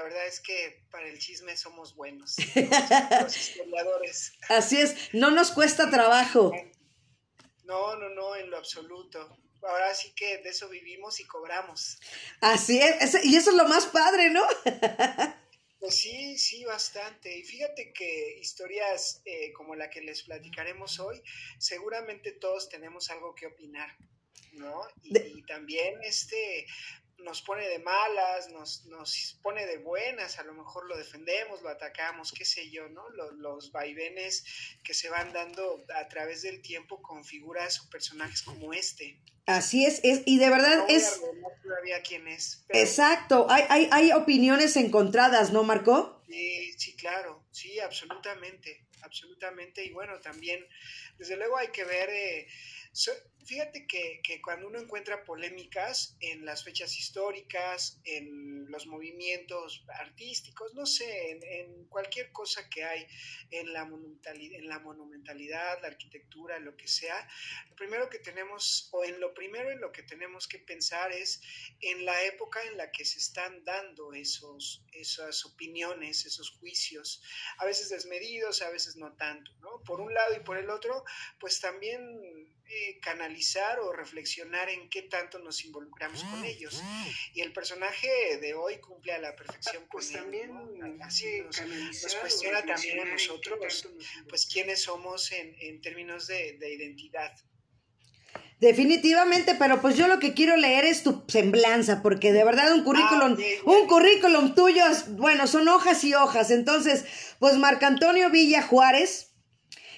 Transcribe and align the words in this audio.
la 0.00 0.04
verdad 0.04 0.26
es 0.26 0.40
que 0.40 0.82
para 0.90 1.06
el 1.08 1.18
chisme 1.18 1.54
somos 1.58 1.94
buenos, 1.94 2.36
los 3.22 3.36
historiadores. 3.36 4.32
Así 4.48 4.80
es, 4.80 4.96
no 5.12 5.30
nos 5.30 5.50
cuesta 5.50 5.90
trabajo. 5.90 6.52
No, 7.64 7.96
no, 7.96 8.08
no, 8.08 8.34
en 8.34 8.48
lo 8.48 8.56
absoluto. 8.56 9.36
Ahora 9.62 9.94
sí 9.94 10.14
que 10.16 10.38
de 10.38 10.48
eso 10.48 10.70
vivimos 10.70 11.20
y 11.20 11.26
cobramos. 11.26 11.98
Así 12.40 12.80
es, 12.80 13.22
y 13.26 13.36
eso 13.36 13.50
es 13.50 13.56
lo 13.56 13.68
más 13.68 13.86
padre, 13.86 14.30
¿no? 14.30 14.42
Pues 15.78 15.98
sí, 15.98 16.36
sí, 16.36 16.62
bastante. 16.66 17.38
Y 17.38 17.42
fíjate 17.42 17.90
que 17.94 18.38
historias 18.38 19.22
eh, 19.24 19.50
como 19.54 19.74
la 19.74 19.88
que 19.88 20.02
les 20.02 20.22
platicaremos 20.24 21.00
hoy, 21.00 21.22
seguramente 21.58 22.32
todos 22.32 22.68
tenemos 22.68 23.08
algo 23.08 23.34
que 23.34 23.46
opinar, 23.46 23.96
¿no? 24.52 24.82
Y, 25.02 25.42
también 25.44 25.98
este, 26.02 26.66
nos 27.22 27.42
pone 27.42 27.68
de 27.68 27.78
malas, 27.78 28.50
nos, 28.50 28.84
nos 28.86 29.38
pone 29.42 29.66
de 29.66 29.78
buenas, 29.78 30.38
a 30.38 30.44
lo 30.44 30.54
mejor 30.54 30.86
lo 30.86 30.96
defendemos, 30.96 31.62
lo 31.62 31.68
atacamos, 31.68 32.32
qué 32.32 32.44
sé 32.44 32.70
yo, 32.70 32.88
¿no? 32.88 33.08
Los, 33.10 33.32
los 33.34 33.72
vaivenes 33.72 34.44
que 34.82 34.94
se 34.94 35.08
van 35.08 35.32
dando 35.32 35.84
a 35.94 36.08
través 36.08 36.42
del 36.42 36.62
tiempo 36.62 37.00
con 37.02 37.24
figuras 37.24 37.80
o 37.80 37.90
personajes 37.90 38.42
como 38.42 38.72
este. 38.72 39.20
Así 39.46 39.84
es, 39.84 40.00
es 40.04 40.22
y 40.26 40.38
de 40.38 40.48
verdad 40.48 40.78
no 40.78 40.86
es... 40.88 41.20
todavía 41.62 42.02
quién 42.02 42.28
es. 42.28 42.64
Pero... 42.68 42.78
Exacto, 42.78 43.46
hay, 43.50 43.64
hay, 43.68 43.88
hay 43.90 44.12
opiniones 44.12 44.76
encontradas, 44.76 45.52
¿no, 45.52 45.64
Marco? 45.64 46.22
Sí, 46.28 46.72
sí, 46.78 46.94
claro, 46.94 47.44
sí, 47.50 47.80
absolutamente, 47.80 48.86
absolutamente. 49.02 49.84
Y 49.84 49.90
bueno, 49.90 50.20
también, 50.20 50.64
desde 51.20 51.36
luego 51.36 51.58
hay 51.58 51.68
que 51.68 51.84
ver... 51.84 52.08
Eh, 52.10 52.48
fíjate 53.44 53.86
que, 53.86 54.20
que, 54.22 54.40
cuando 54.40 54.66
uno 54.66 54.80
encuentra 54.80 55.24
polémicas 55.24 56.16
en 56.20 56.44
las 56.44 56.64
fechas 56.64 56.96
históricas, 56.98 58.00
en 58.04 58.68
los 58.70 58.86
movimientos 58.86 59.84
artísticos, 59.98 60.74
no 60.74 60.86
sé, 60.86 61.30
en, 61.30 61.42
en 61.42 61.84
cualquier 61.86 62.32
cosa 62.32 62.68
que 62.68 62.84
hay 62.84 63.06
en 63.50 63.72
la, 63.72 63.84
monumentalidad, 63.84 64.58
en 64.58 64.68
la 64.68 64.78
monumentalidad, 64.78 65.80
la 65.82 65.88
arquitectura, 65.88 66.58
lo 66.58 66.76
que 66.76 66.88
sea, 66.88 67.28
lo 67.68 67.76
primero 67.76 68.08
que 68.08 68.18
tenemos, 68.18 68.88
o 68.92 69.04
en 69.04 69.20
lo 69.20 69.34
primero 69.34 69.70
en 69.70 69.80
lo 69.80 69.92
que 69.92 70.02
tenemos 70.02 70.46
que 70.46 70.58
pensar 70.58 71.12
es 71.12 71.40
en 71.80 72.04
la 72.04 72.22
época 72.24 72.62
en 72.64 72.76
la 72.76 72.90
que 72.90 73.04
se 73.04 73.18
están 73.18 73.64
dando 73.64 74.12
esos, 74.12 74.84
esas 74.92 75.44
opiniones, 75.44 76.26
esos 76.26 76.50
juicios, 76.50 77.22
a 77.58 77.64
veces 77.64 77.88
desmedidos, 77.88 78.62
a 78.62 78.70
veces 78.70 78.96
no 78.96 79.12
tanto, 79.16 79.52
¿no? 79.60 79.82
Por 79.84 80.00
un 80.00 80.12
lado 80.12 80.36
y 80.36 80.40
por 80.40 80.56
el 80.56 80.70
otro, 80.70 81.04
pues 81.38 81.60
también 81.60 82.00
eh, 82.66 83.00
canalizar 83.00 83.80
o 83.80 83.92
reflexionar 83.92 84.68
en 84.68 84.88
qué 84.88 85.02
tanto 85.02 85.38
nos 85.40 85.64
involucramos 85.64 86.22
con 86.24 86.44
ellos. 86.44 86.82
Y 87.34 87.40
el 87.40 87.52
personaje 87.52 88.38
de 88.40 88.54
hoy 88.54 88.78
cumple 88.78 89.12
a 89.12 89.18
la 89.18 89.34
perfección 89.34 89.86
pues 89.90 90.10
con 90.10 90.22
también 90.22 90.52
¿no? 90.52 91.04
Así 91.04 91.40
nos, 91.40 91.60
nos, 91.62 92.14
cuestiona 92.16 92.64
también 92.64 93.00
a 93.00 93.04
nosotros, 93.06 93.88
pues 94.28 94.46
quiénes 94.46 94.82
somos 94.82 95.32
en, 95.32 95.56
en 95.60 95.80
términos 95.80 96.26
de, 96.26 96.58
de 96.58 96.74
identidad. 96.74 97.32
Definitivamente, 98.60 99.54
pero 99.58 99.80
pues 99.80 99.96
yo 99.96 100.06
lo 100.06 100.18
que 100.18 100.34
quiero 100.34 100.54
leer 100.56 100.84
es 100.84 101.02
tu 101.02 101.24
semblanza, 101.28 102.02
porque 102.02 102.30
de 102.30 102.44
verdad 102.44 102.74
un 102.74 102.84
currículum, 102.84 103.38
ah, 103.38 103.62
un 103.64 103.86
currículum 103.86 104.54
tuyo, 104.54 104.84
bueno, 105.12 105.46
son 105.46 105.66
hojas 105.68 106.04
y 106.04 106.12
hojas. 106.12 106.50
Entonces, 106.50 107.06
pues 107.38 107.56
Marco 107.56 107.86
Antonio 107.86 108.28
Villa 108.28 108.60
Juárez 108.60 109.29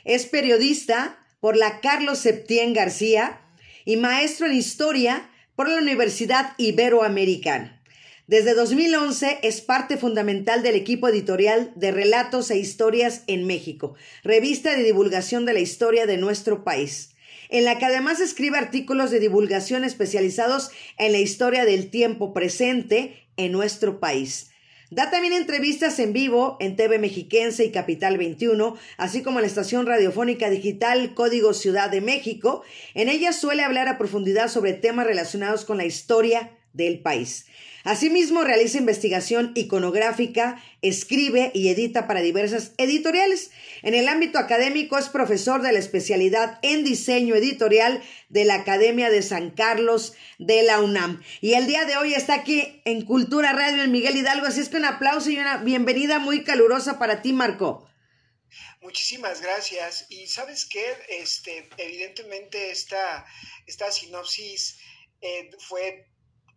es 0.05 0.27
periodista, 0.27 1.19
por 1.42 1.56
la 1.56 1.81
Carlos 1.81 2.20
Septién 2.20 2.72
García 2.72 3.41
y 3.84 3.97
maestro 3.97 4.47
en 4.47 4.55
Historia 4.55 5.28
por 5.56 5.69
la 5.69 5.77
Universidad 5.77 6.53
Iberoamericana. 6.56 7.83
Desde 8.28 8.55
2011 8.55 9.41
es 9.42 9.61
parte 9.61 9.97
fundamental 9.97 10.62
del 10.62 10.77
equipo 10.77 11.09
editorial 11.09 11.72
de 11.75 11.91
Relatos 11.91 12.53
e 12.53 12.59
Historias 12.59 13.25
en 13.27 13.44
México, 13.44 13.97
revista 14.22 14.77
de 14.77 14.84
divulgación 14.84 15.44
de 15.44 15.55
la 15.55 15.59
historia 15.59 16.06
de 16.06 16.16
nuestro 16.16 16.62
país, 16.62 17.11
en 17.48 17.64
la 17.64 17.78
que 17.78 17.87
además 17.87 18.21
escribe 18.21 18.56
artículos 18.56 19.10
de 19.10 19.19
divulgación 19.19 19.82
especializados 19.82 20.71
en 20.97 21.10
la 21.10 21.19
historia 21.19 21.65
del 21.65 21.91
tiempo 21.91 22.32
presente 22.32 23.26
en 23.37 23.50
nuestro 23.50 23.99
país. 23.99 24.51
Da 24.92 25.10
también 25.10 25.32
entrevistas 25.32 25.98
en 26.00 26.12
vivo 26.12 26.58
en 26.60 26.76
TV 26.76 26.98
Mexiquense 26.98 27.64
y 27.64 27.70
Capital 27.70 28.19
21, 28.19 28.76
así 28.98 29.22
como 29.22 29.38
en 29.38 29.44
la 29.44 29.47
estación 29.47 29.86
radiofónica 29.86 30.50
digital 30.50 31.14
Código 31.14 31.54
Ciudad 31.54 31.88
de 31.88 32.03
México. 32.03 32.62
En 32.92 33.08
ella 33.08 33.32
suele 33.32 33.62
hablar 33.62 33.88
a 33.88 33.97
profundidad 33.97 34.48
sobre 34.48 34.75
temas 34.75 35.06
relacionados 35.06 35.64
con 35.64 35.78
la 35.78 35.86
historia 35.86 36.50
del 36.75 36.98
país. 36.98 37.47
Asimismo, 37.84 38.44
realiza 38.44 38.78
investigación 38.78 39.53
iconográfica, 39.56 40.62
escribe 40.82 41.50
y 41.53 41.69
edita 41.69 42.06
para 42.06 42.20
diversas 42.20 42.72
editoriales. 42.78 43.50
En 43.82 43.94
el 43.94 44.09
ámbito 44.09 44.38
académico 44.38 44.98
es 44.98 45.09
profesor 45.09 45.62
de 45.62 45.72
la 45.72 45.81
especialidad 45.81 46.59
en 46.62 46.84
diseño 46.84 47.34
editorial 47.34 48.03
de 48.28 48.44
la 48.44 48.54
Academia 48.54 49.10
de 49.10 49.22
San 49.22 49.50
Carlos 49.50 50.15
de 50.38 50.62
la 50.62 50.81
UNAM. 50.81 51.22
Y 51.41 51.54
el 51.54 51.66
día 51.66 51.84
de 51.84 51.97
hoy 51.97 52.15
está 52.15 52.34
aquí 52.34 52.81
en 52.84 53.04
Cultura 53.04 53.53
Radio 53.53 53.82
en 53.82 53.91
Miguel 53.91 54.16
Hidalgo, 54.16 54.47
así 54.47 54.60
es 54.60 54.69
que 54.69 54.76
un 54.76 54.84
aplauso 54.84 55.31
y 55.31 55.38
una 55.38 55.59
bienvenida 55.59 56.20
muy 56.20 56.44
calurosa 56.44 56.99
para 56.99 57.20
ti, 57.20 57.32
Marco. 57.32 57.88
Muchísimas 58.81 59.41
gracias. 59.41 60.06
Y 60.09 60.26
sabes 60.26 60.66
qué, 60.66 60.84
este, 61.09 61.69
evidentemente 61.78 62.70
esta, 62.70 63.25
esta 63.66 63.91
sinopsis 63.91 64.78
eh, 65.20 65.50
fue 65.59 66.12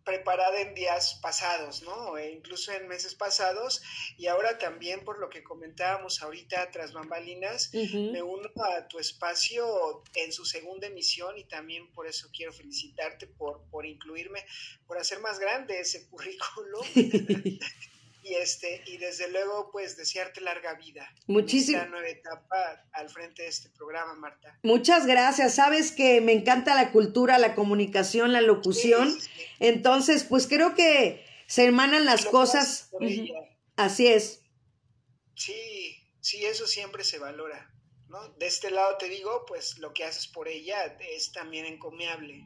preparada 0.06 0.60
en 0.60 0.72
días 0.72 1.18
pasados, 1.20 1.82
¿no? 1.82 2.16
E 2.16 2.30
incluso 2.30 2.72
en 2.72 2.86
meses 2.86 3.16
pasados 3.16 3.82
y 4.16 4.28
ahora 4.28 4.56
también 4.56 5.04
por 5.04 5.18
lo 5.18 5.28
que 5.28 5.42
comentábamos 5.42 6.22
ahorita 6.22 6.70
tras 6.70 6.92
bambalinas, 6.92 7.70
uh 7.74 7.78
-huh. 7.78 8.12
me 8.12 8.22
uno 8.22 8.48
a 8.64 8.86
tu 8.86 9.00
espacio 9.00 10.04
en 10.14 10.32
su 10.32 10.44
segunda 10.46 10.86
emisión 10.86 11.36
y 11.36 11.44
también 11.44 11.92
por 11.92 12.06
eso 12.06 12.28
quiero 12.32 12.52
felicitarte 12.52 13.26
por, 13.26 13.68
por 13.68 13.84
incluirme, 13.84 14.46
por 14.86 14.96
hacer 14.96 15.18
más 15.18 15.40
grande 15.40 15.80
ese 15.80 16.06
currículo. 16.10 16.80
y 18.26 18.34
este 18.34 18.82
y 18.86 18.96
desde 18.96 19.30
luego 19.30 19.70
pues 19.70 19.96
desearte 19.96 20.40
larga 20.40 20.74
vida 20.74 21.08
muchísimas 21.28 21.82
esta 21.82 21.90
nueva 21.90 22.08
etapa 22.08 22.84
al 22.92 23.08
frente 23.08 23.42
de 23.42 23.48
este 23.48 23.70
programa 23.70 24.14
Marta. 24.14 24.58
Muchas 24.62 25.06
gracias. 25.06 25.54
Sabes 25.54 25.92
que 25.92 26.20
me 26.20 26.32
encanta 26.32 26.74
la 26.74 26.90
cultura 26.90 27.38
la 27.38 27.54
comunicación 27.54 28.32
la 28.32 28.40
locución. 28.40 29.12
Sí, 29.12 29.20
sí, 29.20 29.30
sí. 29.36 29.44
entonces 29.60 30.24
pues 30.24 30.46
creo 30.46 30.74
que 30.74 31.24
se 31.46 31.64
hermanan 31.64 32.04
las 32.04 32.24
Lo 32.24 32.30
cosas. 32.32 32.88
uh 32.92 32.98
-huh. 33.00 33.56
así 33.76 34.08
es. 34.08 34.42
Sí 35.34 36.02
sí 36.20 36.44
eso 36.44 36.66
siempre 36.66 37.04
se 37.04 37.20
valora 37.20 37.72
no 38.08 38.28
de 38.30 38.46
este 38.46 38.70
lado 38.72 38.96
te 38.98 39.08
digo 39.08 39.44
pues 39.46 39.78
lo 39.78 39.92
que 39.92 40.02
haces 40.02 40.26
por 40.26 40.48
ella 40.48 40.96
es 40.98 41.30
también 41.30 41.66
encomiable 41.66 42.44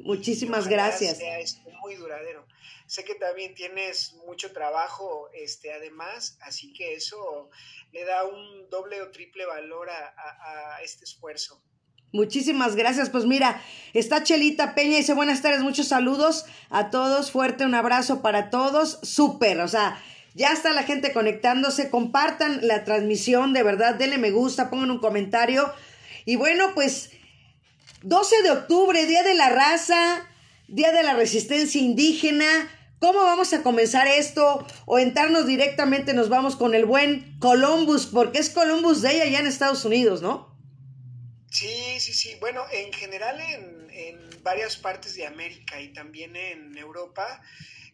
Muchísimas 0.00 0.68
gracias. 0.68 1.20
Esto 1.20 1.70
muy 1.80 1.94
duradero. 1.96 2.46
Sé 2.86 3.04
que 3.04 3.14
también 3.14 3.54
tienes 3.54 4.14
mucho 4.26 4.52
trabajo, 4.52 5.30
este, 5.32 5.72
además, 5.72 6.36
así 6.42 6.72
que 6.72 6.94
eso 6.94 7.48
le 7.92 8.04
da 8.04 8.24
un 8.24 8.68
doble 8.68 9.00
o 9.00 9.10
triple 9.10 9.46
valor 9.46 9.88
a, 9.88 10.14
a, 10.16 10.76
a 10.76 10.82
este 10.82 11.04
esfuerzo. 11.04 11.62
Muchísimas 12.12 12.76
gracias. 12.76 13.08
Pues 13.08 13.24
mira, 13.24 13.62
está 13.94 14.22
Chelita 14.22 14.74
Peña, 14.74 14.98
dice 14.98 15.14
buenas 15.14 15.40
tardes, 15.40 15.62
muchos 15.62 15.88
saludos 15.88 16.44
a 16.68 16.90
todos, 16.90 17.30
fuerte 17.30 17.64
un 17.64 17.74
abrazo 17.74 18.20
para 18.20 18.50
todos, 18.50 18.98
súper, 19.02 19.60
o 19.60 19.68
sea, 19.68 20.02
ya 20.34 20.52
está 20.52 20.72
la 20.72 20.82
gente 20.82 21.12
conectándose, 21.12 21.90
compartan 21.90 22.66
la 22.66 22.84
transmisión, 22.84 23.52
de 23.52 23.62
verdad, 23.62 23.94
denle 23.94 24.18
me 24.18 24.30
gusta, 24.30 24.70
pongan 24.70 24.90
un 24.90 24.98
comentario. 24.98 25.72
Y 26.24 26.36
bueno, 26.36 26.72
pues 26.74 27.10
12 28.02 28.42
de 28.42 28.50
octubre, 28.50 29.06
Día 29.06 29.22
de 29.22 29.34
la 29.34 29.48
Raza, 29.48 30.28
Día 30.68 30.92
de 30.92 31.02
la 31.02 31.14
Resistencia 31.14 31.80
Indígena. 31.80 32.70
¿Cómo 32.98 33.20
vamos 33.20 33.52
a 33.52 33.62
comenzar 33.62 34.06
esto? 34.06 34.66
O 34.86 34.98
entrarnos 34.98 35.46
directamente 35.46 36.14
nos 36.14 36.28
vamos 36.28 36.56
con 36.56 36.74
el 36.74 36.84
buen 36.84 37.38
Columbus, 37.38 38.06
porque 38.06 38.38
es 38.38 38.50
Columbus 38.50 39.02
Day 39.02 39.20
allá 39.20 39.40
en 39.40 39.46
Estados 39.46 39.84
Unidos, 39.84 40.22
¿no? 40.22 40.56
Sí, 41.50 42.00
sí, 42.00 42.12
sí. 42.12 42.36
Bueno, 42.40 42.64
en 42.72 42.92
general 42.92 43.40
en, 43.40 43.90
en 43.90 44.42
varias 44.42 44.76
partes 44.76 45.14
de 45.14 45.26
América 45.26 45.80
y 45.80 45.92
también 45.92 46.34
en 46.36 46.76
Europa, 46.76 47.42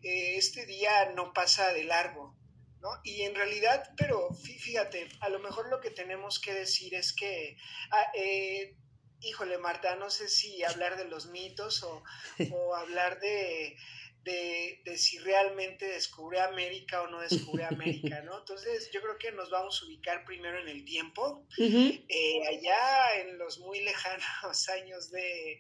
eh, 0.02 0.37
este 0.37 0.64
día 0.66 1.12
no 1.14 1.32
pasa 1.32 1.72
de 1.72 1.84
largo. 1.84 2.37
¿No? 2.81 2.90
Y 3.02 3.22
en 3.22 3.34
realidad, 3.34 3.82
pero 3.96 4.32
fíjate, 4.32 5.08
a 5.19 5.28
lo 5.31 5.40
mejor 5.40 5.69
lo 5.69 5.81
que 5.81 5.90
tenemos 5.90 6.38
que 6.38 6.54
decir 6.54 6.94
es 6.94 7.12
que 7.12 7.56
ah, 7.90 8.12
eh, 8.14 8.76
híjole, 9.20 9.58
Marta, 9.58 9.96
no 9.96 10.10
sé 10.10 10.28
si 10.28 10.62
hablar 10.64 10.96
de 10.96 11.06
los 11.06 11.26
mitos 11.26 11.82
o, 11.82 12.02
o 12.52 12.74
hablar 12.74 13.20
de, 13.20 13.76
de, 14.22 14.80
de, 14.84 14.98
si 14.98 15.18
realmente 15.18 15.86
descubre 15.86 16.40
América 16.40 17.02
o 17.02 17.08
no 17.08 17.20
descubre 17.20 17.64
América, 17.64 18.20
¿no? 18.22 18.38
Entonces, 18.38 18.90
yo 18.92 19.00
creo 19.00 19.18
que 19.18 19.32
nos 19.32 19.50
vamos 19.50 19.80
a 19.82 19.86
ubicar 19.86 20.24
primero 20.24 20.60
en 20.60 20.68
el 20.68 20.84
tiempo, 20.84 21.46
uh 21.58 21.62
-huh. 21.62 22.04
eh, 22.08 22.46
allá 22.48 23.20
en 23.20 23.38
los 23.38 23.58
muy 23.58 23.80
lejanos 23.80 24.68
años 24.68 25.10
de, 25.10 25.58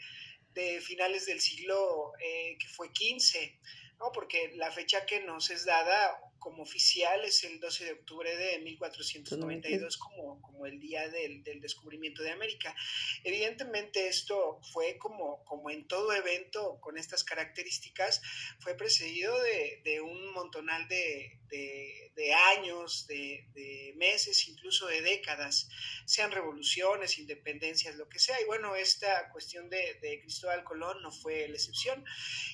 de 0.54 0.80
finales 0.80 1.26
del 1.26 1.40
siglo 1.40 2.12
eh, 2.20 2.56
que 2.58 2.68
fue 2.68 2.92
15, 2.92 3.58
¿no? 3.98 4.12
Porque 4.12 4.52
la 4.56 4.70
fecha 4.70 5.06
que 5.06 5.20
nos 5.20 5.50
es 5.50 5.64
dada 5.64 6.20
como 6.38 6.62
oficial 6.62 7.24
es 7.24 7.44
el 7.44 7.60
12 7.60 7.84
de 7.84 7.92
octubre 7.92 8.36
de 8.36 8.58
1492 8.60 9.96
como, 9.96 10.40
como 10.42 10.66
el 10.66 10.78
día 10.80 11.08
del, 11.08 11.42
descubrimiento 11.60 12.22
de 12.22 12.30
América. 12.30 12.74
Evidentemente 13.24 14.08
esto 14.08 14.60
fue 14.72 14.98
como, 14.98 15.44
como 15.44 15.70
en 15.70 15.86
todo 15.86 16.12
evento 16.12 16.78
con 16.80 16.98
estas 16.98 17.24
características, 17.24 18.22
fue 18.60 18.74
precedido 18.74 19.36
de, 19.42 20.00
un 20.00 20.32
montonal 20.32 20.86
de, 20.88 21.38
años, 22.56 23.06
de, 23.06 23.94
meses, 23.96 24.48
incluso 24.48 24.86
de 24.86 25.02
décadas, 25.02 25.68
sean 26.04 26.30
revoluciones, 26.30 27.18
independencias, 27.18 27.96
lo 27.96 28.08
que 28.08 28.18
sea. 28.18 28.40
Y 28.40 28.44
bueno, 28.44 28.76
esta 28.76 29.30
cuestión 29.30 29.68
de, 29.68 30.20
Cristóbal 30.22 30.64
Colón 30.64 31.02
no 31.02 31.10
fue 31.10 31.48
la 31.48 31.56
excepción. 31.56 32.04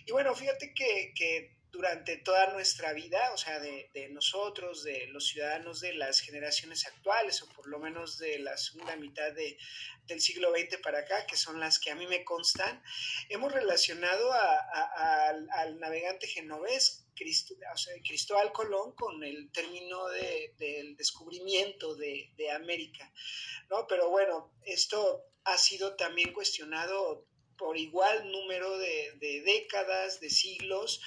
Y 0.07 0.13
bueno, 0.13 0.35
fíjate 0.35 0.73
que, 0.75 1.13
que 1.15 1.64
durante 1.75 2.19
toda 2.19 2.53
nuestra 2.53 2.93
vida, 2.93 3.33
o 3.33 3.37
sea, 3.37 3.59
de, 3.59 4.09
nosotros, 4.11 4.85
de 4.85 5.09
los 5.09 5.27
ciudadanos 5.27 5.81
de 5.81 5.93
las 5.95 6.21
generaciones 6.21 6.87
actuales, 6.87 7.43
o 7.43 7.49
por 7.49 7.67
lo 7.67 7.81
menos 7.81 8.17
de 8.19 8.39
la 8.39 8.57
segunda 8.57 8.95
mitad 8.95 9.33
de, 9.33 9.59
del 10.07 10.21
siglo 10.21 10.53
XX 10.53 10.79
para 10.81 11.01
acá, 11.01 11.27
que 11.27 11.37
son 11.37 11.59
las 11.59 11.81
que 11.81 11.91
a 11.91 11.97
mí 11.97 12.07
me 12.07 12.25
constan, 12.25 12.81
hemos 13.29 13.53
relacionado 13.53 14.33
al, 14.33 15.81
navegante 15.81 16.29
genovés 16.29 17.05
Cristóbal 17.17 18.53
Colón 18.53 18.93
con 18.93 19.25
el 19.25 19.51
término 19.51 20.07
del 20.07 20.97
descubrimiento 20.97 21.97
de, 21.97 22.51
América, 22.55 23.13
¿no? 23.69 23.89
Pero 23.89 24.11
bueno, 24.11 24.53
esto 24.63 25.25
ha 25.43 25.59
sido 25.59 25.97
también 25.97 26.33
cuestionado 26.33 27.27
por 27.59 27.77
igual 27.77 28.31
número 28.31 28.79
de 28.79 29.43
décadas, 29.45 30.21
de 30.21 30.31
siglos, 30.31 31.01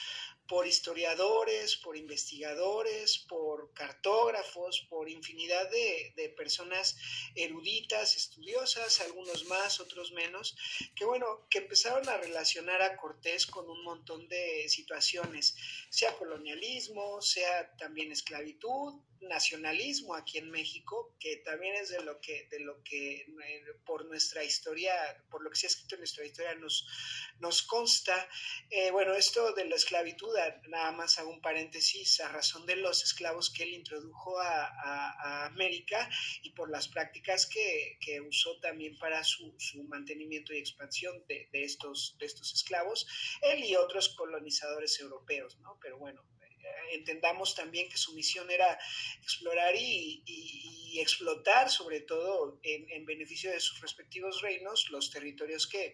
por 0.47 0.65
historiadores, 0.65 1.75
por 1.77 1.97
investigadores, 1.97 3.19
por 3.27 3.73
cartógrafos, 3.73 4.85
por 4.89 5.09
infinidad 5.09 5.69
de, 5.69 6.33
personas 6.37 6.97
eruditas, 7.35 8.15
estudiosas, 8.15 9.01
algunos 9.01 9.45
más, 9.45 9.79
otros 9.79 10.11
menos, 10.11 10.55
que 10.95 11.05
bueno, 11.05 11.47
que 11.49 11.59
empezaron 11.59 12.07
a 12.09 12.17
relacionar 12.17 12.81
a 12.81 12.95
Cortés 12.97 13.47
con 13.47 13.69
un 13.69 13.83
montón 13.83 14.27
de 14.27 14.67
situaciones, 14.69 15.55
sea 15.89 16.15
colonialismo, 16.15 17.21
sea 17.21 17.75
también 17.77 18.11
esclavitud, 18.11 19.01
nacionalismo 19.21 20.15
aquí 20.15 20.37
en 20.37 20.49
México, 20.51 21.15
que 21.19 21.37
también 21.37 21.75
es 21.75 21.89
de 21.89 22.01
lo 22.03 22.19
que, 22.21 22.47
de 22.49 22.59
lo 22.59 22.83
que 22.83 23.21
eh, 23.21 23.63
por 23.85 24.05
nuestra 24.05 24.43
historia, 24.43 24.93
por 25.29 25.43
lo 25.43 25.49
que 25.49 25.57
se 25.57 25.67
ha 25.67 25.69
escrito 25.69 25.95
en 25.95 26.01
nuestra 26.01 26.25
historia 26.25 26.55
nos, 26.55 26.87
nos 27.39 27.63
consta. 27.63 28.29
Eh, 28.69 28.91
bueno, 28.91 29.13
esto 29.13 29.53
de 29.53 29.65
la 29.65 29.75
esclavitud, 29.75 30.33
nada 30.69 30.91
más 30.91 31.17
hago 31.19 31.29
un 31.29 31.41
paréntesis, 31.41 32.19
a 32.21 32.29
razón 32.29 32.65
de 32.65 32.75
los 32.75 33.03
esclavos 33.03 33.51
que 33.51 33.63
él 33.63 33.73
introdujo 33.73 34.39
a, 34.39 35.45
América 35.45 36.09
y 36.43 36.51
por 36.51 36.69
las 36.69 36.87
prácticas 36.87 37.45
que, 37.45 37.97
usó 38.27 38.59
también 38.59 38.97
para 38.97 39.23
su, 39.23 39.55
mantenimiento 39.87 40.53
y 40.53 40.57
expansión 40.57 41.23
de, 41.27 41.49
de, 41.51 41.63
estos, 41.63 42.15
de 42.19 42.25
estos 42.25 42.53
esclavos, 42.53 43.07
él 43.41 43.63
y 43.63 43.75
otros 43.75 44.09
colonizadores 44.09 44.99
europeos, 44.99 45.57
¿no? 45.59 45.77
Pero 45.81 45.97
bueno, 45.97 46.23
entendamos 46.91 47.55
también 47.55 47.89
que 47.89 47.97
su 47.97 48.13
misión 48.13 48.49
era 48.49 48.79
explorar 49.21 49.75
y, 49.75 50.23
explotar, 50.99 51.69
sobre 51.69 52.01
todo 52.01 52.59
en, 52.63 53.05
beneficio 53.05 53.51
de 53.51 53.59
sus 53.59 53.79
respectivos 53.81 54.41
reinos, 54.41 54.89
los 54.89 55.11
territorios 55.11 55.67
que, 55.67 55.93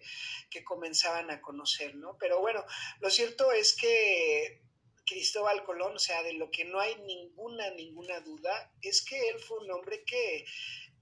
comenzaban 0.64 1.30
a 1.30 1.42
conocer, 1.42 1.94
¿no? 1.94 2.16
Pero 2.18 2.40
bueno, 2.40 2.64
lo 3.00 3.10
cierto 3.10 3.52
es 3.52 3.74
que 3.74 4.62
Cristóbal 5.04 5.62
Colón, 5.64 5.96
o 5.96 5.98
sea, 5.98 6.22
de 6.22 6.32
lo 6.32 6.50
que 6.50 6.64
no 6.64 6.80
hay 6.80 6.96
ninguna, 7.00 7.70
ninguna 7.72 8.20
duda, 8.20 8.72
es 8.80 9.04
que 9.04 9.28
él 9.28 9.38
fue 9.40 9.58
un 9.58 9.70
hombre 9.72 10.04
que 10.04 10.46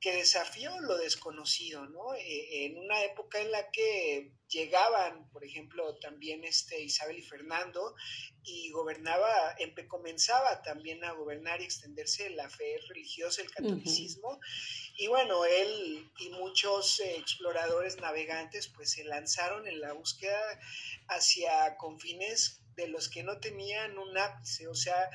que 0.02 0.16
desafió 0.16 0.80
lo 0.80 0.98
desconocido, 0.98 1.86
¿no? 1.86 2.12
Eh, 2.14 2.66
en 2.66 2.76
una 2.76 3.04
época 3.04 3.40
en 3.40 3.52
la 3.52 3.70
que 3.70 4.32
llegaban, 4.48 5.30
por 5.30 5.44
ejemplo, 5.44 5.96
también 6.00 6.42
este 6.42 6.82
Isabel 6.82 7.20
y 7.20 7.22
Fernando, 7.22 7.94
y 8.42 8.70
gobernaba, 8.72 9.54
comenzaba 9.88 10.60
también 10.62 11.04
a 11.04 11.12
gobernar 11.12 11.60
y 11.60 11.64
extenderse 11.64 12.30
la 12.30 12.50
fe 12.50 12.80
religiosa, 12.88 13.42
el 13.42 13.52
catolicismo, 13.52 14.40
y 14.96 15.06
bueno, 15.06 15.44
él 15.44 16.10
y 16.18 16.30
muchos 16.30 16.98
eh, 16.98 17.16
exploradores 17.18 17.98
navegantes 17.98 18.66
pues 18.66 18.90
se 18.90 19.04
lanzaron 19.04 19.68
en 19.68 19.80
la 19.80 19.92
búsqueda 19.92 20.58
hacia 21.06 21.76
confines 21.76 22.60
de 22.74 22.88
los 22.88 23.08
que 23.08 23.22
no 23.22 23.38
tenían 23.38 23.96
un 23.98 24.18
ápice, 24.18 24.66
o 24.66 24.74
sea, 24.74 25.10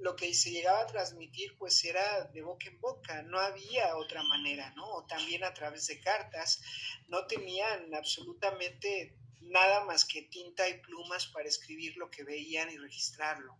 lo 0.00 0.16
que 0.16 0.32
se 0.34 0.50
llegaba 0.50 0.80
a 0.80 0.86
transmitir 0.86 1.56
pues 1.58 1.84
era 1.84 2.24
de 2.24 2.42
boca 2.42 2.68
en 2.68 2.80
boca, 2.80 3.22
no 3.22 3.38
había 3.38 3.96
otra 3.96 4.22
manera, 4.22 4.72
¿no? 4.76 5.04
También 5.06 5.44
a 5.44 5.54
través 5.54 5.86
de 5.86 6.00
cartas, 6.00 6.60
no 7.08 7.26
tenían 7.26 7.94
absolutamente 7.94 9.16
nada 9.40 9.84
más 9.84 10.04
que 10.04 10.22
tinta 10.22 10.68
y 10.68 10.80
plumas 10.80 11.26
para 11.26 11.48
escribir 11.48 11.96
lo 11.96 12.10
que 12.10 12.24
veían 12.24 12.70
y 12.70 12.78
registrarlo, 12.78 13.58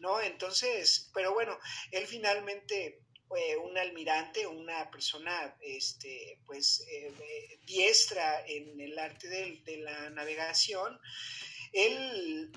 ¿no? 0.00 0.20
Entonces, 0.20 1.10
pero 1.14 1.32
bueno, 1.32 1.58
él 1.90 2.06
finalmente 2.06 3.02
fue 3.28 3.56
un 3.56 3.76
almirante, 3.76 4.46
una 4.46 4.90
persona, 4.90 5.56
este, 5.60 6.40
pues, 6.46 6.84
eh, 6.90 7.60
diestra 7.66 8.46
en 8.46 8.80
el 8.80 8.98
arte 8.98 9.28
de, 9.28 9.62
de 9.64 9.76
la 9.78 10.10
navegación, 10.10 10.98
él 11.72 12.50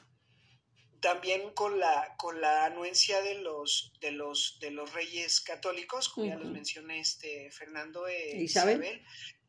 también 1.02 1.52
con 1.54 1.80
la, 1.80 2.16
con 2.18 2.40
la 2.40 2.66
anuencia 2.66 3.22
de 3.22 3.36
los, 3.36 3.92
de 4.00 4.12
los, 4.12 4.58
de 4.62 4.72
los 4.72 4.94
reyes 4.94 5.42
católicos, 5.42 6.10
como 6.10 6.28
ya 6.28 6.38
los 6.38 6.52
mencioné 6.52 7.00
este, 7.00 7.52
Fernando 7.52 8.08
e 8.08 8.42
Isabel 8.42 9.04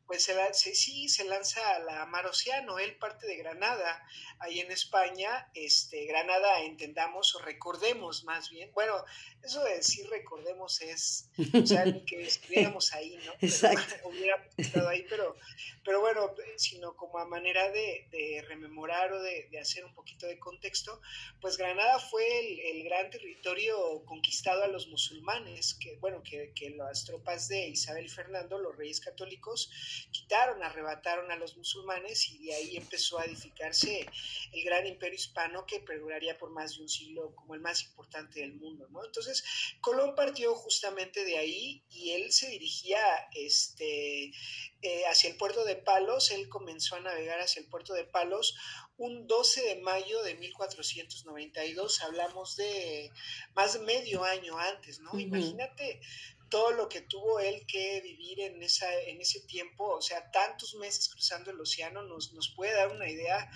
pues 0.07 0.23
se, 0.23 0.75
sí, 0.75 1.07
se 1.07 1.25
lanza 1.25 1.75
a 1.75 1.79
la 1.79 2.05
mar 2.05 2.25
Océano, 2.25 2.79
él 2.79 2.95
parte 2.97 3.25
de 3.27 3.37
Granada, 3.37 4.05
ahí 4.39 4.59
en 4.59 4.71
España, 4.71 5.49
este, 5.53 6.05
Granada, 6.05 6.61
entendamos 6.61 7.35
o 7.35 7.39
recordemos 7.39 8.23
más 8.23 8.49
bien, 8.49 8.71
bueno, 8.73 9.03
eso 9.41 9.63
de 9.63 9.75
decir 9.75 10.09
recordemos 10.09 10.81
es, 10.81 11.29
o 11.53 11.65
sea, 11.65 11.85
que 12.05 12.23
estuviéramos 12.27 12.93
ahí, 12.93 13.17
¿no? 13.25 13.33
Exacto. 13.41 13.95
hubiera 14.09 14.35
estado 14.57 14.89
ahí, 14.89 15.05
pero, 15.09 15.35
pero 15.83 16.01
bueno, 16.01 16.33
sino 16.57 16.95
como 16.95 17.19
a 17.19 17.25
manera 17.25 17.69
de, 17.71 18.43
rememorar 18.47 19.13
o 19.13 19.21
de, 19.21 19.49
hacer 19.59 19.85
un 19.85 19.93
poquito 19.93 20.27
de 20.27 20.39
contexto, 20.39 21.01
pues 21.41 21.57
Granada 21.57 21.99
fue 21.99 22.25
el, 22.71 22.83
gran 22.83 23.09
territorio 23.09 24.03
conquistado 24.05 24.63
a 24.63 24.67
los 24.67 24.87
musulmanes, 24.87 25.75
que 25.75 25.95
bueno, 25.97 26.21
que, 26.23 26.51
que 26.53 26.71
las 26.71 27.05
tropas 27.05 27.47
de 27.47 27.69
Isabel 27.69 28.09
Fernando, 28.09 28.57
los 28.57 28.75
reyes 28.75 28.99
católicos, 28.99 29.71
quitaron, 30.11 30.63
arrebataron 30.63 31.31
a 31.31 31.35
los 31.35 31.57
musulmanes 31.57 32.29
y 32.29 32.45
de 32.45 32.53
ahí 32.53 32.77
empezó 32.77 33.19
a 33.19 33.25
edificarse 33.25 34.05
el 34.51 34.63
gran 34.63 34.85
imperio 34.85 35.15
hispano 35.15 35.65
que 35.65 35.79
perduraría 35.79 36.37
por 36.37 36.51
más 36.51 36.75
de 36.75 36.83
un 36.83 36.89
siglo 36.89 37.35
como 37.35 37.55
el 37.55 37.61
más 37.61 37.83
importante 37.83 38.41
del 38.41 38.53
mundo, 38.53 38.87
¿no? 38.89 39.03
Entonces, 39.05 39.43
Colón 39.81 40.15
partió 40.15 40.55
justamente 40.55 41.25
de 41.25 41.37
ahí 41.37 41.83
y 41.89 42.11
él 42.11 42.31
se 42.31 42.49
dirigía 42.49 42.99
este, 43.33 44.31
eh, 44.81 45.05
hacia 45.09 45.29
el 45.29 45.37
puerto 45.37 45.65
de 45.65 45.75
Palos, 45.75 46.31
él 46.31 46.49
comenzó 46.49 46.95
a 46.95 46.99
navegar 46.99 47.39
hacia 47.39 47.61
el 47.61 47.67
puerto 47.67 47.93
de 47.93 48.03
Palos 48.05 48.55
un 48.97 49.27
12 49.27 49.61
de 49.61 49.75
mayo 49.81 50.21
de 50.21 50.35
1492, 50.35 52.01
hablamos 52.01 52.55
de 52.55 53.11
más 53.55 53.73
de 53.73 53.79
medio 53.79 54.23
año 54.23 54.57
antes, 54.59 54.99
¿no? 54.99 55.17
Imagínate 55.19 55.99
todo 56.53 56.69
lo 56.69 56.87
que 56.87 57.01
tuvo 57.01 57.39
él 57.39 57.65
que 57.65 57.99
vivir 58.01 58.39
en, 58.41 58.61
esa, 58.61 58.93
en 58.93 59.19
ese 59.19 59.39
tiempo, 59.39 59.87
o 59.87 60.03
sea, 60.03 60.29
tantos 60.29 60.75
meses 60.75 61.09
cruzando 61.09 61.49
el 61.49 61.59
océano, 61.59 62.03
nos, 62.03 62.31
nos 62.33 62.47
puede 62.49 62.75
dar 62.75 62.91
una 62.91 63.09
idea 63.09 63.49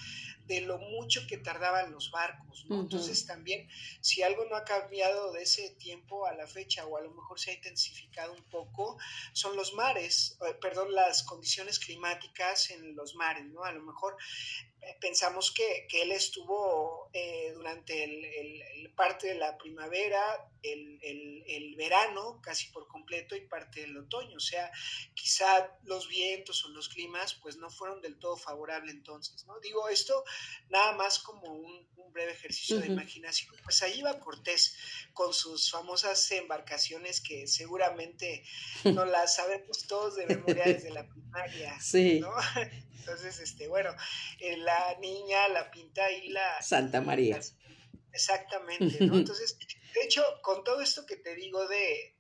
de 0.47 0.61
lo 0.61 0.79
mucho 0.79 1.27
que 1.27 1.37
tardaban 1.37 1.91
los 1.91 2.09
barcos, 2.09 2.65
¿no? 2.67 2.79
Entonces 2.79 3.27
también, 3.27 3.69
si 4.01 4.23
algo 4.23 4.45
no 4.45 4.55
ha 4.55 4.63
cambiado 4.63 5.31
de 5.31 5.43
ese 5.43 5.69
tiempo 5.77 6.25
a 6.25 6.33
la 6.33 6.47
fecha 6.47 6.87
o 6.87 6.97
a 6.97 7.01
lo 7.01 7.11
mejor 7.11 7.39
se 7.39 7.51
ha 7.51 7.53
intensificado 7.53 8.33
un 8.33 8.43
poco, 8.45 8.97
son 9.31 9.55
los 9.55 9.75
mares, 9.75 10.35
eh, 10.47 10.55
perdón, 10.59 10.95
las 10.95 11.21
condiciones 11.21 11.77
climáticas 11.77 12.71
en 12.71 12.95
los 12.95 13.13
mares, 13.13 13.45
¿no? 13.45 13.63
A 13.63 13.73
lo 13.73 13.83
mejor 13.83 14.17
pensamos 14.99 15.51
que, 15.51 15.85
que, 15.89 16.03
él 16.03 16.11
estuvo 16.11 17.09
eh, 17.13 17.51
durante 17.53 18.03
el, 18.03 18.93
parte 18.95 19.27
de 19.27 19.35
la 19.35 19.57
primavera, 19.57 20.21
el, 20.63 20.99
el, 21.45 21.75
verano 21.75 22.41
casi 22.41 22.67
por 22.71 22.87
completo 22.87 23.35
y 23.35 23.41
parte 23.41 23.81
del 23.81 23.95
otoño. 23.95 24.37
O 24.37 24.39
sea, 24.39 24.71
quizá 25.13 25.77
los 25.83 26.07
vientos 26.07 26.65
o 26.65 26.69
los 26.69 26.89
climas 26.89 27.35
pues 27.35 27.57
no 27.57 27.69
fueron 27.69 28.01
del 28.01 28.17
todo 28.17 28.35
favorables 28.35 28.95
entonces, 28.95 29.45
¿no? 29.45 29.59
Digo 29.59 29.87
esto 29.89 30.23
nada 30.69 30.93
más 30.93 31.19
como 31.19 31.53
un, 31.53 31.87
breve 32.13 32.31
ejercicio 32.31 32.79
de 32.79 32.87
imaginación. 32.87 33.53
Pues 33.63 33.83
ahí 33.83 34.01
va 34.01 34.19
Cortés 34.19 34.75
con 35.13 35.35
sus 35.35 35.69
famosas 35.69 36.31
embarcaciones 36.31 37.21
que 37.21 37.45
seguramente 37.45 38.43
no 38.85 39.05
las 39.05 39.35
sabemos 39.35 39.85
todos 39.85 40.15
de 40.15 40.25
memoria 40.25 40.63
desde 40.65 40.89
la 40.89 41.07
primaria, 41.07 41.79
sí. 41.79 42.19
¿no? 42.19 42.31
Entonces, 43.07 43.39
este, 43.39 43.69
bueno, 43.69 43.95
eh, 44.39 44.57
la 44.57 44.97
niña 44.99 45.47
la 45.47 45.71
pinta 45.71 46.03
ahí 46.03 46.27
la... 46.27 46.61
Santa 46.61 46.99
María. 46.99 47.39
exactamente, 48.11 49.05
¿no? 49.05 49.15
Entonces, 49.17 49.57
De 49.93 50.03
hecho, 50.03 50.21
con 50.41 50.65
todo 50.65 50.81
esto 50.81 51.05
que 51.05 51.15
te 51.15 51.33
digo 51.33 51.65
de, 51.67 52.15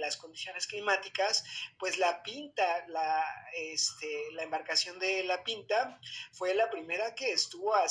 las 0.00 0.16
condiciones 0.16 0.66
climáticas, 0.66 1.44
pues 1.78 1.96
la 1.98 2.24
Pinta, 2.24 2.86
la, 2.88 3.24
este, 3.54 4.32
la 4.32 4.42
embarcación 4.42 4.98
de 4.98 5.22
la 5.22 5.44
Pinta, 5.44 6.00
fue 6.32 6.54
la 6.54 6.68
primera 6.70 7.14
que 7.14 7.30
estuvo, 7.30 7.72
a, 7.74 7.86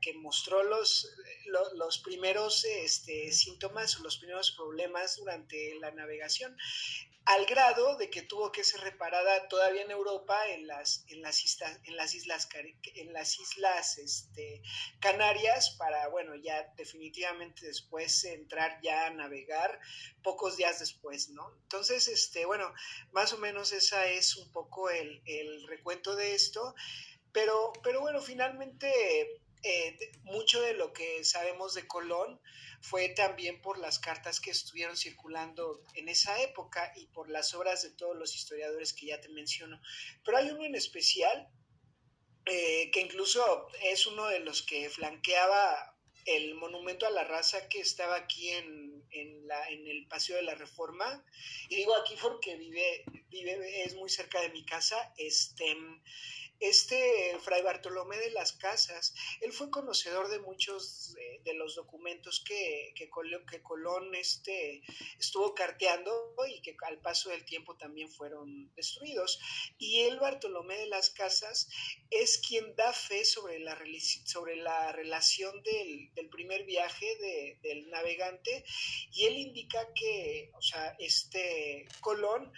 que 0.00 0.14
mostró 0.14 0.62
los, 0.62 1.14
los, 1.74 1.98
primeros 1.98 2.64
este, 2.64 3.30
síntomas 3.30 3.98
o 3.98 4.02
los 4.02 4.16
primeros 4.16 4.52
problemas 4.52 5.16
durante 5.18 5.74
la 5.80 5.90
navegación 5.90 6.56
al 7.24 7.46
grado 7.46 7.96
de 7.96 8.10
que 8.10 8.22
tuvo 8.22 8.50
que 8.50 8.64
ser 8.64 8.80
reparada 8.80 9.46
todavía 9.48 9.82
en 9.82 9.90
Europa 9.90 10.48
en 10.48 10.66
las, 10.66 11.04
en 11.08 11.22
las 11.22 11.44
islas, 11.44 11.78
en 11.84 11.96
las 11.96 12.14
islas, 13.38 13.98
este, 13.98 14.62
Canarias 14.98 15.76
para, 15.78 16.08
bueno, 16.08 16.34
ya 16.34 16.72
definitivamente 16.76 17.66
después 17.66 18.24
entrar 18.24 18.80
ya 18.82 19.06
a 19.06 19.10
navegar 19.10 19.78
pocos 20.22 20.56
días 20.56 20.80
después, 20.80 21.30
¿no? 21.30 21.48
Entonces, 21.62 22.08
este, 22.08 22.44
bueno, 22.44 22.72
más 23.12 23.32
o 23.32 23.38
menos 23.38 23.72
esa 23.72 24.06
es 24.06 24.36
un 24.36 24.50
poco 24.50 24.90
el, 24.90 25.22
el 25.24 25.66
recuento 25.68 26.16
de 26.16 26.34
esto, 26.34 26.74
pero, 27.32 27.72
pero 27.82 28.00
bueno, 28.00 28.20
finalmente 28.20 29.41
eh, 29.62 29.98
mucho 30.22 30.60
de 30.60 30.74
lo 30.74 30.92
que 30.92 31.24
sabemos 31.24 31.74
de 31.74 31.86
Colón 31.86 32.40
fue 32.80 33.08
también 33.10 33.60
por 33.62 33.78
las 33.78 33.98
cartas 33.98 34.40
que 34.40 34.50
estuvieron 34.50 34.96
circulando 34.96 35.84
en 35.94 36.08
esa 36.08 36.40
época 36.42 36.92
y 36.96 37.06
por 37.06 37.30
las 37.30 37.54
obras 37.54 37.82
de 37.82 37.90
todos 37.90 38.16
los 38.16 38.34
historiadores 38.34 38.92
que 38.92 39.06
ya 39.06 39.20
te 39.20 39.28
menciono. 39.28 39.80
Pero 40.24 40.38
hay 40.38 40.50
uno 40.50 40.64
en 40.64 40.74
especial 40.74 41.48
eh, 42.44 42.90
que 42.90 43.00
incluso 43.00 43.68
es 43.84 44.06
uno 44.08 44.26
de 44.26 44.40
los 44.40 44.62
que 44.62 44.90
flanqueaba 44.90 45.96
el 46.26 46.54
monumento 46.54 47.06
a 47.06 47.10
la 47.10 47.24
raza 47.24 47.68
que 47.68 47.80
estaba 47.80 48.16
aquí 48.16 48.50
en, 48.50 49.04
en, 49.10 49.46
la, 49.46 49.68
en 49.68 49.86
el 49.86 50.06
Paseo 50.08 50.36
de 50.36 50.42
la 50.42 50.56
Reforma. 50.56 51.24
Y 51.68 51.76
digo 51.76 51.94
aquí 51.96 52.16
porque 52.20 52.56
vive, 52.56 53.04
vive, 53.28 53.84
es 53.84 53.94
muy 53.94 54.10
cerca 54.10 54.40
de 54.40 54.50
mi 54.50 54.64
casa. 54.64 55.12
Este, 55.16 55.76
este 56.62 57.36
Fray 57.40 57.62
Bartolomé 57.62 58.16
de 58.18 58.30
las 58.30 58.52
Casas, 58.52 59.14
él 59.40 59.52
fue 59.52 59.70
conocedor 59.70 60.28
de 60.28 60.38
muchos 60.38 61.14
de, 61.44 61.54
los 61.54 61.74
documentos 61.74 62.42
que, 62.46 62.94
que, 62.96 63.10
Colón, 63.10 64.14
este, 64.14 64.82
estuvo 65.18 65.54
carteando 65.54 66.34
y 66.48 66.62
que 66.62 66.74
al 66.86 66.98
paso 67.00 67.28
del 67.30 67.44
tiempo 67.44 67.76
también 67.76 68.10
fueron 68.10 68.72
destruidos. 68.74 69.38
Y 69.76 70.00
el 70.00 70.18
Bartolomé 70.18 70.78
de 70.78 70.86
las 70.86 71.10
Casas 71.10 71.68
es 72.10 72.38
quien 72.38 72.74
da 72.76 72.92
fe 72.92 73.24
sobre 73.24 73.58
la, 73.58 73.78
sobre 74.24 74.56
la 74.56 74.92
relación 74.92 75.62
del, 75.62 76.10
primer 76.30 76.64
viaje 76.64 77.58
del 77.62 77.90
navegante 77.90 78.64
y 79.12 79.24
él 79.26 79.36
indica 79.36 79.92
que, 79.94 80.50
o 80.54 80.62
sea, 80.62 80.96
este 80.98 81.86
Colón 82.00 82.52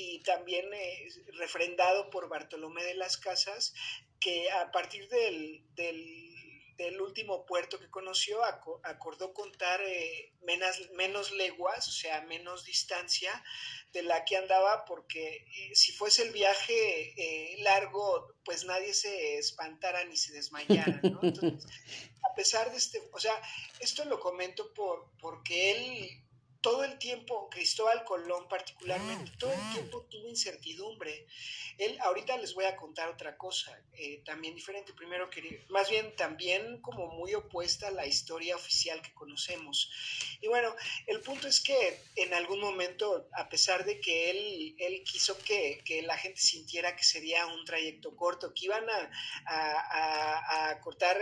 y 0.00 0.20
también 0.20 0.72
eh, 0.72 1.08
refrendado 1.34 2.08
por 2.08 2.28
Bartolomé 2.28 2.82
de 2.84 2.94
las 2.94 3.18
Casas, 3.18 3.74
que 4.18 4.50
a 4.50 4.70
partir 4.70 5.08
del, 5.08 5.62
del, 5.74 7.00
último 7.02 7.44
puerto 7.44 7.78
que 7.78 7.90
conoció 7.90 8.42
acordó 8.42 9.34
contar 9.34 9.80
eh, 9.82 10.32
menos, 10.42 10.90
menos 10.92 11.30
leguas, 11.32 11.86
o 11.88 11.92
sea, 11.92 12.22
menos 12.22 12.64
distancia 12.64 13.44
de 13.92 14.02
la 14.02 14.24
que 14.24 14.38
andaba, 14.38 14.86
porque 14.86 15.46
eh, 15.46 15.74
si 15.74 15.92
fuese 15.92 16.22
el 16.22 16.32
viaje 16.32 17.56
largo, 17.58 18.34
pues 18.44 18.64
nadie 18.64 18.94
se 18.94 19.36
espantara 19.38 20.04
ni 20.04 20.16
se 20.16 20.32
desmayara, 20.32 21.00
¿no? 21.02 21.20
Entonces, 21.22 21.66
a 22.22 22.34
pesar 22.34 22.70
de 22.70 22.78
este, 22.78 23.02
o 23.12 23.18
sea, 23.18 23.40
esto 23.80 24.04
lo 24.06 24.18
comento 24.18 24.72
por, 24.72 25.10
porque 25.20 25.72
él 25.72 26.24
todo 26.60 26.84
el 26.84 26.98
tiempo, 26.98 27.48
Cristóbal 27.50 28.04
Colón 28.04 28.46
particularmente, 28.48 29.32
todo 29.38 29.52
el 29.52 29.72
tiempo 29.72 30.02
tuvo 30.10 30.28
incertidumbre. 30.28 31.26
Él, 31.78 31.98
ahorita 32.00 32.36
les 32.36 32.52
voy 32.52 32.66
a 32.66 32.76
contar 32.76 33.08
otra 33.08 33.38
cosa, 33.38 33.82
eh, 33.94 34.22
también 34.24 34.54
diferente, 34.54 34.92
primero 34.92 35.30
que, 35.30 35.64
más 35.70 35.88
bien 35.88 36.14
también 36.14 36.82
como 36.82 37.06
muy 37.08 37.34
opuesta 37.34 37.88
a 37.88 37.90
la 37.90 38.06
historia 38.06 38.56
oficial 38.56 39.00
que 39.00 39.14
conocemos. 39.14 39.90
Y 40.42 40.48
bueno, 40.48 40.74
el 41.06 41.20
punto 41.20 41.48
es 41.48 41.60
que 41.60 41.98
en 42.16 42.34
algún 42.34 42.60
momento, 42.60 43.28
a 43.32 43.48
pesar 43.48 43.86
de 43.86 43.98
que 44.00 44.30
él, 44.30 44.76
él 44.78 45.02
quiso 45.04 45.38
que, 45.38 45.80
que 45.84 46.02
la 46.02 46.18
gente 46.18 46.40
sintiera 46.40 46.94
que 46.94 47.04
sería 47.04 47.46
un 47.46 47.64
trayecto 47.64 48.14
corto, 48.14 48.52
que 48.52 48.66
iban 48.66 48.88
a, 48.90 49.10
a, 49.46 50.70
a, 50.70 50.80
cortar 50.80 51.18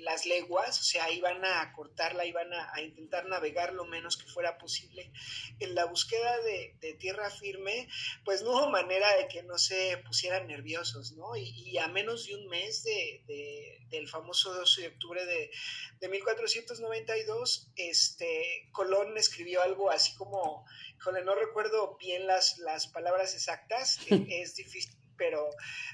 las 0.00 0.26
leguas, 0.26 0.78
o 0.78 0.84
sea, 0.84 1.10
iban 1.10 1.44
a 1.44 1.72
cortarla, 1.72 2.26
iban 2.26 2.52
a, 2.52 2.80
intentar 2.82 3.26
navegar 3.26 3.72
lo 3.72 3.84
menos 3.84 4.16
que 4.16 4.26
fuera 4.34 4.58
posible. 4.58 5.12
En 5.60 5.74
la 5.74 5.86
búsqueda 5.86 6.36
de, 6.40 6.94
tierra 6.98 7.30
firme, 7.30 7.88
pues 8.24 8.42
no 8.42 8.50
hubo 8.50 8.70
manera 8.70 9.06
de 9.16 9.28
que 9.28 9.42
no 9.42 9.56
se 9.58 9.98
pusieran 10.06 10.46
nerviosos, 10.48 11.12
¿no? 11.12 11.36
Y, 11.36 11.78
a 11.78 11.88
menos 11.88 12.26
de 12.26 12.34
un 12.34 12.48
mes 12.48 12.82
de, 12.84 13.80
del 13.90 14.08
famoso 14.08 14.52
12 14.52 14.82
de 14.82 14.88
octubre 14.88 15.24
de, 15.24 15.50
1492, 16.08 17.70
este, 17.76 18.68
Colón 18.72 19.16
escribió 19.16 19.62
algo 19.62 19.90
así 19.90 20.14
como, 20.16 20.66
híjole, 20.96 21.24
no 21.24 21.34
recuerdo 21.34 21.96
bien 21.96 22.26
las, 22.26 22.58
las 22.58 22.88
palabras 22.88 23.34
exactas, 23.34 23.98
es 24.28 24.54
difícil 24.56 25.03
pero, 25.16 25.50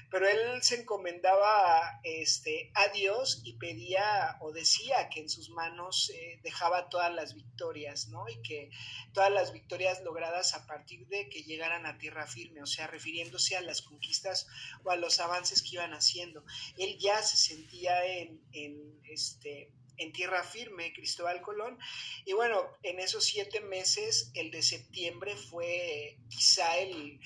pero 0.09 0.27
él 0.27 0.61
se 0.63 0.81
encomendaba 0.81 1.99
este, 2.03 2.71
a 2.75 2.87
Dios 2.89 3.41
y 3.43 3.53
pedía 3.53 4.37
o 4.41 4.51
decía 4.51 5.09
que 5.09 5.21
en 5.21 5.29
sus 5.29 5.49
manos 5.49 6.11
eh, 6.13 6.39
dejaba 6.43 6.89
todas 6.89 7.13
las 7.13 7.35
victorias, 7.35 8.07
¿no? 8.07 8.27
Y 8.29 8.41
que 8.41 8.69
todas 9.13 9.31
las 9.31 9.53
victorias 9.53 10.01
logradas 10.03 10.53
a 10.53 10.65
partir 10.65 11.07
de 11.07 11.29
que 11.29 11.43
llegaran 11.43 11.85
a 11.85 11.97
tierra 11.97 12.27
firme, 12.27 12.61
o 12.61 12.67
sea, 12.67 12.87
refiriéndose 12.87 13.57
a 13.57 13.61
las 13.61 13.81
conquistas 13.81 14.47
o 14.83 14.91
a 14.91 14.95
los 14.95 15.19
avances 15.19 15.61
que 15.61 15.75
iban 15.75 15.93
haciendo. 15.93 16.43
Él 16.77 16.97
ya 16.99 17.21
se 17.21 17.37
sentía 17.37 18.05
en, 18.05 18.41
en 18.51 19.01
este, 19.09 19.71
en 19.97 20.11
tierra 20.11 20.43
firme, 20.43 20.93
Cristóbal 20.93 21.41
Colón. 21.41 21.77
Y 22.25 22.33
bueno, 22.33 22.61
en 22.83 22.99
esos 22.99 23.25
siete 23.25 23.61
meses, 23.61 24.31
el 24.33 24.51
de 24.51 24.61
septiembre 24.61 25.35
fue 25.35 26.17
quizá 26.29 26.77
el, 26.77 27.19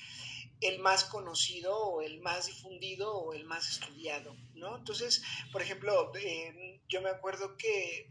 el 0.60 0.78
más 0.78 1.04
conocido 1.04 1.76
o 1.76 2.02
el 2.02 2.20
más 2.20 2.46
difundido 2.46 3.14
o 3.14 3.34
el 3.34 3.44
más 3.44 3.68
estudiado, 3.68 4.34
¿no? 4.54 4.76
Entonces, 4.76 5.22
por 5.52 5.62
ejemplo, 5.62 6.12
eh, 6.16 6.80
yo 6.88 7.02
me 7.02 7.10
acuerdo 7.10 7.56
que 7.56 8.00
eh, 8.00 8.10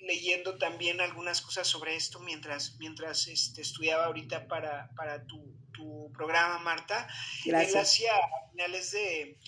leyendo 0.00 0.58
también 0.58 1.00
algunas 1.00 1.42
cosas 1.42 1.66
sobre 1.66 1.96
esto 1.96 2.20
mientras, 2.20 2.76
mientras 2.78 3.28
este, 3.28 3.62
estudiaba 3.62 4.06
ahorita 4.06 4.48
para, 4.48 4.90
para 4.96 5.26
tu, 5.26 5.54
tu 5.72 6.10
programa, 6.12 6.58
Marta, 6.58 7.08
él 7.44 7.54
hacía 7.54 8.12
a 8.16 8.50
finales 8.50 8.92
de 8.92 9.38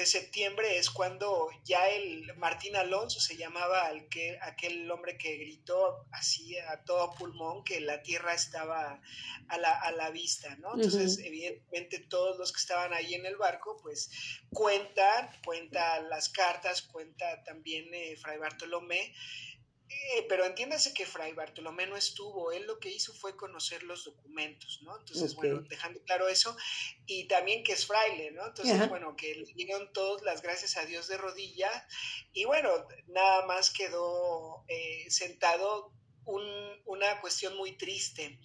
de 0.00 0.06
septiembre 0.06 0.78
es 0.78 0.88
cuando 0.88 1.50
ya 1.62 1.86
el 1.90 2.34
Martín 2.36 2.74
Alonso 2.74 3.20
se 3.20 3.36
llamaba 3.36 3.84
al 3.84 4.08
que, 4.08 4.38
aquel 4.40 4.90
hombre 4.90 5.18
que 5.18 5.36
gritó 5.36 6.06
así 6.10 6.56
a 6.56 6.82
todo 6.84 7.14
pulmón 7.14 7.64
que 7.64 7.82
la 7.82 8.02
tierra 8.02 8.32
estaba 8.32 8.98
a 9.48 9.58
la, 9.58 9.78
a 9.78 9.92
la 9.92 10.10
vista, 10.10 10.56
¿no? 10.56 10.74
Entonces, 10.74 11.18
evidentemente 11.18 11.98
todos 11.98 12.38
los 12.38 12.50
que 12.50 12.60
estaban 12.60 12.94
ahí 12.94 13.12
en 13.12 13.26
el 13.26 13.36
barco, 13.36 13.78
pues 13.82 14.10
cuentan, 14.48 15.28
cuentan 15.44 16.08
las 16.08 16.30
cartas, 16.30 16.80
cuenta 16.80 17.44
también 17.44 17.92
eh, 17.92 18.16
Fray 18.16 18.38
Bartolomé, 18.38 19.14
eh, 19.90 20.24
pero 20.28 20.44
entiéndase 20.44 20.94
que 20.94 21.04
Fray 21.04 21.32
Bartolomé 21.32 21.86
no 21.88 21.96
estuvo, 21.96 22.52
él 22.52 22.64
lo 22.64 22.78
que 22.78 22.90
hizo 22.90 23.12
fue 23.12 23.36
conocer 23.36 23.82
los 23.82 24.04
documentos, 24.04 24.80
¿no? 24.82 24.96
Entonces, 24.96 25.34
bueno, 25.34 25.62
dejando 25.62 26.00
claro 26.04 26.28
eso, 26.28 26.56
y 27.06 27.26
también 27.26 27.64
que 27.64 27.72
es 27.72 27.86
fraile, 27.86 28.30
¿no? 28.30 28.46
Entonces, 28.46 28.88
bueno, 28.88 29.16
que 29.16 29.34
le 29.34 29.52
dieron 29.54 29.92
todas 29.92 30.22
las 30.22 30.42
gracias 30.42 30.76
a 30.76 30.86
Dios 30.86 31.08
de 31.08 31.18
rodilla, 31.18 31.88
y 32.32 32.44
bueno, 32.44 32.70
nada 33.08 33.46
más 33.46 33.70
quedó 33.70 34.64
eh, 34.68 35.06
sentado 35.10 35.92
una 36.26 37.20
cuestión 37.20 37.56
muy 37.56 37.72
triste, 37.72 38.38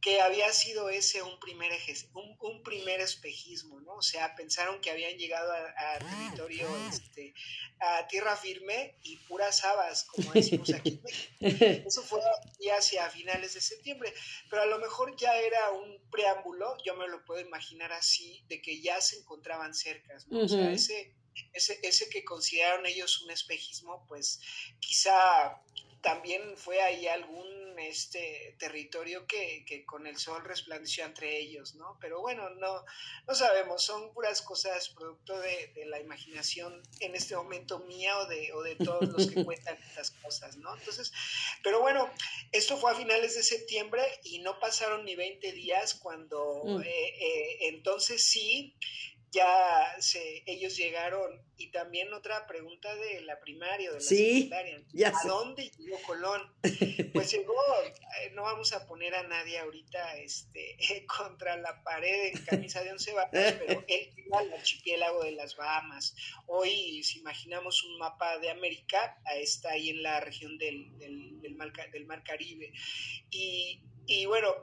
que 0.00 0.20
había 0.20 0.52
sido 0.52 0.88
ese 0.88 1.22
un 1.22 1.38
primer, 1.40 1.72
un, 2.40 2.62
primer 2.62 3.00
espejismo, 3.00 3.80
¿no? 3.80 3.94
O 3.94 4.02
sea, 4.02 4.34
pensaron 4.36 4.80
que 4.80 4.90
habían 4.90 5.18
llegado 5.18 5.52
a, 5.52 5.98
territorio, 5.98 6.68
este, 6.88 7.34
a 7.80 8.06
tierra 8.06 8.36
firme 8.36 8.96
y 9.02 9.16
puras 9.16 9.64
habas, 9.64 10.04
como 10.04 10.32
decimos 10.34 10.72
aquí. 10.72 11.00
Eso 11.40 12.02
fue 12.02 12.20
hacia 12.76 13.10
finales 13.10 13.54
de 13.54 13.60
septiembre, 13.60 14.12
pero 14.48 14.62
a 14.62 14.66
lo 14.66 14.78
mejor 14.78 15.16
ya 15.16 15.36
era 15.36 15.70
un 15.70 15.98
preámbulo, 16.10 16.76
yo 16.84 16.94
me 16.94 17.08
lo 17.08 17.24
puedo 17.24 17.40
imaginar 17.40 17.92
así, 17.92 18.44
de 18.48 18.60
que 18.62 18.80
ya 18.80 19.00
se 19.00 19.16
encontraban 19.16 19.74
cerca, 19.74 20.16
¿no? 20.28 20.44
O 20.44 20.48
sea, 20.48 20.70
ese, 20.70 21.14
ese, 21.52 21.80
ese 21.82 22.08
que 22.08 22.24
consideraron 22.24 22.86
ellos 22.86 23.22
un 23.22 23.30
espejismo, 23.30 24.04
pues 24.06 24.40
quizá 24.78 25.60
también 26.00 26.56
fue 26.56 26.80
ahí 26.80 27.06
algún 27.06 27.58
este 27.78 28.56
territorio 28.58 29.26
que, 29.26 29.64
que, 29.64 29.84
con 29.84 30.06
el 30.06 30.18
sol 30.18 30.42
resplandeció 30.44 31.04
entre 31.04 31.38
ellos, 31.38 31.74
¿no? 31.76 31.96
Pero 32.00 32.20
bueno, 32.20 32.50
no, 32.50 32.84
no 33.26 33.34
sabemos, 33.34 33.82
son 33.82 34.12
puras 34.12 34.42
cosas 34.42 34.88
producto 34.90 35.38
de, 35.38 35.68
de 35.74 35.86
la 35.86 36.00
imaginación 36.00 36.82
en 37.00 37.14
este 37.14 37.36
momento 37.36 37.78
mía 37.80 38.18
o 38.18 38.26
de, 38.26 38.52
o 38.52 38.62
de 38.62 38.76
todos 38.76 39.08
los 39.08 39.30
que 39.30 39.44
cuentan 39.44 39.78
estas 39.82 40.10
cosas, 40.10 40.56
¿no? 40.56 40.76
Entonces, 40.76 41.12
pero 41.62 41.80
bueno, 41.80 42.10
esto 42.52 42.76
fue 42.76 42.92
a 42.92 42.96
finales 42.96 43.34
de 43.36 43.42
septiembre 43.42 44.02
y 44.24 44.40
no 44.40 44.58
pasaron 44.58 45.04
ni 45.04 45.14
20 45.14 45.52
días 45.52 45.94
cuando 45.94 46.62
mm. 46.64 46.82
eh, 46.82 46.86
eh, 46.86 47.58
entonces 47.68 48.24
sí 48.24 48.74
ya 49.30 49.94
se, 50.00 50.42
ellos 50.46 50.76
llegaron. 50.76 51.42
Y 51.56 51.72
también 51.72 52.12
otra 52.12 52.46
pregunta 52.46 52.94
de 52.94 53.20
la 53.22 53.40
primaria, 53.40 53.90
de 53.90 53.96
la 53.96 54.00
secundaria. 54.00 54.84
¿A 55.06 55.26
dónde 55.26 55.70
llegó 55.78 55.98
Colón? 56.06 56.42
Pues 57.12 57.32
llegó, 57.32 57.54
eh, 57.84 58.30
no 58.34 58.42
vamos 58.42 58.72
a 58.72 58.86
poner 58.86 59.14
a 59.14 59.22
nadie 59.24 59.58
ahorita 59.58 60.18
este, 60.18 60.76
contra 61.06 61.56
la 61.56 61.82
pared 61.82 62.32
en 62.32 62.44
camisa 62.44 62.82
de 62.82 62.92
once 62.92 63.12
varas, 63.12 63.32
pero 63.58 63.84
él 63.88 64.14
llegó 64.14 64.38
al 64.38 64.52
archipiélago 64.52 65.24
de 65.24 65.32
las 65.32 65.56
Bahamas. 65.56 66.14
Hoy, 66.46 67.02
si 67.02 67.18
imaginamos 67.18 67.82
un 67.82 67.98
mapa 67.98 68.38
de 68.38 68.50
América, 68.50 69.20
está 69.36 69.72
ahí 69.72 69.90
en 69.90 70.02
la 70.02 70.20
región 70.20 70.58
del, 70.58 70.96
del, 70.98 71.40
del, 71.40 71.54
mar, 71.56 71.72
del 71.90 72.06
mar, 72.06 72.22
Caribe. 72.22 72.72
Y, 73.30 73.82
y 74.06 74.26
bueno, 74.26 74.54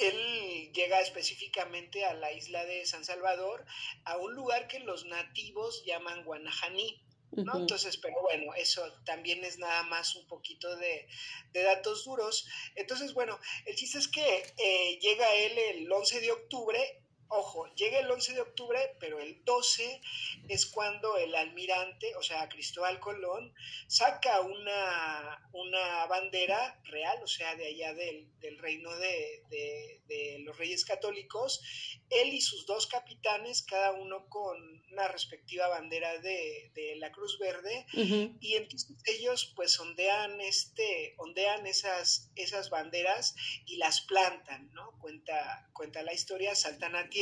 él 0.00 0.72
llega 0.72 1.00
específicamente 1.00 2.04
a 2.04 2.14
la 2.14 2.32
isla 2.32 2.64
de 2.64 2.86
San 2.86 3.04
Salvador, 3.04 3.64
a 4.04 4.16
un 4.16 4.34
lugar 4.34 4.68
que 4.68 4.80
los 4.80 5.04
nativos 5.04 5.84
llaman 5.84 6.24
Guanajaní. 6.24 7.02
¿no? 7.32 7.56
Entonces, 7.58 7.96
pero 7.96 8.20
bueno, 8.22 8.52
eso 8.54 8.82
también 9.04 9.44
es 9.44 9.56
nada 9.58 9.84
más 9.84 10.16
un 10.16 10.26
poquito 10.26 10.74
de, 10.76 11.06
datos 11.52 12.04
duros. 12.04 12.48
Entonces, 12.74 13.14
bueno, 13.14 13.38
el 13.66 13.76
chiste 13.76 13.98
es 13.98 14.08
que 14.08 14.54
eh, 14.58 14.98
llega 15.00 15.32
él 15.36 15.56
el 15.56 15.92
11 15.92 16.20
de 16.20 16.32
octubre 16.32 16.99
ojo, 17.30 17.72
llega 17.74 18.00
el 18.00 18.10
11 18.10 18.34
de 18.34 18.40
octubre, 18.40 18.96
pero 18.98 19.20
el 19.20 19.44
12 19.44 20.00
es 20.48 20.66
cuando 20.66 21.16
el 21.16 21.34
almirante, 21.34 22.14
o 22.16 22.22
sea, 22.22 22.48
Cristóbal 22.48 22.98
Colón, 22.98 23.54
saca 23.86 24.40
una, 24.40 25.48
una 25.52 26.06
bandera 26.06 26.80
real, 26.84 27.18
o 27.22 27.28
sea, 27.28 27.54
de 27.54 27.68
allá 27.68 27.94
del, 27.94 28.28
reino 28.58 28.90
de, 28.96 30.40
los 30.40 30.58
reyes 30.58 30.84
católicos, 30.84 31.62
él 32.10 32.32
y 32.34 32.40
sus 32.40 32.66
dos 32.66 32.88
capitanes, 32.88 33.62
cada 33.62 33.92
uno 33.92 34.28
con 34.28 34.82
una 34.90 35.06
respectiva 35.06 35.68
bandera 35.68 36.18
de, 36.18 36.72
la 36.96 37.12
Cruz 37.12 37.38
Verde, 37.38 37.86
y 37.92 38.56
entonces 38.56 38.92
ellos 39.06 39.52
pues 39.54 39.78
ondean, 39.78 40.40
este, 40.40 41.14
ondean 41.18 41.66
esas, 41.66 42.30
esas 42.34 42.70
banderas 42.70 43.36
y 43.66 43.76
las 43.76 44.00
plantan, 44.00 44.72
¿no? 44.72 44.98
Cuenta, 44.98 45.70
cuenta 45.72 46.02
la 46.02 46.12
historia, 46.12 46.56
saltan 46.56 46.96
a 46.96 47.08
tierra 47.08 47.19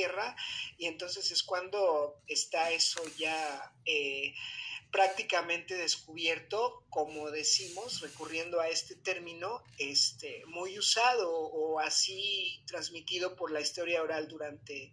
y 0.76 0.87
entonces 0.87 1.31
es 1.31 1.43
cuando 1.43 2.23
está 2.26 2.71
eso 2.71 3.02
ya 3.19 3.73
eh, 3.85 4.35
prácticamente 4.90 5.75
descubierto, 5.75 6.83
como 6.88 7.30
decimos, 7.30 8.00
recurriendo 8.00 8.61
a 8.61 8.68
este 8.68 8.97
término, 8.97 9.62
este, 9.78 10.45
muy 10.47 10.78
usado 10.78 11.30
o 11.30 11.78
así 11.78 12.62
transmitido 12.66 13.37
por 13.37 13.50
la 13.50 13.61
historia 13.61 14.02
oral 14.02 14.28
durante, 14.28 14.92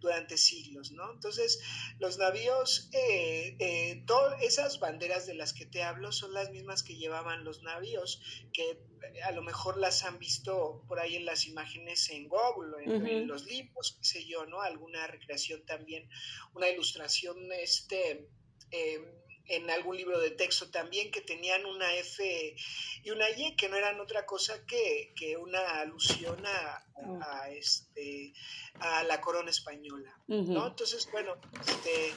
durante 0.00 0.38
siglos, 0.38 0.92
¿no? 0.92 1.12
Entonces, 1.12 1.60
los 1.98 2.16
navíos, 2.16 2.88
eh, 2.92 3.56
eh, 3.58 4.02
todas 4.06 4.40
esas 4.42 4.80
banderas 4.80 5.26
de 5.26 5.34
las 5.34 5.52
que 5.52 5.66
te 5.66 5.82
hablo 5.82 6.10
son 6.10 6.32
las 6.32 6.50
mismas 6.50 6.82
que 6.82 6.96
llevaban 6.96 7.44
los 7.44 7.62
navíos, 7.62 8.22
que 8.52 8.78
a 9.24 9.32
lo 9.32 9.42
mejor 9.42 9.76
las 9.76 10.04
han 10.04 10.18
visto 10.18 10.82
por 10.88 11.00
ahí 11.00 11.16
en 11.16 11.26
las 11.26 11.46
imágenes 11.46 12.08
en 12.08 12.28
Google, 12.28 12.82
en, 12.82 13.06
en 13.06 13.26
los 13.28 13.44
libros, 13.44 13.98
qué 13.98 14.04
sé 14.04 14.24
yo, 14.24 14.46
¿no? 14.46 14.62
Alguna 14.62 15.06
recreación 15.06 15.66
también, 15.66 16.08
una 16.54 16.68
ilustración, 16.70 17.52
este... 17.52 18.26
Eh, 18.70 19.20
en 19.46 19.70
algún 19.70 19.96
libro 19.96 20.18
de 20.20 20.30
texto 20.30 20.70
también 20.70 21.10
que 21.10 21.20
tenían 21.20 21.66
una 21.66 21.92
F 21.94 22.56
y 23.02 23.10
una 23.10 23.28
Y 23.30 23.54
que 23.56 23.68
no 23.68 23.76
eran 23.76 24.00
otra 24.00 24.24
cosa 24.26 24.64
que, 24.66 25.12
una 25.36 25.80
alusión 25.80 26.44
a, 26.46 26.84
a, 27.20 27.50
este, 27.50 28.32
a 28.80 29.04
la 29.04 29.20
corona 29.20 29.50
española, 29.50 30.16
¿no? 30.26 30.66
Entonces, 30.66 31.08
bueno, 31.10 31.36
este, 31.66 32.14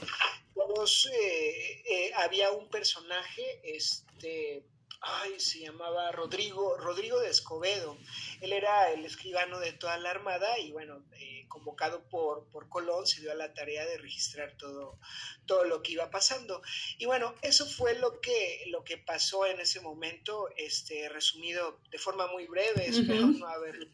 todos, 0.53 1.09
eh, 1.13 1.83
eh, 1.89 2.11
había 2.15 2.51
un 2.51 2.69
personaje, 2.69 3.61
este, 3.63 4.63
ay, 5.01 5.39
se 5.39 5.59
llamaba 5.59 6.11
Rodrigo, 6.11 6.77
Rodrigo 6.77 7.19
de 7.19 7.29
Escobedo. 7.29 7.97
Él 8.41 8.53
era 8.53 8.91
el 8.91 9.05
escribano 9.05 9.59
de 9.59 9.73
toda 9.73 9.97
la 9.97 10.11
armada 10.11 10.59
y 10.59 10.71
bueno, 10.71 11.03
eh, 11.13 11.45
convocado 11.47 12.03
por, 12.09 12.45
por 12.49 12.69
Colón, 12.69 13.07
se 13.07 13.21
dio 13.21 13.31
a 13.31 13.35
la 13.35 13.53
tarea 13.53 13.85
de 13.85 13.97
registrar 13.97 14.55
todo, 14.57 14.99
todo 15.45 15.63
lo 15.65 15.81
que 15.81 15.93
iba 15.93 16.09
pasando. 16.09 16.61
Y 16.97 17.05
bueno, 17.05 17.35
eso 17.41 17.65
fue 17.65 17.97
lo 17.99 18.19
que, 18.21 18.65
lo 18.67 18.83
que 18.83 18.97
pasó 18.97 19.45
en 19.45 19.59
ese 19.59 19.81
momento, 19.81 20.49
este, 20.57 21.09
resumido 21.09 21.79
de 21.89 21.97
forma 21.97 22.27
muy 22.27 22.47
breve, 22.47 22.87
espero 22.87 23.27
no 23.27 23.47
haber, 23.47 23.89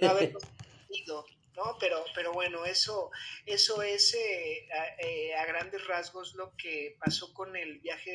no 0.00 0.08
haberlo 0.10 0.40
¿no? 1.56 1.76
Pero, 1.80 2.04
pero 2.14 2.32
bueno, 2.32 2.64
eso, 2.64 3.10
eso 3.46 3.82
es 3.82 4.14
eh, 4.14 4.68
eh, 4.98 5.34
a, 5.34 5.46
grandes 5.46 5.84
rasgos 5.86 6.34
lo 6.34 6.54
que 6.56 6.96
pasó 7.00 7.32
con 7.32 7.56
el 7.56 7.78
viaje 7.80 8.10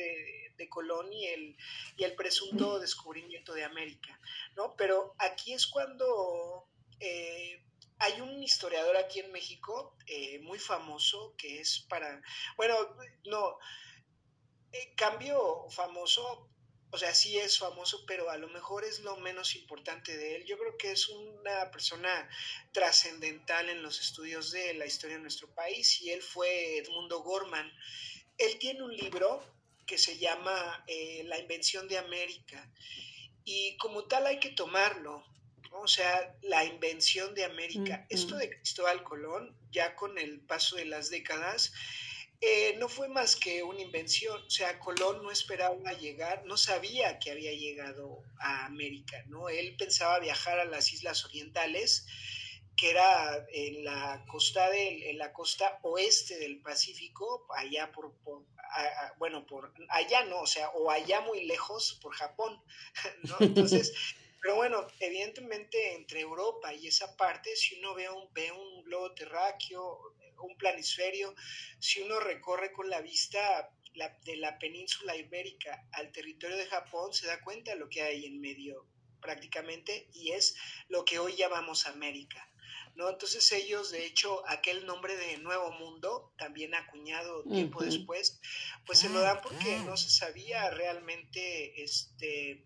de, 0.56 0.68
Colón 0.68 1.12
y 1.12 1.26
el, 1.26 1.56
y 1.96 2.04
el 2.04 2.14
presunto 2.14 2.78
descubrimiento 2.78 3.52
de 3.52 3.64
América, 3.64 4.16
¿no? 4.54 4.76
Pero 4.76 5.16
aquí 5.18 5.52
es 5.52 5.66
cuando 5.66 6.68
eh, 7.00 7.64
hay 7.98 8.20
un 8.20 8.40
historiador 8.40 8.96
aquí 8.96 9.18
en 9.18 9.32
México 9.32 9.96
muy 10.42 10.60
famoso 10.60 11.34
que 11.36 11.60
es 11.60 11.84
para, 11.88 12.22
bueno, 12.56 12.76
no, 13.24 13.58
cambio 14.94 15.68
famoso 15.68 16.51
o 16.92 16.98
sea, 16.98 17.14
sí 17.14 17.38
es 17.38 17.58
famoso, 17.58 18.04
pero 18.06 18.30
a 18.30 18.36
lo 18.36 18.48
mejor 18.48 18.84
es 18.84 19.00
lo 19.00 19.16
menos 19.16 19.56
importante 19.56 20.14
de 20.14 20.36
él. 20.36 20.44
Yo 20.44 20.58
creo 20.58 20.76
que 20.76 20.92
es 20.92 21.08
una 21.08 21.70
persona 21.70 22.28
trascendental 22.72 23.70
en 23.70 23.82
los 23.82 23.98
estudios 23.98 24.52
de 24.52 24.74
la 24.74 24.84
historia 24.84 25.16
de 25.16 25.22
nuestro 25.22 25.48
país 25.54 26.02
y 26.02 26.10
él 26.10 26.20
fue 26.20 26.76
Edmundo 26.76 27.22
Gorman. 27.22 27.72
Él 28.36 28.58
tiene 28.58 28.82
un 28.82 28.94
libro 28.94 29.42
que 29.86 29.96
se 29.96 30.18
llama 30.18 30.84
eh, 30.86 31.22
La 31.24 31.38
invención 31.38 31.88
de 31.88 31.96
América 31.96 32.70
y 33.42 33.74
como 33.78 34.04
tal 34.04 34.26
hay 34.26 34.38
que 34.38 34.50
tomarlo. 34.50 35.24
O 35.74 35.88
sea, 35.88 36.36
la 36.42 36.66
invención 36.66 37.34
de 37.34 37.44
América. 37.44 38.06
Esto 38.10 38.36
de 38.36 38.50
Cristóbal 38.50 39.02
Colón, 39.02 39.56
ya 39.70 39.96
con 39.96 40.18
el 40.18 40.40
paso 40.40 40.76
de 40.76 40.84
las 40.84 41.08
décadas, 41.08 41.72
eh, 42.44 42.74
no 42.80 42.88
fue 42.88 43.08
más 43.08 43.36
que 43.36 43.62
una 43.62 43.80
invención, 43.80 44.42
o 44.44 44.50
sea, 44.50 44.80
Colón 44.80 45.22
no 45.22 45.30
esperaba 45.30 45.92
llegar, 45.92 46.44
no 46.44 46.56
sabía 46.56 47.20
que 47.20 47.30
había 47.30 47.52
llegado 47.52 48.24
a 48.40 48.66
América, 48.66 49.22
¿no? 49.28 49.48
Él 49.48 49.76
pensaba 49.78 50.18
viajar 50.18 50.58
a 50.58 50.64
las 50.64 50.92
islas 50.92 51.24
orientales, 51.24 52.04
que 52.76 52.90
era 52.90 53.46
en 53.52 53.84
la 53.84 54.24
costa 54.26 54.76
en 54.76 55.18
la 55.18 55.32
costa 55.32 55.78
oeste 55.82 56.36
del 56.40 56.60
Pacífico, 56.60 57.46
allá 57.54 57.92
por, 57.92 58.12
bueno, 59.18 59.46
por 59.46 59.72
allá 59.88 60.24
no, 60.24 60.40
o 60.40 60.46
sea, 60.46 60.68
o 60.70 60.90
allá 60.90 61.20
muy 61.20 61.44
lejos 61.44 62.00
por 62.02 62.12
Japón, 62.12 62.60
¿no? 63.22 63.36
Entonces, 63.38 63.92
pero 64.42 64.56
bueno, 64.56 64.88
evidentemente 64.98 65.94
entre 65.94 66.20
Europa 66.20 66.74
y 66.74 66.88
esa 66.88 67.16
parte, 67.16 67.54
si 67.54 67.78
uno 67.78 67.94
ve 67.94 68.10
un, 68.10 68.32
ve 68.34 68.50
un 68.50 68.82
globo 68.82 69.14
terráqueo, 69.14 70.16
un 70.42 70.56
planisferio, 70.56 71.32
si 71.78 72.02
uno 72.02 72.18
recorre 72.18 72.72
con 72.72 72.90
la 72.90 73.00
vista 73.00 73.70
de 74.24 74.36
la 74.36 74.58
península 74.58 75.14
ibérica 75.16 75.86
al 75.92 76.10
territorio 76.10 76.56
de 76.56 76.66
Japón, 76.66 77.12
se 77.12 77.28
da 77.28 77.40
cuenta 77.40 77.70
de 77.70 77.78
lo 77.78 77.88
que 77.88 78.02
hay 78.02 78.26
en 78.26 78.40
medio 78.40 78.88
prácticamente 79.20 80.08
y 80.12 80.32
es 80.32 80.56
lo 80.88 81.04
que 81.04 81.20
hoy 81.20 81.36
llamamos 81.36 81.86
América. 81.86 82.48
¿no? 82.94 83.08
Entonces 83.08 83.50
ellos, 83.52 83.90
de 83.90 84.04
hecho, 84.04 84.42
aquel 84.48 84.86
nombre 84.86 85.16
de 85.16 85.38
Nuevo 85.38 85.70
Mundo, 85.72 86.32
también 86.36 86.74
acuñado 86.74 87.44
tiempo 87.44 87.82
después, 87.82 88.40
pues 88.84 88.98
se 88.98 89.08
lo 89.08 89.20
dan 89.20 89.40
porque 89.40 89.78
no 89.86 89.96
se 89.96 90.10
sabía 90.10 90.68
realmente 90.70 91.82
este, 91.82 92.64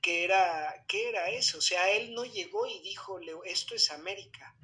qué, 0.00 0.24
era, 0.24 0.84
qué 0.88 1.08
era 1.08 1.30
eso. 1.30 1.58
O 1.58 1.62
sea, 1.62 1.90
él 1.92 2.14
no 2.14 2.24
llegó 2.24 2.66
y 2.66 2.80
dijo, 2.80 3.18
esto 3.44 3.74
es 3.74 3.90
América. 3.90 4.54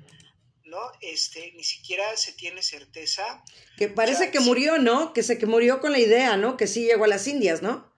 ¿no? 0.66 0.80
Este, 1.00 1.52
ni 1.52 1.64
siquiera 1.64 2.16
se 2.16 2.32
tiene 2.32 2.62
certeza. 2.62 3.44
Que 3.76 3.88
parece 3.88 4.30
que 4.30 4.40
murió, 4.40 4.78
¿no? 4.78 5.12
Que 5.12 5.22
se 5.22 5.38
que 5.38 5.46
murió 5.46 5.80
con 5.80 5.92
la 5.92 5.98
idea, 5.98 6.36
¿no? 6.36 6.56
Que 6.56 6.66
sí 6.66 6.84
llegó 6.84 7.04
a 7.04 7.08
las 7.08 7.26
Indias, 7.26 7.62
¿no? 7.62 7.92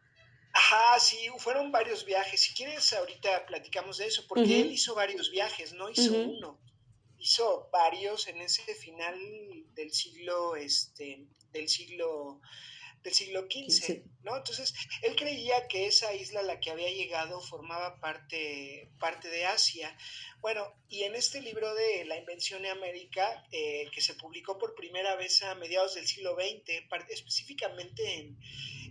Ajá, 0.52 0.98
sí, 1.00 1.16
fueron 1.38 1.72
varios 1.72 2.04
viajes. 2.04 2.40
Si 2.40 2.54
quieres, 2.54 2.92
ahorita 2.92 3.46
platicamos 3.46 3.98
de 3.98 4.06
eso, 4.06 4.24
porque 4.28 4.60
él 4.60 4.72
hizo 4.72 4.94
varios 4.94 5.30
viajes, 5.30 5.72
no 5.72 5.90
hizo 5.90 6.12
uno. 6.12 6.60
Hizo 7.18 7.68
varios 7.72 8.28
en 8.28 8.40
ese 8.40 8.62
final 8.74 9.18
del 9.74 9.92
siglo, 9.92 10.56
este, 10.56 11.26
del 11.52 11.68
siglo 11.68 12.40
del 13.02 13.14
siglo 13.14 13.42
XV, 13.42 14.02
¿no? 14.22 14.36
Entonces, 14.36 14.74
él 15.02 15.14
creía 15.16 15.68
que 15.68 15.86
esa 15.86 16.12
isla 16.14 16.40
a 16.40 16.44
la 16.44 16.60
que 16.60 16.70
había 16.70 16.90
llegado 16.90 17.40
formaba 17.40 18.00
parte, 18.00 18.90
parte 18.98 19.28
de 19.28 19.46
Asia. 19.46 19.96
Bueno, 20.40 20.72
y 20.88 21.02
en 21.02 21.14
este 21.14 21.40
libro 21.40 21.74
de 21.74 22.04
La 22.04 22.16
invención 22.16 22.62
de 22.62 22.70
América, 22.70 23.44
eh, 23.50 23.88
que 23.92 24.00
se 24.00 24.14
publicó 24.14 24.58
por 24.58 24.74
primera 24.74 25.16
vez 25.16 25.42
a 25.42 25.54
mediados 25.54 25.94
del 25.94 26.06
siglo 26.06 26.34
XX, 26.34 26.84
específicamente 27.10 28.18
en, 28.18 28.38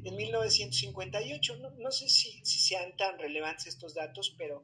en 0.03 0.15
1958, 0.15 1.57
no, 1.57 1.69
no 1.71 1.91
sé 1.91 2.09
si, 2.09 2.43
si, 2.45 2.59
sean 2.59 2.95
tan 2.95 3.17
relevantes 3.19 3.67
estos 3.67 3.93
datos, 3.93 4.33
pero, 4.37 4.63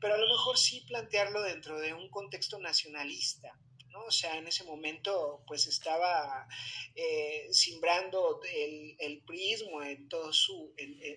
pero 0.00 0.14
a 0.14 0.18
lo 0.18 0.28
mejor 0.28 0.58
sí 0.58 0.84
plantearlo 0.86 1.42
dentro 1.42 1.78
de 1.80 1.94
un 1.94 2.08
contexto 2.10 2.58
nacionalista. 2.58 3.58
O 4.06 4.10
sea, 4.10 4.36
en 4.36 4.46
ese 4.46 4.64
momento 4.64 5.42
pues 5.46 5.66
estaba 5.66 6.46
eh, 6.94 7.48
simbrando 7.52 8.40
el, 8.42 8.96
el, 8.98 9.22
prismo 9.22 9.82
en 9.82 10.08
todo 10.08 10.32
su, 10.32 10.74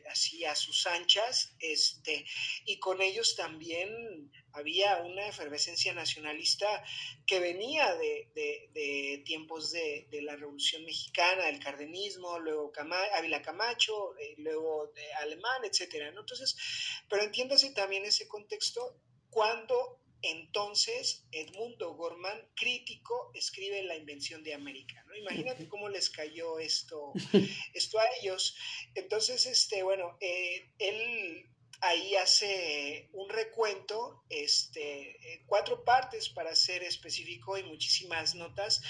así 0.09 0.45
a 0.45 0.55
sus 0.55 0.85
anchas, 0.87 1.55
este, 1.59 2.25
y 2.65 2.79
con 2.79 3.01
ellos 3.01 3.35
también 3.35 4.31
había 4.53 4.97
una 4.97 5.27
efervescencia 5.27 5.93
nacionalista 5.93 6.83
que 7.25 7.39
venía 7.39 7.95
de, 7.95 8.29
de, 8.33 9.21
tiempos 9.25 9.71
de, 9.71 10.07
de, 10.09 10.21
la 10.21 10.35
Revolución 10.35 10.83
Mexicana, 10.85 11.45
del 11.45 11.59
cardenismo, 11.59 12.39
luego 12.39 12.71
Ávila 13.13 13.41
Camacho, 13.41 14.17
eh, 14.17 14.35
luego 14.37 14.91
de 14.95 15.13
Alemán, 15.13 15.63
etcétera, 15.63 16.11
¿no? 16.11 16.21
Entonces, 16.21 16.55
pero 17.09 17.23
entiéndase 17.23 17.71
también 17.71 18.05
ese 18.05 18.27
contexto 18.27 18.99
cuando 19.29 19.99
entonces, 20.21 21.25
Edmundo 21.31 21.93
Gorman, 21.93 22.49
crítico, 22.55 23.31
escribe 23.33 23.83
La 23.83 23.95
invención 23.95 24.43
de 24.43 24.53
América. 24.53 25.03
¿no? 25.07 25.15
Imagínate 25.15 25.67
cómo 25.69 25.89
les 25.89 26.09
cayó 26.09 26.59
esto, 26.59 27.13
esto 27.73 27.99
a 27.99 28.05
ellos. 28.21 28.55
Entonces, 28.95 29.45
este, 29.45 29.83
bueno, 29.83 30.17
eh, 30.19 30.69
él 30.79 31.49
ahí 31.81 32.15
hace 32.15 33.09
un 33.13 33.29
recuento, 33.29 34.23
este, 34.29 35.43
cuatro 35.45 35.83
partes 35.83 36.29
para 36.29 36.55
ser 36.55 36.83
específico 36.83 37.57
y 37.57 37.63
muchísimas 37.63 38.35
notas, 38.35 38.81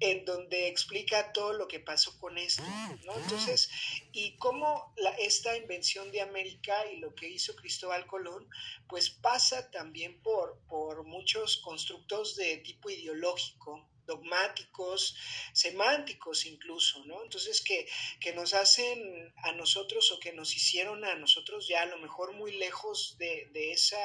en 0.00 0.24
donde 0.24 0.68
explica 0.68 1.32
todo 1.32 1.52
lo 1.52 1.66
que 1.66 1.80
pasó 1.80 2.18
con 2.18 2.36
esto, 2.38 2.62
¿no? 3.04 3.16
Entonces, 3.16 3.70
y 4.12 4.36
cómo 4.36 4.92
la, 4.96 5.10
esta 5.12 5.56
invención 5.56 6.10
de 6.12 6.20
América 6.20 6.74
y 6.92 6.98
lo 6.98 7.14
que 7.14 7.28
hizo 7.28 7.56
Cristóbal 7.56 8.06
Colón, 8.06 8.48
pues 8.88 9.10
pasa 9.10 9.70
también 9.70 10.20
por, 10.22 10.60
por 10.68 11.04
muchos 11.04 11.56
constructos 11.58 12.36
de 12.36 12.58
tipo 12.58 12.90
ideológico, 12.90 13.88
dogmáticos, 14.06 15.16
semánticos 15.52 16.46
incluso, 16.46 17.04
¿no? 17.04 17.22
Entonces 17.22 17.62
que, 17.62 17.86
nos 18.34 18.54
hacen 18.54 19.32
a 19.44 19.52
nosotros 19.52 20.12
o 20.12 20.18
que 20.18 20.32
nos 20.32 20.54
hicieron 20.54 21.04
a 21.04 21.14
nosotros 21.14 21.66
ya 21.68 21.82
a 21.82 21.86
lo 21.86 21.98
mejor 21.98 22.32
muy 22.32 22.52
lejos 22.52 23.16
de, 23.18 23.48
esa 23.72 23.98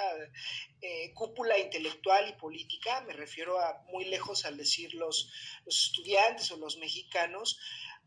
eh, 0.81 1.11
cúpula 1.13 1.57
intelectual 1.57 2.29
y 2.29 2.33
política, 2.33 3.01
me 3.01 3.13
refiero 3.13 3.59
a 3.59 3.83
muy 3.91 4.05
lejos 4.05 4.45
al 4.45 4.57
decir 4.57 4.93
los 4.93 5.31
estudiantes 5.65 6.51
o 6.51 6.57
los 6.57 6.77
mexicanos, 6.77 7.59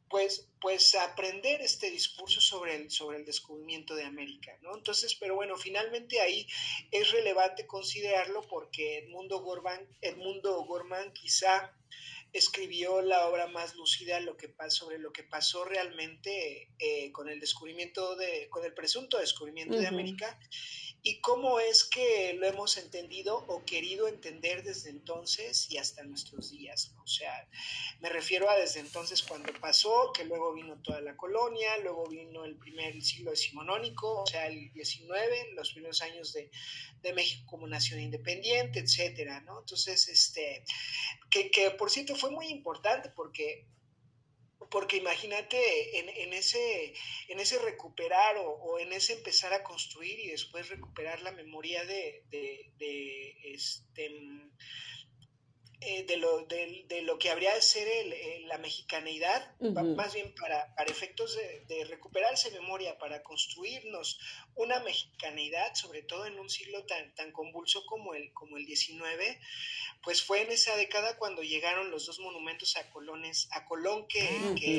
pues, 0.08 0.48
pues 0.60 0.94
aprender 0.94 1.60
este 1.60 1.90
discurso 1.90 2.40
sobre 2.40 2.76
el, 2.76 2.90
sobre 2.90 3.18
el 3.18 3.24
descubrimiento 3.24 3.94
de 3.94 4.04
América, 4.04 4.56
¿no? 4.62 4.76
Entonces, 4.76 5.14
pero 5.14 5.34
bueno, 5.34 5.56
finalmente 5.56 6.20
ahí 6.20 6.46
es 6.90 7.10
relevante 7.10 7.66
considerarlo 7.66 8.42
porque 8.42 8.98
el 8.98 9.08
mundo 9.08 9.40
Gorman, 9.40 9.80
el 10.00 10.16
mundo 10.16 10.64
Gorman 10.64 11.12
quizá 11.12 11.74
escribió 12.32 13.00
la 13.00 13.28
obra 13.28 13.46
más 13.46 13.76
lúcida 13.76 14.18
lo 14.18 14.36
que, 14.36 14.52
sobre 14.68 14.98
lo 14.98 15.12
que 15.12 15.22
pasó 15.22 15.64
realmente 15.64 16.68
eh, 16.80 17.12
con 17.12 17.28
el 17.28 17.38
descubrimiento 17.38 18.16
de, 18.16 18.48
con 18.50 18.64
el 18.64 18.74
presunto 18.74 19.18
descubrimiento 19.18 19.78
de 19.78 19.86
América 19.86 20.38
y 21.06 21.20
cómo 21.20 21.60
es 21.60 21.84
que 21.84 22.32
lo 22.40 22.46
hemos 22.46 22.78
entendido 22.78 23.44
o 23.46 23.62
querido 23.66 24.08
entender 24.08 24.64
desde 24.64 24.88
entonces 24.88 25.70
y 25.70 25.76
hasta 25.76 26.02
nuestros 26.02 26.50
días. 26.50 26.94
O 27.04 27.06
sea, 27.06 27.46
me 28.00 28.08
refiero 28.08 28.48
a 28.48 28.56
desde 28.56 28.80
entonces 28.80 29.22
cuando 29.22 29.52
pasó, 29.60 30.12
que 30.14 30.24
luego 30.24 30.54
vino 30.54 30.80
toda 30.80 31.02
la 31.02 31.14
colonia, 31.14 31.76
luego 31.82 32.08
vino 32.08 32.46
el 32.46 32.56
primer 32.56 33.02
siglo 33.02 33.32
decimonónico, 33.32 34.22
o 34.22 34.26
sea, 34.26 34.46
el 34.46 34.72
19, 34.72 35.52
los 35.52 35.72
primeros 35.72 36.00
años 36.00 36.32
de, 36.32 36.50
México 37.12 37.44
como 37.44 37.66
nación 37.66 38.00
independiente, 38.00 38.78
etcétera. 38.78 39.44
Entonces, 39.46 40.08
este, 40.08 40.64
que 41.28 41.70
por 41.72 41.90
cierto 41.90 42.16
fue 42.16 42.30
muy 42.30 42.46
importante 42.46 43.10
porque 43.10 43.66
porque 44.70 44.96
imagínate 44.96 45.58
en, 45.98 46.32
ese, 46.32 46.94
en 47.28 47.40
ese 47.40 47.58
recuperar 47.58 48.36
o, 48.38 48.78
en 48.78 48.92
ese 48.92 49.14
empezar 49.14 49.52
a 49.52 49.62
construir 49.62 50.18
y 50.20 50.28
después 50.28 50.68
recuperar 50.68 51.22
la 51.22 51.32
memoria 51.32 51.84
de, 51.84 52.24
de 52.30 53.36
este, 53.44 54.10
eh, 55.86 56.04
de, 56.04 56.16
lo, 56.16 56.44
de, 56.46 57.02
lo 57.02 57.18
que 57.18 57.30
habría 57.30 57.54
de 57.54 57.62
ser 57.62 57.86
la 58.46 58.58
mexicanidad, 58.58 59.54
más 59.60 60.14
bien 60.14 60.34
para, 60.34 60.74
para 60.74 60.90
efectos 60.90 61.36
de, 61.68 61.84
recuperarse 61.84 62.50
memoria, 62.50 62.98
para 62.98 63.22
construirnos 63.22 64.18
una 64.54 64.80
mexicanidad, 64.80 65.74
sobre 65.74 66.02
todo 66.02 66.26
en 66.26 66.38
un 66.38 66.48
siglo 66.48 66.84
tan, 66.86 67.14
tan 67.14 67.32
convulso 67.32 67.84
como 67.86 68.14
el, 68.14 68.32
como 68.32 68.56
el 68.56 68.66
19, 68.66 69.40
pues 70.02 70.22
fue 70.22 70.42
en 70.42 70.52
esa 70.52 70.76
década 70.76 71.16
cuando 71.16 71.42
llegaron 71.42 71.90
los 71.90 72.06
dos 72.06 72.20
monumentos 72.20 72.76
a 72.76 72.90
Colones, 72.90 73.48
a 73.52 73.66
Colón 73.66 74.06
que, 74.06 74.22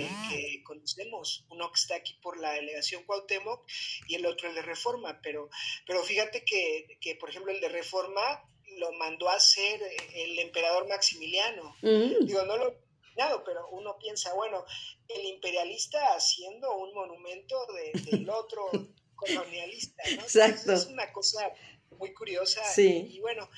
ah, 0.09 0.27
que, 0.29 0.63
conocemos, 0.63 1.45
uno 1.49 1.71
que 1.71 1.79
está 1.79 1.95
aquí 1.95 2.13
por 2.21 2.39
la 2.39 2.53
delegación 2.53 3.03
Cuauhtémoc 3.03 3.65
y 4.07 4.15
el 4.15 4.25
otro 4.25 4.49
el 4.49 4.55
de 4.55 4.61
Reforma, 4.61 5.19
pero, 5.21 5.49
pero 5.85 6.03
fíjate 6.03 6.43
que, 6.45 6.97
que 7.01 7.15
por 7.15 7.29
ejemplo 7.29 7.51
el 7.51 7.61
de 7.61 7.69
Reforma 7.69 8.43
lo 8.77 8.91
mandó 8.93 9.29
a 9.29 9.35
hacer 9.35 9.81
el 10.13 10.39
emperador 10.39 10.87
Maximiliano. 10.87 11.75
Mm. 11.81 12.25
Digo, 12.25 12.43
no 12.43 12.57
lo 12.57 12.85
pero 13.45 13.67
uno 13.69 13.97
piensa, 13.97 14.33
bueno, 14.33 14.65
el 15.07 15.25
imperialista 15.25 16.15
haciendo 16.15 16.75
un 16.75 16.93
monumento 16.93 17.55
del 18.03 18.29
otro 18.29 18.69
colonialista, 19.15 20.03
¿no? 20.15 20.21
Exacto. 20.21 20.73
es 20.73 20.87
una 20.87 21.11
cosa 21.13 21.51
muy 21.97 22.13
curiosa. 22.13 22.63
Sí. 22.65 23.07
y, 23.09 23.19
bueno, 23.21 23.49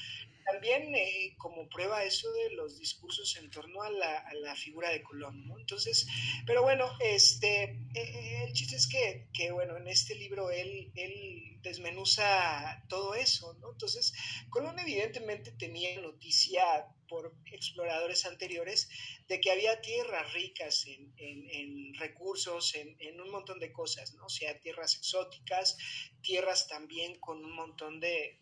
también 0.47 0.95
eh, 0.95 1.35
como 1.37 1.67
prueba 1.67 2.03
eso 2.03 2.31
de 2.31 2.51
los 2.55 2.79
discursos 2.79 3.35
en 3.35 3.49
torno 3.49 3.81
a 3.81 3.89
la, 3.89 4.55
figura 4.55 4.89
de 4.89 5.03
Colón, 5.03 5.45
¿no? 5.45 5.59
Entonces, 5.59 6.07
pero 6.45 6.63
bueno, 6.63 6.89
este, 6.99 7.63
eh, 7.63 7.79
eh, 7.95 8.43
el 8.47 8.53
chiste 8.53 8.75
es 8.77 8.87
que, 8.87 9.27
que, 9.33 9.51
bueno, 9.51 9.77
en 9.77 9.87
este 9.87 10.15
libro 10.15 10.49
él, 10.49 10.91
él 10.95 11.59
desmenuza 11.61 12.83
todo 12.87 13.13
eso, 13.13 13.53
¿no? 13.59 13.71
Entonces, 13.71 14.13
Colón 14.49 14.79
evidentemente 14.79 15.51
tenía 15.51 15.99
noticia 16.01 16.63
por 17.07 17.33
exploradores 17.51 18.25
anteriores 18.25 18.89
de 19.27 19.39
que 19.39 19.51
había 19.51 19.81
tierras 19.81 20.33
ricas 20.33 20.85
en, 20.87 21.93
recursos, 21.95 22.75
en, 22.75 23.19
un 23.19 23.31
montón 23.31 23.59
de 23.59 23.71
cosas, 23.71 24.13
¿no? 24.13 24.25
O 24.25 24.29
sea, 24.29 24.59
tierras 24.59 24.95
exóticas, 24.95 25.77
tierras 26.21 26.67
también 26.67 27.19
con 27.19 27.43
un 27.43 27.55
montón 27.55 27.99
de, 27.99 28.39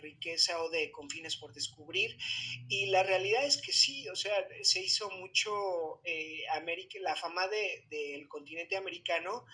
riqueza 0.00 0.62
o 0.62 0.68
de 0.68 0.90
confines 0.90 1.36
por 1.36 1.52
descubrir. 1.52 2.16
Y 2.68 2.86
la 2.86 3.02
realidad 3.02 3.44
es 3.44 3.56
que 3.56 3.72
sí, 3.72 4.08
o 4.08 4.16
sea, 4.16 4.46
se 4.62 4.82
hizo 4.82 5.10
mucho 5.10 6.00
eh, 6.04 6.46
América, 6.52 6.98
la 7.00 7.16
fama 7.16 7.48
del 7.48 8.28
continente 8.28 8.76
americano 8.76 9.44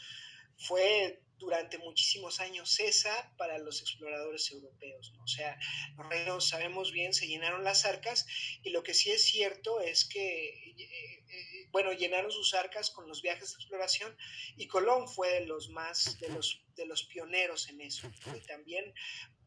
fue 0.62 1.22
durante 1.42 1.77
muchísimos 1.79 2.38
años 2.40 2.70
cesa 2.70 3.35
para 3.37 3.59
los 3.59 3.81
exploradores 3.81 4.51
europeos. 4.53 5.12
¿no? 5.16 5.25
O 5.25 5.27
sea, 5.27 5.59
los 5.96 6.09
reinos, 6.09 6.48
sabemos 6.48 6.92
bien, 6.92 7.12
se 7.12 7.27
llenaron 7.27 7.64
las 7.64 7.85
arcas 7.85 8.27
y 8.62 8.70
lo 8.70 8.83
que 8.83 8.94
sí 8.94 9.11
es 9.11 9.25
cierto 9.25 9.81
es 9.81 10.05
que, 10.05 10.48
eh, 10.48 11.25
eh, 11.29 11.68
bueno, 11.72 11.92
llenaron 11.92 12.31
sus 12.31 12.55
arcas 12.55 12.90
con 12.90 13.09
los 13.09 13.22
viajes 13.22 13.51
de 13.51 13.57
exploración 13.57 14.16
y 14.57 14.68
Colón 14.68 15.09
fue 15.09 15.33
de 15.40 15.46
los 15.46 15.68
más, 15.70 16.18
de 16.20 16.29
los, 16.29 16.62
de 16.77 16.87
los 16.87 17.05
pioneros 17.05 17.68
en 17.68 17.81
eso. 17.81 18.11
Y 18.37 18.40
también 18.46 18.94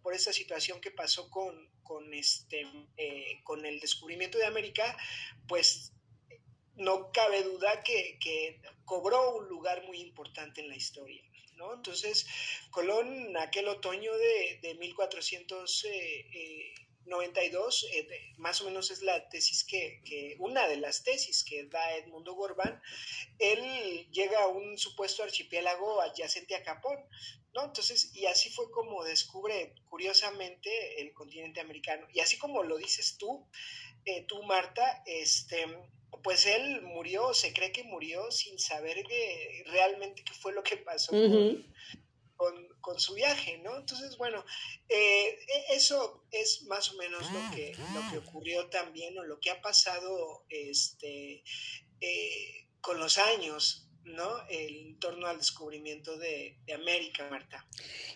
por 0.03 0.13
esa 0.13 0.33
situación 0.33 0.81
que 0.81 0.91
pasó 0.91 1.29
con, 1.29 1.71
con, 1.81 2.13
este, 2.13 2.67
eh, 2.97 3.39
con 3.43 3.65
el 3.65 3.79
descubrimiento 3.79 4.37
de 4.37 4.45
América, 4.45 4.97
pues 5.47 5.93
no 6.77 7.11
cabe 7.11 7.43
duda 7.43 7.83
que, 7.83 8.17
que 8.19 8.61
cobró 8.85 9.37
un 9.37 9.47
lugar 9.47 9.83
muy 9.85 9.99
importante 9.99 10.61
en 10.61 10.69
la 10.69 10.75
historia. 10.75 11.21
¿no? 11.57 11.73
Entonces, 11.73 12.25
Colón, 12.69 13.35
aquel 13.37 13.67
otoño 13.67 14.15
de, 14.17 14.59
de 14.61 14.75
1492, 14.75 15.85
eh, 15.85 16.25
eh, 16.33 16.73
más 18.37 18.61
o 18.61 18.65
menos 18.65 18.91
es 18.91 19.01
la 19.01 19.29
tesis 19.29 19.63
que, 19.63 20.35
una 20.39 20.67
de 20.67 20.77
las 20.77 21.03
tesis 21.03 21.43
que 21.43 21.65
da 21.65 21.95
Edmundo 21.95 22.33
Gorbán, 22.33 22.81
él 23.39 24.07
llega 24.11 24.43
a 24.43 24.47
un 24.47 24.77
supuesto 24.77 25.23
archipiélago 25.23 26.01
adyacente 26.01 26.55
a 26.55 26.63
Japón, 26.63 26.97
¿no? 27.53 27.63
Entonces, 27.63 28.13
y 28.13 28.25
así 28.25 28.49
fue 28.49 28.69
como 28.71 29.03
descubre 29.03 29.73
curiosamente 29.89 31.01
el 31.01 31.13
continente 31.13 31.61
americano. 31.61 32.07
Y 32.13 32.19
así 32.19 32.37
como 32.37 32.63
lo 32.63 32.77
dices 32.77 33.17
tú, 33.17 33.47
eh, 34.03 34.25
tú, 34.27 34.43
Marta, 34.43 35.03
este, 35.05 35.65
pues 36.23 36.45
él 36.45 36.81
murió, 36.81 37.33
se 37.33 37.53
cree 37.53 37.71
que 37.71 37.83
murió 37.83 38.31
sin 38.31 38.59
saber 38.59 39.03
que, 39.03 39.63
realmente 39.67 40.23
qué 40.23 40.33
fue 40.33 40.53
lo 40.53 40.63
que 40.63 40.77
pasó 40.77 41.11
con, 42.35 42.99
su 42.99 43.15
viaje, 43.15 43.57
¿no? 43.63 43.77
Entonces, 43.77 44.15
bueno, 44.17 44.45
eh, 44.89 45.27
e, 45.27 45.75
eso 45.75 46.23
es 46.31 46.63
más 46.63 46.91
o 46.91 46.97
menos 46.97 47.23
lo 47.31 47.55
que, 47.55 47.75
lo 47.93 48.11
que 48.11 48.17
ocurrió 48.17 48.67
también 48.69 49.17
o 49.17 49.23
lo 49.23 49.39
que 49.39 49.49
ha 49.49 49.59
pasado 49.61 50.45
este, 50.49 51.43
eh, 51.99 52.67
con 52.81 52.99
los 52.99 53.17
años, 53.17 53.89
¿no? 54.03 54.29
En 54.49 54.99
torno 54.99 55.27
al 55.27 55.39
descubrimiento 55.39 56.17
de, 56.17 56.59
de, 56.65 56.73
América, 56.73 57.27
Marta. 57.29 57.65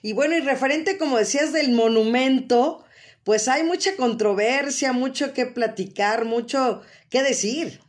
Y 0.04 0.14
bueno, 0.14 0.38
y 0.38 0.42
referente, 0.42 1.00
como 1.00 1.18
decías, 1.18 1.52
del 1.52 1.72
monumento, 1.72 2.86
pues 3.24 3.48
hay 3.48 3.64
mucha 3.64 3.96
controversia, 3.96 4.94
mucho 4.94 5.34
que 5.34 5.48
platicar, 5.48 6.26
mucho 6.26 6.82
que 7.10 7.24
decir. 7.24 7.82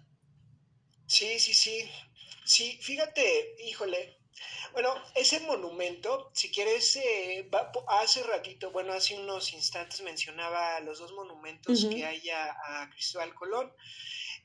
Sí, 1.11 1.41
sí, 1.41 1.55
sí. 1.55 1.91
Sí, 2.45 2.79
fíjate, 2.81 3.57
híjole, 3.67 4.17
bueno, 4.73 4.95
ese 5.17 5.41
monumento, 5.41 6.31
si 6.33 6.53
quieres, 6.53 6.95
eh, 6.97 7.51
hace 7.89 8.23
ratito, 8.23 8.71
bueno, 8.71 8.93
hace 8.93 9.19
unos 9.19 9.53
instantes 9.53 10.03
mencionaba 10.03 10.79
los 10.81 11.01
dos 11.01 11.13
monumentos 11.13 11.85
que 11.87 12.05
hay 12.05 12.31
a, 12.31 12.89
Cristóbal 12.93 13.35
Colón. 13.35 13.73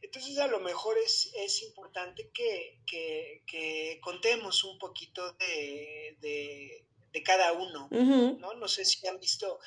Entonces, 0.02 0.40
a 0.40 0.48
lo 0.48 0.60
mejor 0.60 0.98
es, 0.98 1.32
es 1.36 1.62
importante 1.62 2.32
que, 2.34 2.80
que, 2.88 4.00
contemos 4.02 4.64
un 4.64 4.80
poquito 4.80 5.34
de, 5.34 6.18
de, 6.20 7.24
cada 7.24 7.54
uno, 7.54 7.88
¿no? 7.92 8.54
No 8.56 8.68
sé 8.68 8.86
si 8.86 9.06
han 9.08 9.20
visto 9.20 9.60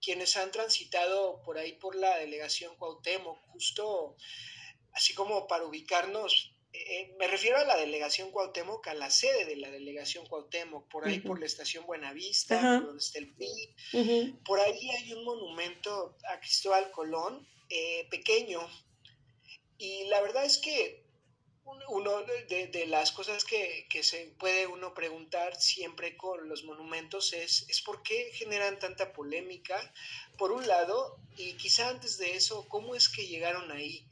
quienes 0.00 0.36
han 0.36 0.52
transitado 0.52 1.42
por 1.42 1.58
ahí 1.58 1.72
por 1.72 1.96
la 1.96 2.16
delegación 2.18 2.76
Cuauhtémoc, 2.76 3.38
justo 3.50 4.16
así 4.94 5.14
como 5.14 5.46
para 5.46 5.64
ubicarnos 5.64 6.54
eh, 6.76 7.14
me 7.20 7.28
refiero 7.28 7.56
a 7.56 7.64
la 7.64 7.76
delegación 7.76 8.32
Cuauhtémoc, 8.32 8.88
a 8.88 8.94
la 8.94 9.08
sede 9.08 9.44
de 9.44 9.54
la 9.56 9.70
delegación 9.70 10.26
Cuauhtémoc, 10.26 10.88
por 10.88 11.06
ahí 11.06 11.20
por 11.20 11.38
la 11.38 11.46
estación 11.46 11.86
Buenavista, 11.86 12.80
donde 12.80 12.98
está 12.98 13.20
el 13.20 13.32
PRI. 13.32 14.34
Por 14.44 14.58
ahí 14.58 14.90
hay 14.90 15.12
un 15.12 15.24
monumento 15.24 16.16
a 16.28 16.40
Cristóbal 16.40 16.90
Colón, 16.90 17.46
eh, 17.70 18.08
pequeño. 18.10 18.60
Y 19.78 20.06
la 20.06 20.20
verdad 20.20 20.44
es 20.44 20.58
que 20.58 21.04
uno 21.88 22.22
de, 22.22 22.86
las 22.88 23.12
cosas 23.12 23.44
que, 23.44 23.86
se 24.02 24.34
puede 24.38 24.66
uno 24.66 24.94
preguntar 24.94 25.54
siempre 25.54 26.16
con 26.16 26.48
los 26.48 26.64
monumentos 26.64 27.32
es, 27.34 27.66
es 27.68 27.80
por 27.82 28.02
qué 28.02 28.32
generan 28.32 28.80
tanta 28.80 29.12
polémica, 29.12 29.92
por 30.36 30.50
un 30.50 30.66
lado, 30.66 31.20
y 31.36 31.54
quizá 31.54 31.88
antes 31.88 32.18
de 32.18 32.34
eso, 32.34 32.66
cómo 32.68 32.96
es 32.96 33.08
que 33.08 33.28
llegaron 33.28 33.70
ahí. 33.70 34.04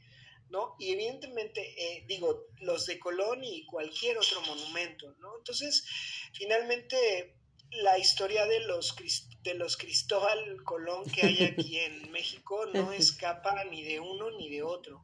¿No? 0.53 0.75
Y 0.77 0.91
evidentemente, 0.91 1.61
eh, 1.75 2.03
digo, 2.07 2.45
los 2.61 2.85
de 2.85 2.99
Colón 2.99 3.43
y 3.43 3.65
cualquier 3.65 4.19
otro 4.19 4.39
monumento, 4.41 5.15
¿no? 5.19 5.39
Entonces, 5.39 5.83
finalmente, 6.31 7.35
la 7.81 7.97
historia 7.97 8.45
de 8.45 8.59
los, 8.61 8.95
de 9.41 9.53
los 9.55 9.77
Cristóbal 9.77 10.63
Colón 10.63 11.09
que 11.09 11.25
hay 11.25 11.43
aquí 11.43 11.79
en 11.79 12.11
México 12.11 12.65
no 12.73 12.91
escapa 12.91 13.63
ni 13.65 13.83
de 13.83 13.99
uno 13.99 14.31
ni 14.31 14.49
de 14.49 14.63
otro, 14.63 15.03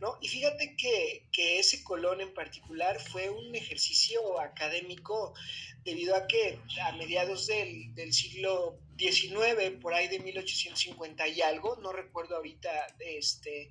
¿no? 0.00 0.18
Y 0.20 0.28
fíjate 0.28 0.76
que, 0.76 1.28
que 1.32 1.58
ese 1.58 1.82
Colón 1.84 2.20
en 2.20 2.34
particular 2.34 3.00
fue 3.00 3.30
un 3.30 3.54
ejercicio 3.54 4.40
académico 4.40 5.34
debido 5.84 6.16
a 6.16 6.26
que 6.26 6.58
a 6.82 6.92
mediados 6.92 7.46
del, 7.46 7.94
del 7.94 8.12
siglo 8.12 8.78
19, 8.96 9.72
por 9.72 9.94
ahí 9.94 10.08
de 10.08 10.18
1850 10.18 11.28
y 11.28 11.40
algo, 11.40 11.76
no 11.76 11.92
recuerdo 11.92 12.36
ahorita 12.36 12.96
este, 12.98 13.70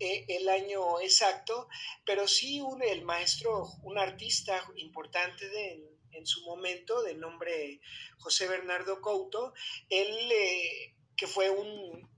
eh, 0.00 0.24
el 0.28 0.48
año 0.48 1.00
exacto, 1.00 1.68
pero 2.04 2.26
sí 2.26 2.60
un, 2.60 2.82
el 2.82 3.04
maestro, 3.04 3.68
un 3.82 3.96
artista 3.96 4.60
importante 4.76 5.48
de, 5.48 5.95
en, 6.16 6.26
su 6.26 6.42
momento, 6.42 7.02
de 7.02 7.14
nombre 7.14 7.80
José 8.18 8.48
Bernardo 8.48 9.00
Couto, 9.00 9.52
él, 9.90 10.08
eh, 10.32 10.94
que 11.16 11.26
fue 11.26 11.50
un, 11.50 12.08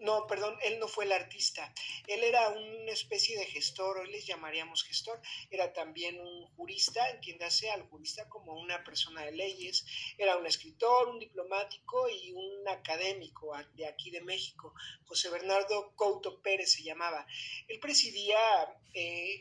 no, 0.00 0.26
perdón, 0.26 0.56
él 0.62 0.78
no 0.78 0.88
fue 0.88 1.04
el 1.04 1.12
artista, 1.12 1.72
él 2.06 2.24
era 2.24 2.48
una 2.48 2.92
especie 2.92 3.38
de 3.38 3.46
gestor, 3.46 3.98
hoy 3.98 4.10
les 4.10 4.26
llamaríamos 4.26 4.84
gestor, 4.84 5.20
era 5.50 5.72
también 5.72 6.20
un 6.20 6.46
jurista, 6.56 7.08
entiéndase 7.10 7.70
al 7.70 7.82
jurista 7.82 8.28
como 8.28 8.54
una 8.54 8.82
persona 8.84 9.24
de 9.24 9.32
leyes, 9.32 9.84
era 10.16 10.36
un 10.36 10.46
escritor, 10.46 11.08
un 11.08 11.18
diplomático 11.18 12.08
y 12.08 12.32
un 12.32 12.68
académico 12.68 13.56
de 13.74 13.86
aquí 13.86 14.10
de 14.10 14.20
México, 14.20 14.74
José 15.06 15.30
Bernardo 15.30 15.92
Couto 15.96 16.40
Pérez 16.42 16.72
se 16.72 16.82
llamaba. 16.82 17.26
Él 17.68 17.78
presidía 17.80 18.38
eh, 18.94 19.40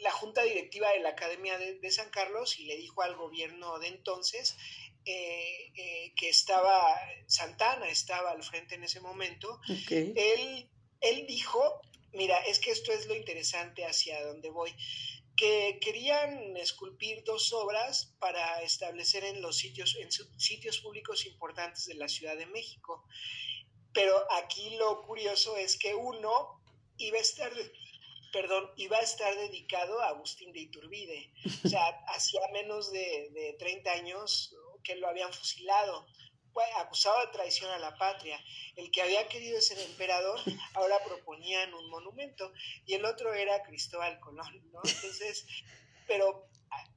la 0.00 0.10
junta 0.10 0.42
directiva 0.42 0.90
de 0.90 1.00
la 1.00 1.10
Academia 1.10 1.58
de 1.58 1.90
San 1.90 2.10
Carlos 2.10 2.58
y 2.58 2.64
le 2.64 2.76
dijo 2.76 3.02
al 3.02 3.16
gobierno 3.16 3.78
de 3.78 3.88
entonces, 3.88 4.56
eh, 5.04 5.72
eh, 5.74 6.12
que 6.16 6.28
estaba, 6.28 6.96
Santana 7.26 7.88
estaba 7.88 8.30
al 8.30 8.42
frente 8.42 8.74
en 8.76 8.84
ese 8.84 9.00
momento, 9.00 9.60
él, 9.88 10.68
él 11.00 11.26
dijo, 11.26 11.80
mira, 12.12 12.38
es 12.46 12.58
que 12.58 12.70
esto 12.70 12.92
es 12.92 13.06
lo 13.06 13.14
interesante 13.14 13.84
hacia 13.84 14.24
donde 14.24 14.50
voy, 14.50 14.74
que 15.36 15.78
querían 15.80 16.56
esculpir 16.56 17.24
dos 17.24 17.52
obras 17.52 18.14
para 18.18 18.62
establecer 18.62 19.24
en 19.24 19.40
los 19.40 19.56
sitios, 19.56 19.96
en 19.96 20.10
sitios 20.12 20.78
públicos 20.78 21.26
importantes 21.26 21.86
de 21.86 21.94
la 21.94 22.08
Ciudad 22.08 22.36
de 22.36 22.46
México. 22.46 23.04
Pero 23.92 24.14
aquí 24.32 24.76
lo 24.76 25.02
curioso 25.02 25.56
es 25.56 25.76
que 25.76 25.94
uno 25.94 26.62
iba 26.98 27.18
a 27.18 27.22
estar 27.22 27.52
perdón, 28.32 28.70
iba 28.76 28.96
a 28.96 29.02
estar 29.02 29.36
dedicado 29.36 30.00
a 30.00 30.08
Agustín 30.08 30.52
de 30.52 30.60
Iturbide. 30.60 31.32
O 31.64 31.68
sea, 31.68 31.86
hacía 32.08 32.40
menos 32.52 32.90
de, 32.90 33.30
de 33.32 33.56
30 33.58 33.92
años 33.92 34.54
que 34.82 34.96
lo 34.96 35.08
habían 35.08 35.32
fusilado, 35.32 36.06
acusado 36.78 37.20
de 37.20 37.32
traición 37.32 37.70
a 37.70 37.78
la 37.78 37.96
patria. 37.96 38.38
El 38.76 38.90
que 38.90 39.02
había 39.02 39.28
querido 39.28 39.60
ser 39.60 39.78
emperador 39.78 40.38
ahora 40.74 41.02
proponían 41.04 41.72
un 41.74 41.88
monumento. 41.88 42.52
Y 42.86 42.94
el 42.94 43.04
otro 43.04 43.32
era 43.32 43.62
Cristóbal 43.62 44.20
Colón, 44.20 44.70
¿no? 44.72 44.80
Entonces, 44.84 45.46
pero 46.06 46.48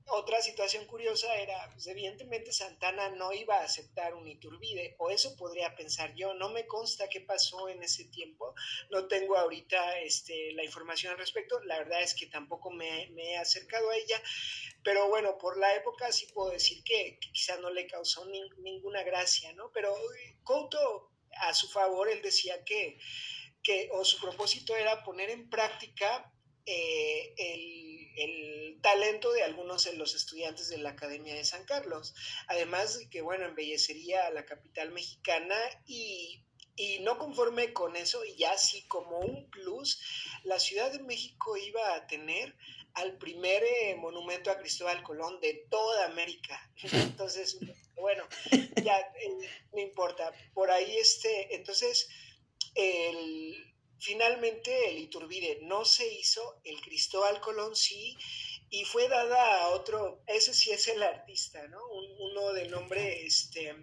otra 0.08 0.40
situación 0.42 0.86
curiosa 0.86 1.36
era, 1.38 1.70
pues 1.74 1.88
evidentemente 1.88 2.54
Santana 2.54 3.10
no 3.10 3.34
iba 3.34 3.56
a 3.56 3.64
aceptar 3.64 4.14
un 4.14 4.28
Iturbide, 4.28 4.96
o 5.00 5.10
eso 5.10 5.36
podría 5.36 5.76
pensar 5.76 6.14
yo, 6.14 6.36
no 6.36 6.50
me 6.50 6.68
consta 6.68 7.10
qué 7.10 7.22
pasó 7.22 7.70
en 7.70 7.82
ese 7.82 8.06
tiempo, 8.06 8.54
no 8.92 9.08
tengo 9.08 9.36
ahorita 9.36 10.00
este, 10.00 10.54
la 10.54 10.64
información 10.64 11.14
al 11.14 11.18
respecto, 11.18 11.60
la 11.62 11.80
verdad 11.80 12.04
es 12.04 12.14
que 12.14 12.28
tampoco 12.28 12.70
me, 12.70 13.10
he 13.18 13.38
acercado 13.38 13.90
a 13.90 13.98
ella, 13.98 14.22
pero 14.86 15.10
bueno, 15.10 15.40
por 15.40 15.58
la 15.58 15.76
época 15.76 16.12
sí 16.12 16.28
puedo 16.28 16.52
decir 16.52 16.84
que, 16.84 17.18
quizá 17.34 17.58
no 17.58 17.72
le 17.72 17.88
causó 17.88 18.24
ninguna 18.60 19.02
gracia, 19.02 19.52
¿no? 19.54 19.72
Pero 19.74 19.98
Couto, 20.44 21.12
a 21.38 21.56
su 21.56 21.68
favor, 21.68 22.08
él 22.08 22.22
decía 22.22 22.64
que, 22.64 23.00
que 23.64 23.90
o 23.92 24.06
su 24.06 24.22
propósito 24.22 24.76
era 24.76 25.04
poner 25.04 25.32
en 25.32 25.50
práctica 25.50 26.32
eh, 26.68 27.34
el, 27.38 28.80
talento 28.82 29.32
de 29.34 29.42
algunos 29.42 29.86
de 29.86 29.94
los 29.94 30.14
estudiantes 30.14 30.70
de 30.70 30.78
la 30.78 30.92
Academia 30.92 31.34
de 31.34 31.44
San 31.44 31.66
Carlos. 31.66 32.14
Además 32.48 33.00
de 33.00 33.10
que, 33.10 33.22
bueno, 33.22 33.46
embellecería 33.46 34.28
a 34.28 34.32
la 34.32 34.46
capital 34.46 34.92
mexicana 34.92 35.56
y, 35.88 36.46
no 37.02 37.18
conforme 37.18 37.74
con 37.74 37.96
eso, 37.96 38.24
y 38.24 38.36
ya 38.36 38.52
así 38.52 38.88
como 38.88 39.18
un 39.18 39.50
plus, 39.50 40.00
la 40.44 40.60
Ciudad 40.60 40.92
de 40.92 41.00
México 41.00 41.58
iba 41.58 41.96
a 41.96 42.06
tener 42.06 42.56
al 42.96 43.18
primer 43.18 43.64
eh, 43.64 43.96
monumento 43.96 44.52
a 44.52 44.58
Cristóbal 44.58 45.04
Colón 45.04 45.40
de 45.40 45.66
toda 45.70 46.06
América. 46.06 46.60
Entonces, 46.92 47.58
bueno, 47.96 48.24
ya 48.84 48.98
eh, 49.00 49.50
no 49.74 49.80
importa. 49.80 50.34
Por 50.54 50.72
ahí 50.72 50.98
este, 50.98 51.56
entonces, 51.56 52.10
Finalmente 54.06 54.90
el 54.90 55.00
Iturbide 55.00 55.60
no 55.64 55.84
se 55.84 56.08
hizo, 56.14 56.60
el 56.64 56.80
Cristóbal 56.82 57.40
Colón 57.42 57.76
sí, 57.76 58.16
y 58.76 58.84
fue 58.84 59.08
dada 59.08 59.62
a 59.62 59.70
otro, 59.70 60.22
ese 60.28 60.54
sí 60.54 60.70
es 60.72 60.90
el 60.90 61.02
artista, 61.02 61.66
¿no? 61.70 61.80
uno 61.88 62.52
de 62.52 62.68
nombre 62.68 63.26
este, 63.26 63.74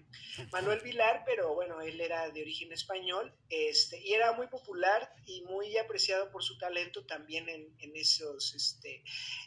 Manuel 0.51 0.81
Vilar, 0.81 1.23
pero 1.25 1.55
bueno, 1.55 1.81
él 1.81 1.99
era 1.99 2.29
de 2.29 2.43
origen 2.43 2.71
español, 2.73 3.35
este, 3.49 3.99
y 4.01 4.13
era 4.13 4.33
muy 4.33 4.49
popular 4.49 5.11
y 5.25 5.41
muy 5.43 5.79
apreciado 5.79 6.31
por 6.31 6.45
su 6.45 6.59
talento 6.59 7.07
también 7.07 7.49
en, 7.49 7.75
en 7.79 7.97
esos, 7.97 8.55
este, 8.55 9.03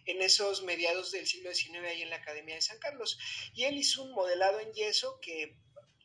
en 0.08 0.23
esos 0.23 0.63
mediados 0.63 1.12
del 1.12 1.27
siglo 1.27 1.53
XIX 1.53 1.86
ahí 1.86 2.01
en 2.01 2.10
la 2.10 2.15
Academia 2.15 2.55
de 2.55 2.62
San 2.62 2.79
Carlos. 2.79 3.19
Y 3.53 3.65
él 3.65 3.77
hizo 3.77 4.01
un 4.01 4.13
modelado 4.13 4.60
en 4.60 4.73
yeso 4.73 5.19
que 5.21 5.55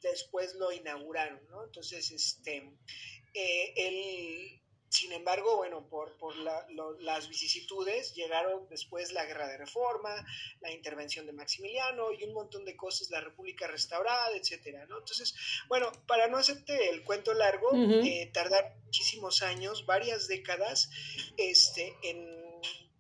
después 0.03 0.55
lo 0.57 0.71
inauguraron, 0.71 1.41
¿no? 1.49 1.65
Entonces, 1.65 2.11
este, 2.11 2.71
eh, 3.33 3.73
él, 3.77 4.60
sin 4.91 5.13
embargo, 5.13 5.57
bueno, 5.57 5.87
por, 5.89 6.17
por 6.19 6.35
las 6.37 7.29
vicisitudes 7.29 8.13
llegaron 8.13 8.69
después 8.69 9.13
la 9.13 9.25
guerra 9.25 9.47
de 9.47 9.57
reforma, 9.57 10.11
la 10.61 10.73
intervención 10.73 11.27
de 11.27 11.33
Maximiliano 11.33 12.13
y 12.13 12.25
un 12.25 12.35
montón 12.35 12.65
de 12.65 12.77
cosas, 12.77 13.09
la 13.09 13.21
República 13.21 13.69
restaurada, 13.69 14.37
etcétera, 14.37 14.87
¿no? 14.87 14.99
Entonces, 14.99 15.37
bueno, 15.69 15.93
para 16.09 16.27
no 16.27 16.39
hacerte 16.39 16.91
el 16.91 17.05
cuento 17.05 17.33
largo, 17.35 17.71
eh, 17.73 18.31
tardar 18.33 18.75
muchísimos 18.85 19.43
años, 19.43 19.87
varias 19.87 20.27
décadas, 20.27 20.91
este, 21.37 21.97
en 22.03 22.40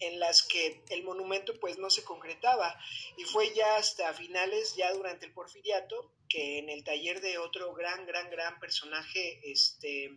en 0.00 0.18
las 0.18 0.42
que 0.42 0.82
el 0.88 1.04
monumento 1.04 1.58
pues 1.60 1.78
no 1.78 1.90
se 1.90 2.02
concretaba 2.04 2.78
y 3.16 3.24
fue 3.24 3.54
ya 3.54 3.76
hasta 3.76 4.12
finales, 4.14 4.74
ya 4.74 4.92
durante 4.92 5.26
el 5.26 5.32
porfiriato, 5.32 6.12
que 6.28 6.58
en 6.58 6.70
el 6.70 6.84
taller 6.84 7.20
de 7.20 7.38
otro 7.38 7.74
gran, 7.74 8.06
gran, 8.06 8.30
gran 8.30 8.58
personaje, 8.60 9.40
este, 9.50 10.16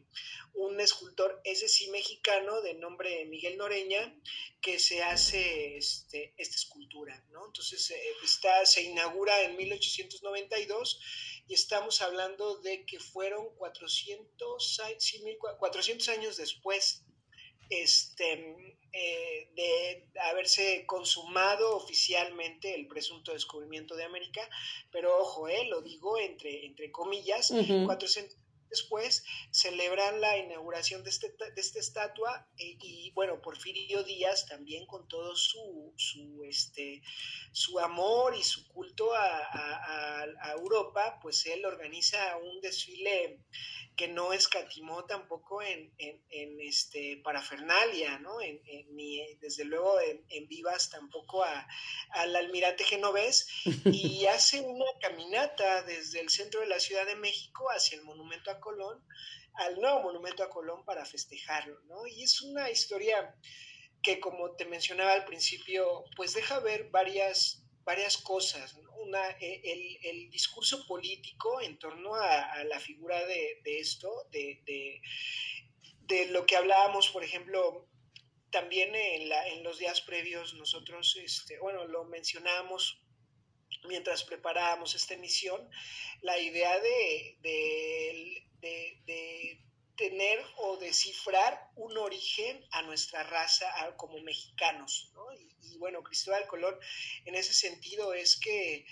un 0.53 0.79
escultor, 0.79 1.41
ese 1.43 1.67
sí 1.67 1.89
mexicano, 1.89 2.61
de 2.61 2.75
nombre 2.75 3.25
Miguel 3.25 3.57
Noreña, 3.57 4.15
que 4.61 4.79
se 4.79 5.03
hace 5.03 5.75
este, 5.75 6.33
esta 6.37 6.55
escultura, 6.55 7.25
¿no? 7.31 7.47
Entonces 7.47 7.91
eh, 7.91 8.01
está, 8.23 8.65
se 8.65 8.83
inaugura 8.83 9.41
en 9.41 9.57
1892 9.57 11.01
y 11.47 11.53
estamos 11.55 12.01
hablando 12.01 12.57
de 12.61 12.85
que 12.85 12.99
fueron 12.99 13.53
400, 13.57 14.81
400 15.59 16.09
años 16.09 16.37
después 16.37 17.03
este, 17.81 18.55
eh, 18.91 19.49
de 19.55 20.07
haberse 20.21 20.85
consumado 20.85 21.75
oficialmente 21.75 22.75
el 22.75 22.87
presunto 22.87 23.33
descubrimiento 23.33 23.95
de 23.95 24.03
América, 24.03 24.47
pero 24.91 25.17
ojo, 25.19 25.47
eh, 25.47 25.65
lo 25.65 25.81
digo 25.81 26.17
entre, 26.17 26.65
entre 26.65 26.91
comillas, 26.91 27.51
400 27.85 28.37
después 28.69 29.23
celebran 29.51 30.19
la 30.19 30.35
inauguración 30.35 31.03
de, 31.03 31.11
este, 31.11 31.27
de 31.29 31.61
esta 31.61 31.79
estatua 31.79 32.47
eh, 32.57 32.75
y, 32.81 33.11
bueno, 33.11 33.39
Porfirio 33.39 34.03
Díaz 34.03 34.47
también 34.47 34.87
con 34.87 35.07
todo 35.07 35.35
su, 35.35 35.93
su, 35.95 36.43
este, 36.43 37.03
su 37.51 37.79
amor 37.79 38.35
y 38.35 38.43
su 38.43 38.67
culto 38.69 39.13
a, 39.13 40.27
a 40.41 40.51
Europa, 40.53 41.19
pues 41.21 41.45
él 41.45 41.65
organiza 41.65 42.37
un 42.37 42.61
desfile 42.61 43.39
que 43.95 44.07
no 44.07 44.33
escatimó 44.33 45.05
tampoco 45.05 45.61
en, 45.61 45.93
en, 45.97 46.59
este, 46.61 47.21
parafernalia, 47.23 48.19
¿no? 48.19 48.41
En, 48.41 48.61
ni 48.95 49.21
desde 49.35 49.65
luego 49.65 49.99
en, 50.01 50.47
vivas 50.47 50.89
tampoco 50.89 51.43
a, 51.43 51.67
al 52.11 52.35
almirante 52.35 52.83
genovés 52.83 53.47
y 53.85 54.25
hace 54.27 54.61
una 54.61 54.85
caminata 54.99 55.83
desde 55.83 56.21
el 56.21 56.29
centro 56.29 56.61
de 56.61 56.67
la 56.67 56.79
Ciudad 56.79 57.05
de 57.05 57.15
México 57.15 57.69
hacia 57.69 57.97
el 57.97 58.03
monumento 58.03 58.51
a 58.51 58.59
Colón, 58.59 59.05
al 59.55 59.79
nuevo 59.79 60.01
monumento 60.01 60.43
a 60.43 60.49
Colón 60.49 60.83
para 60.85 61.05
festejarlo, 61.05 61.79
¿no? 61.81 62.07
Y 62.07 62.23
es 62.23 62.41
una 62.41 62.69
historia 62.71 63.35
que 64.01 64.19
como 64.19 64.55
te 64.55 64.65
mencionaba 64.65 65.13
al 65.13 65.25
principio, 65.25 66.03
pues 66.15 66.33
deja 66.33 66.59
ver 66.59 66.89
varias 66.89 67.62
varias 67.83 68.17
cosas. 68.17 68.75
Una, 68.97 69.29
e, 69.39 69.99
el, 70.03 70.29
discurso 70.29 70.85
político 70.87 71.61
en 71.61 71.77
torno 71.77 72.15
a, 72.15 72.63
la 72.63 72.79
figura 72.79 73.25
de, 73.25 73.61
esto, 73.65 74.27
de, 74.31 74.61
de, 74.65 76.25
lo 76.27 76.45
que 76.45 76.55
hablábamos, 76.55 77.09
por 77.09 77.23
ejemplo, 77.23 77.87
también 78.51 78.95
en, 78.95 79.29
la, 79.29 79.47
en 79.47 79.63
los 79.63 79.79
días 79.79 80.01
previos 80.01 80.53
nosotros, 80.53 81.15
este, 81.17 81.59
bueno, 81.59 81.85
lo 81.85 82.05
mencionábamos 82.05 83.01
mientras 83.87 84.23
preparábamos 84.23 84.95
esta 84.95 85.15
emisión, 85.15 85.69
la 86.21 86.39
idea 86.39 86.79
de, 86.79 87.37
de 87.41 89.62
tener 89.95 90.39
o 90.57 90.77
descifrar 90.77 91.69
un 91.75 91.97
origen 91.97 92.65
a 92.71 92.81
nuestra 92.81 93.23
raza 93.23 93.67
como 93.97 94.19
mexicanos. 94.19 95.11
¿no? 95.13 95.25
Y, 95.33 95.77
bueno, 95.77 96.03
Cristóbal 96.03 96.47
Colón 96.47 96.75
en 97.25 97.35
ese 97.35 97.53
sentido 97.53 98.13
es 98.13 98.39
que 98.39 98.85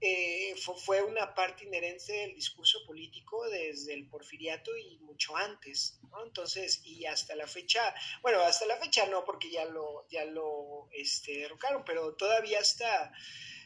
eh, 0.00 0.54
fue 0.84 1.02
una 1.02 1.34
parte 1.34 1.64
inherente 1.64 2.12
del 2.12 2.34
discurso 2.34 2.84
político 2.86 3.48
desde 3.48 3.94
el 3.94 4.06
porfiriato 4.08 4.76
y 4.76 4.98
mucho 4.98 5.34
antes, 5.34 5.98
¿no? 6.10 6.22
Entonces, 6.22 6.82
y 6.84 7.06
hasta 7.06 7.34
la 7.34 7.46
fecha, 7.46 7.94
bueno, 8.20 8.40
hasta 8.40 8.66
la 8.66 8.76
fecha 8.76 9.06
no, 9.06 9.24
porque 9.24 9.50
ya 9.50 9.64
lo, 9.64 10.06
ya 10.10 10.26
lo 10.26 10.88
este, 10.92 11.38
derrocaron, 11.38 11.82
pero 11.86 12.14
todavía 12.14 12.58
hasta 12.58 13.10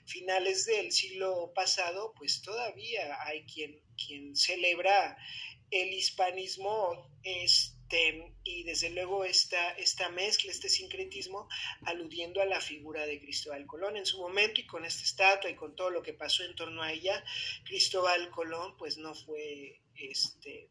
finales 0.07 0.67
del 0.67 0.93
siglo 0.93 1.53
pasado, 1.55 2.15
pues 2.17 2.43
todavía 2.43 3.17
hay 3.25 3.45
quien, 3.45 3.83
quien 3.97 4.37
celebra 4.37 5.17
el 5.71 5.93
hispanismo 5.93 7.11
este, 7.23 8.33
y 8.45 8.65
desde 8.65 8.91
luego 8.91 9.25
esta, 9.25 9.73
esta 9.73 10.09
mezcla, 10.11 10.51
este 10.51 10.69
sincretismo, 10.69 11.49
aludiendo 11.85 12.41
a 12.41 12.47
la 12.47 12.61
figura 12.61 13.07
de 13.07 13.21
Cristóbal 13.21 13.67
Colón 13.67 13.97
en 13.97 14.07
su 14.07 14.19
momento 14.19 14.61
y 14.61 14.67
con 14.67 14.85
esta 14.85 15.03
estatua 15.03 15.51
y 15.51 15.57
con 15.57 15.75
todo 15.77 15.91
lo 15.91 16.03
que 16.03 16.13
pasó 16.13 16.45
en 16.45 16.55
torno 16.55 16.83
a 16.83 16.93
ella, 16.93 17.25
Cristóbal 17.65 18.31
Colón 18.31 18.77
pues 18.77 18.97
no 18.99 19.15
fue 19.15 19.81
este 19.95 20.69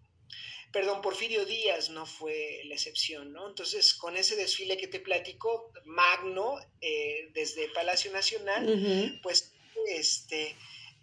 perdón, 0.72 1.02
Porfirio 1.02 1.46
Díaz 1.46 1.90
no 1.90 2.06
fue 2.06 2.62
la 2.66 2.76
excepción, 2.76 3.34
¿no? 3.34 3.50
Entonces, 3.50 3.94
con 3.94 4.18
ese 4.18 4.36
desfile 4.36 4.78
que 4.78 4.88
te 4.88 5.00
platico, 5.00 5.72
magno, 5.86 6.60
eh, 6.82 7.30
desde 7.34 7.70
Palacio 7.70 8.12
Nacional, 8.12 9.20
pues, 9.24 9.52
este, 9.88 10.56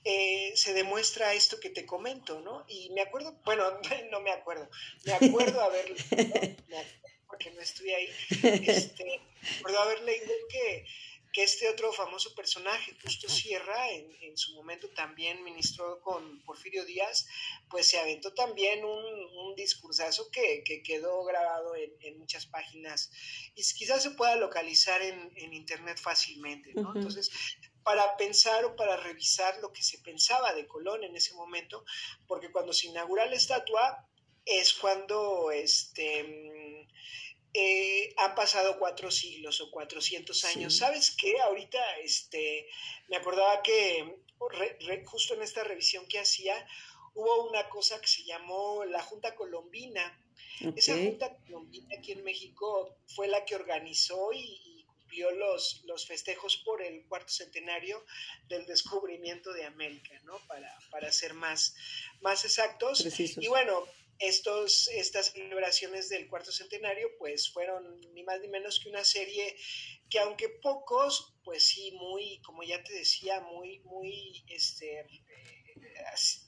eh, 0.09 0.53
se 0.55 0.73
demuestra 0.73 1.35
esto 1.35 1.59
que 1.59 1.69
te 1.69 1.85
comento, 1.85 2.40
¿no? 2.40 2.64
Y 2.69 2.90
me 2.90 3.01
acuerdo, 3.01 3.40
bueno, 3.45 3.64
no 4.12 4.21
me 4.21 4.31
acuerdo, 4.31 4.71
me 5.05 5.14
acuerdo 5.14 5.61
haber, 5.61 5.97
porque 7.27 7.51
no 7.51 7.61
estuve 7.61 7.92
ahí, 7.92 8.09
este, 8.69 9.05
me 9.05 9.59
acuerdo 9.59 9.81
haber 9.81 10.03
leído 10.03 10.33
que, 10.49 10.87
que 11.33 11.42
este 11.42 11.69
otro 11.69 11.92
famoso 11.92 12.37
personaje, 12.37 12.97
Justo 13.03 13.29
Sierra, 13.29 13.90
en, 13.90 14.16
en, 14.21 14.37
su 14.37 14.55
momento 14.55 14.88
también 14.90 15.42
ministró 15.42 16.01
con 16.03 16.40
Porfirio 16.45 16.85
Díaz, 16.85 17.27
pues 17.69 17.88
se 17.88 17.99
aventó 17.99 18.33
también 18.33 18.85
un, 18.85 19.05
un 19.05 19.57
discursazo 19.57 20.31
que, 20.31 20.62
que, 20.64 20.85
quedó 20.85 21.25
grabado 21.25 21.75
en, 21.75 21.90
en, 22.03 22.16
muchas 22.16 22.47
páginas 22.47 23.11
y 23.57 23.62
quizás 23.75 24.05
se 24.05 24.12
pueda 24.12 24.37
localizar 24.37 25.03
en, 25.03 25.33
en 25.35 25.53
internet 25.53 25.99
fácilmente, 26.01 26.73
¿no? 26.75 26.92
Entonces, 26.95 27.33
para 27.87 28.16
pensar 28.16 28.64
o 28.64 28.75
para 28.75 28.96
revisar 28.96 29.59
lo 29.59 29.72
que 29.72 29.85
se 29.85 29.99
pensaba 29.99 30.53
de 30.53 30.66
Colón 30.66 31.05
en 31.05 31.14
ese 31.14 31.35
momento, 31.35 31.85
porque 32.27 32.51
cuando 32.51 32.72
se 32.72 32.88
inaugura 32.88 33.27
la 33.27 33.37
estatua 33.37 34.05
es 34.44 34.72
cuando 34.72 35.53
este, 35.53 36.88
eh, 37.55 38.12
han 38.16 38.35
pasado 38.35 38.81
cuatro 38.81 39.12
siglos 39.12 39.61
o 39.61 39.70
cuatrocientos 39.70 40.44
años. 40.44 40.77
¿Sabes 40.77 41.14
qué? 41.16 41.38
Ahorita 41.38 41.81
este, 41.99 42.66
me 43.07 43.18
acordaba 43.18 43.62
que 43.62 44.18
justo 45.05 45.35
en 45.35 45.42
esta 45.42 45.62
revisión 45.62 46.09
que 46.09 46.18
hacía 46.18 46.66
hubo 47.14 47.49
una 47.49 47.68
cosa 47.68 48.01
que 48.01 48.09
se 48.09 48.25
llamó 48.25 48.85
la 48.85 49.01
Junta 49.01 49.37
Colombina. 49.37 50.20
Esa 50.75 50.96
Junta 50.96 51.37
Colombina 51.37 51.94
aquí 51.96 52.11
en 52.11 52.25
México 52.25 52.96
fue 53.14 53.29
la 53.29 53.44
que 53.44 53.55
organizó 53.55 54.33
y, 54.33 54.66
los, 55.31 55.83
los 55.87 56.07
festejos 56.07 56.57
por 56.59 56.83
el 56.83 57.05
cuarto 57.07 57.33
centenario 57.33 58.05
del 58.49 58.67
descubrimiento 58.67 59.53
de 59.53 59.65
América, 59.65 60.21
¿no? 60.25 60.39
Para, 60.47 60.77
para 60.91 61.11
ser 61.13 61.35
más, 61.35 61.75
más 62.21 62.45
exactos. 62.45 63.05
Y 63.19 63.49
bueno, 63.49 63.87
estos, 64.19 64.89
estas 64.89 65.33
celebraciones 65.33 66.09
del 66.09 66.29
cuarto 66.29 66.53
centenario, 66.53 67.09
pues 67.19 67.51
fueron 67.51 68.01
ni 68.15 68.23
más 68.23 68.41
ni 68.41 68.49
menos 68.49 68.81
que 68.81 68.89
una 68.89 69.05
serie 69.05 69.57
que 70.09 70.19
aunque 70.21 70.49
pocos, 70.49 71.35
pues 71.45 71.65
sí, 71.65 71.93
muy, 71.93 72.41
como 72.43 72.63
ya 72.63 72.83
te 72.83 72.93
decía, 72.93 73.41
muy, 73.41 73.81
muy, 73.81 74.45
este, 74.49 75.01
eh, 75.01 75.07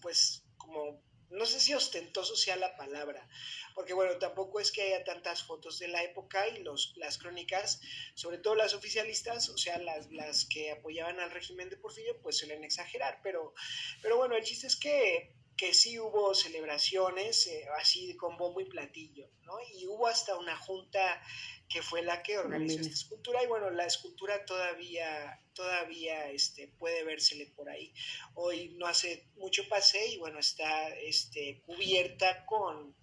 pues 0.00 0.44
como 0.56 1.02
no 1.30 1.46
sé 1.46 1.60
si 1.60 1.74
ostentoso 1.74 2.36
sea 2.36 2.56
la 2.56 2.76
palabra, 2.76 3.28
porque 3.74 3.94
bueno, 3.94 4.16
tampoco 4.18 4.60
es 4.60 4.72
que 4.72 4.82
haya 4.82 5.04
tantas 5.04 5.42
fotos 5.42 5.78
de 5.78 5.88
la 5.88 6.02
época 6.02 6.48
y 6.48 6.62
los, 6.62 6.94
las 6.96 7.18
crónicas, 7.18 7.80
sobre 8.14 8.38
todo 8.38 8.54
las 8.54 8.74
oficialistas, 8.74 9.48
o 9.50 9.58
sea, 9.58 9.78
las, 9.78 10.10
las 10.10 10.46
que 10.46 10.70
apoyaban 10.70 11.20
al 11.20 11.30
régimen 11.30 11.68
de 11.68 11.76
Porfirio, 11.76 12.20
pues 12.20 12.38
suelen 12.38 12.64
exagerar, 12.64 13.20
pero, 13.22 13.54
pero 14.02 14.16
bueno, 14.16 14.36
el 14.36 14.44
chiste 14.44 14.66
es 14.66 14.76
que 14.76 15.37
que 15.58 15.74
sí 15.74 15.98
hubo 15.98 16.34
celebraciones 16.34 17.48
eh, 17.48 17.66
así 17.78 18.16
con 18.16 18.36
bombo 18.38 18.60
y 18.60 18.66
platillo, 18.66 19.28
¿no? 19.42 19.54
Y 19.74 19.86
hubo 19.88 20.06
hasta 20.06 20.38
una 20.38 20.56
junta 20.56 21.20
que 21.68 21.82
fue 21.82 22.00
la 22.02 22.22
que 22.22 22.38
organizó 22.38 22.80
esta 22.80 22.94
escultura 22.94 23.42
y 23.42 23.46
bueno, 23.46 23.68
la 23.70 23.84
escultura 23.84 24.44
todavía, 24.46 25.42
todavía 25.52 26.30
este, 26.30 26.68
puede 26.68 27.04
vérsele 27.04 27.46
por 27.46 27.68
ahí. 27.68 27.92
Hoy 28.34 28.70
no 28.78 28.86
hace 28.86 29.26
mucho 29.36 29.68
pasé 29.68 30.08
y 30.08 30.18
bueno, 30.18 30.38
está 30.38 30.88
este, 30.96 31.60
cubierta 31.66 32.46
con, 32.46 32.96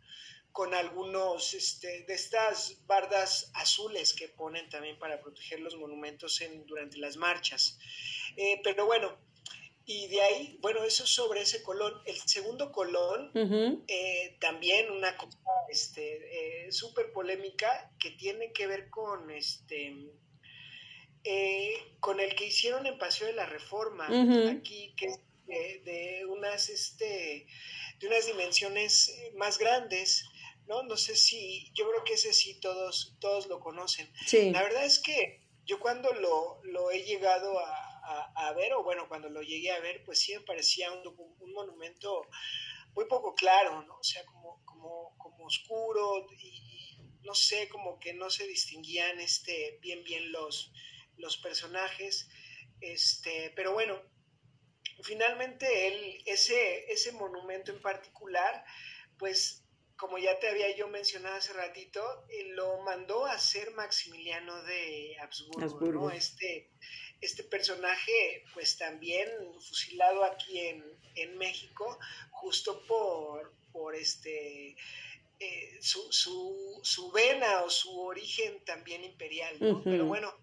con 0.51 0.73
algunos 0.73 1.53
este, 1.53 2.03
de 2.03 2.13
estas 2.13 2.79
bardas 2.87 3.51
azules 3.53 4.13
que 4.13 4.29
ponen 4.29 4.69
también 4.69 4.97
para 4.97 5.21
proteger 5.21 5.59
los 5.59 5.75
monumentos 5.75 6.39
en, 6.41 6.65
durante 6.65 6.97
las 6.97 7.17
marchas. 7.17 7.77
Eh, 8.38 8.61
pero 8.63 8.86
bueno, 8.86 9.15
y 9.88 10.07
de 10.07 10.21
ahí, 10.21 10.57
bueno, 10.61 10.83
eso 10.83 11.05
sobre 11.05 11.41
ese 11.41 11.61
colón. 11.61 11.93
El 12.05 12.17
segundo 12.17 12.71
colón, 12.71 13.31
eh, 13.88 14.36
también 14.39 14.89
una 14.89 15.15
cosa 15.15 15.38
este, 15.69 16.65
eh, 16.65 16.71
súper 16.71 17.11
polémica 17.11 17.91
que 17.99 18.11
tiene 18.11 18.51
que 18.51 18.65
ver 18.65 18.89
con 18.89 19.29
este 19.29 19.95
eh, 21.23 21.73
con 21.99 22.19
el 22.19 22.36
que 22.36 22.47
hicieron 22.47 22.86
en 22.88 22.97
Paseo 22.97 23.27
de 23.27 23.33
la 23.33 23.45
Reforma, 23.45 24.05
aquí, 24.49 24.93
que 24.97 25.05
es 25.07 25.83
de, 25.83 26.25
unas 26.29 26.69
este 26.69 27.45
de 27.99 28.07
unas 28.07 28.25
dimensiones 28.25 29.15
más 29.36 29.59
grandes, 29.59 30.25
¿no? 30.67 30.81
No 30.83 30.97
sé 30.97 31.15
si, 31.15 31.71
yo 31.75 31.88
creo 31.89 32.03
que 32.03 32.13
ese 32.13 32.33
sí 32.33 32.59
todos, 32.59 33.15
todos 33.19 33.47
lo 33.47 33.59
conocen. 33.59 34.11
La 34.51 34.63
verdad 34.63 34.83
es 34.83 34.99
que 34.99 35.41
yo 35.65 35.79
cuando 35.79 36.11
lo, 36.13 36.59
lo 36.63 36.91
he 36.91 37.03
llegado 37.03 37.59
a, 37.59 37.84
a, 38.08 38.53
ver, 38.53 38.74
o 38.74 38.84
bueno, 38.84 39.08
cuando 39.08 39.30
lo 39.30 39.41
llegué 39.41 39.72
a 39.72 39.80
ver, 39.80 40.03
pues 40.03 40.20
sí 40.20 40.34
me 40.34 40.41
parecía 40.41 40.91
un, 40.91 41.01
un 41.39 41.53
monumento 41.53 42.28
muy 42.93 43.06
poco 43.06 43.36
claro, 43.36 43.84
¿no? 43.84 43.97
O 43.97 44.03
sea, 44.03 44.24
como, 44.26 44.64
como, 44.66 45.16
como 45.18 45.45
oscuro 45.45 46.28
y, 46.32 46.97
no 47.24 47.34
sé, 47.34 47.68
como 47.70 47.99
que 47.99 48.14
no 48.14 48.30
se 48.30 48.47
distinguían 48.47 49.20
este, 49.20 49.80
bien, 49.82 50.03
bien 50.03 50.32
los, 50.32 50.72
los 51.18 51.38
personajes. 51.38 52.30
Este, 52.80 53.51
pero 53.56 53.74
bueno, 53.74 54.01
finalmente 55.03 55.88
él, 55.88 56.24
ese, 56.26 56.91
ese 56.91 57.12
monumento 57.12 57.72
en 57.72 57.82
particular, 57.82 58.64
pues 59.18 59.66
como 59.97 60.18
ya 60.18 60.39
te 60.39 60.49
había 60.49 60.76
yo 60.76 60.88
mencionado 60.88 61.36
hace 61.36 61.53
ratito, 61.53 62.01
eh, 62.30 62.49
lo 62.49 62.82
mandó 62.82 63.26
a 63.26 63.34
hacer 63.34 63.72
Maximiliano 63.72 64.62
de 64.64 65.16
Habsburgo, 65.22 66.12
Este, 66.12 66.72
este 67.26 67.43
personaje, 67.43 68.43
pues 68.53 68.78
también 68.78 69.30
fusilado 69.59 70.23
aquí 70.23 70.59
en, 70.59 70.84
México, 71.38 71.97
justo 72.32 72.82
por, 72.88 73.53
por 73.71 73.95
este... 73.95 74.76
Eh, 75.38 75.78
su, 75.82 76.11
su, 76.13 76.80
su, 76.82 77.11
vena 77.11 77.63
o 77.63 77.69
su 77.69 77.99
origen 77.99 78.63
también 78.63 79.03
imperial, 79.03 79.57
Pero 79.84 80.05
bueno, 80.05 80.34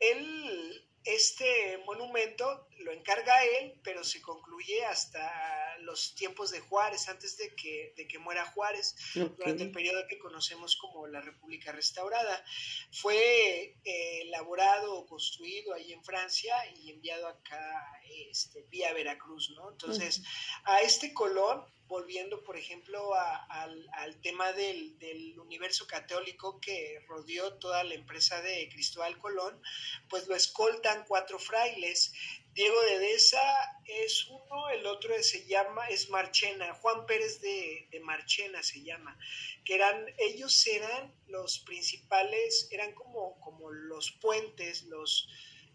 él 0.00 0.84
este 1.04 1.78
monumento 1.86 2.66
lo 2.80 2.92
encarga 2.92 3.44
él, 3.60 3.78
pero 3.82 4.04
se 4.04 4.20
concluye 4.20 4.84
hasta 4.84 5.78
los 5.80 6.14
tiempos 6.14 6.50
de 6.50 6.60
Juárez, 6.60 7.08
antes 7.08 7.36
de 7.36 7.54
que, 7.54 7.94
de 7.96 8.06
que 8.06 8.18
muera 8.18 8.46
Juárez, 8.46 8.94
durante 9.14 9.62
el 9.62 9.72
periodo 9.72 10.06
que 10.08 10.18
conocemos 10.18 10.76
como 10.76 11.06
la 11.06 11.20
República 11.20 11.72
Restaurada. 11.72 12.44
Fue 12.92 13.76
eh, 13.84 14.22
elaborado 14.22 14.94
o 14.94 15.06
construido 15.06 15.74
ahí 15.74 15.92
en 15.92 16.04
Francia 16.04 16.54
y 16.76 16.90
enviado 16.90 17.28
acá 17.28 18.00
este, 18.30 18.62
vía 18.70 18.92
Veracruz, 18.92 19.50
¿no? 19.56 19.70
Entonces, 19.70 20.22
a 20.64 20.80
este 20.80 21.12
Colón 21.14 21.64
volviendo, 21.90 22.44
por 22.44 22.56
ejemplo, 22.56 23.14
al, 23.14 24.20
tema 24.22 24.52
del, 24.52 24.96
universo 25.40 25.86
católico 25.88 26.60
que 26.60 27.04
rodeó 27.08 27.54
toda 27.54 27.82
la 27.82 27.94
empresa 27.94 28.40
de 28.40 28.68
Cristóbal 28.72 29.18
Colón, 29.18 29.60
pues 30.08 30.28
lo 30.28 30.36
escoltan 30.36 31.04
cuatro 31.08 31.40
frailes. 31.40 32.12
Diego 32.54 32.80
de 32.82 32.98
Deza 32.98 33.40
es 33.86 34.26
uno, 34.26 34.68
el 34.70 34.86
otro 34.86 35.14
se 35.22 35.46
llama, 35.46 35.86
es 35.88 36.10
Marchena, 36.10 36.74
Juan 36.74 37.06
Pérez 37.06 37.40
de, 37.40 37.88
Marchena 38.02 38.62
se 38.62 38.82
llama, 38.82 39.16
que 39.64 39.74
eran, 39.76 40.06
ellos 40.18 40.66
eran 40.66 41.14
los 41.28 41.60
principales, 41.60 42.68
eran 42.70 42.92
como, 42.94 43.38
como 43.40 43.70
los 43.70 44.12
puentes, 44.12 44.84
los, 44.84 45.28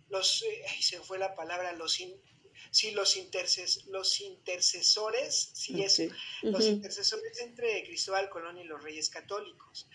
los, 0.09 0.43
eh, 0.43 0.65
se 0.81 0.99
fue 0.99 1.17
la 1.17 1.33
palabra, 1.35 1.71
los, 1.73 1.93
sí, 2.71 2.91
los, 2.91 3.15
interces, 3.15 3.85
los 3.85 4.19
intercesores, 4.19 5.51
sí, 5.53 5.81
eso, 5.81 6.03
los 6.41 6.65
intercesores 6.65 7.39
entre 7.39 7.83
Cristóbal 7.83 8.29
Colón 8.29 8.57
y 8.57 8.65
los 8.65 8.83
reyes 8.83 9.09
católicos, 9.09 9.87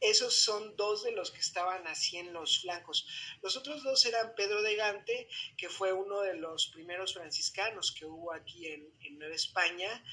Esos 0.00 0.34
son 0.34 0.76
dos 0.76 1.04
de 1.04 1.12
los 1.12 1.30
que 1.30 1.40
estaban 1.40 1.86
así 1.86 2.18
en 2.18 2.32
los 2.32 2.60
flancos. 2.60 3.06
Los 3.42 3.56
otros 3.56 3.82
dos 3.82 4.04
eran 4.04 4.34
Pedro 4.34 4.62
de 4.62 4.76
Gante, 4.76 5.28
que 5.56 5.68
fue 5.68 5.92
uno 5.92 6.20
de 6.20 6.34
los 6.34 6.68
primeros 6.68 7.14
franciscanos 7.14 7.92
que 7.92 8.06
hubo 8.06 8.32
aquí 8.32 8.66
en, 8.66 9.18
Nueva 9.18 9.34
España, 9.34 10.04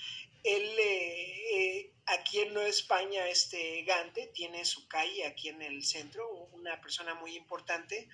él 0.44 0.64
eh, 0.80 1.56
eh, 1.56 1.94
aquí 2.06 2.40
en 2.40 2.54
Nueva 2.54 2.70
España, 2.70 3.28
este 3.28 3.84
Gante 3.84 4.28
tiene 4.28 4.66
su 4.66 4.88
calle 4.88 5.26
aquí 5.26 5.50
en 5.50 5.62
el 5.62 5.84
centro, 5.84 6.30
una 6.54 6.80
persona 6.82 7.14
muy 7.16 7.36
importante. 7.36 8.10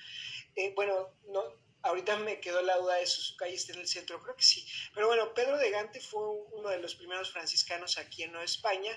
Eh, 0.56 0.74
bueno, 0.76 1.10
no, 1.28 1.44
Ahorita 1.82 2.18
me 2.18 2.40
quedó 2.40 2.62
la 2.62 2.78
duda 2.78 2.96
de 2.96 3.08
si 3.08 3.22
su 3.22 3.38
calle 3.38 3.56
está 3.56 3.74
en 3.74 3.80
el 3.80 3.88
centro, 3.88 4.22
creo 4.22 4.36
que 4.36 4.44
sí. 4.44 4.66
Pero 4.94 5.08
bueno, 5.08 5.34
Pedro 5.34 5.58
de 5.58 5.70
Gante 5.70 6.02
fue 6.02 6.22
uno 6.52 6.70
de 6.70 6.80
los 6.80 6.96
primeros 6.96 7.32
franciscanos 7.32 7.98
aquí 7.98 8.24
en 8.24 8.32
Nueva 8.32 8.46
España. 8.46 8.92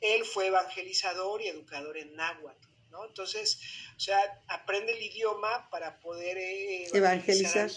Él 0.00 0.24
fue 0.24 0.46
evangelizador 0.46 1.42
y 1.42 1.48
educador 1.48 1.98
en 1.98 2.14
náhuatl, 2.14 2.68
¿no? 2.90 3.04
Entonces, 3.06 3.60
o 3.96 4.00
sea, 4.00 4.18
aprende 4.46 4.92
el 4.92 5.02
idioma 5.02 5.68
para 5.70 5.98
poder 5.98 6.38
eh, 6.38 6.88
evangelizar. 6.92 7.70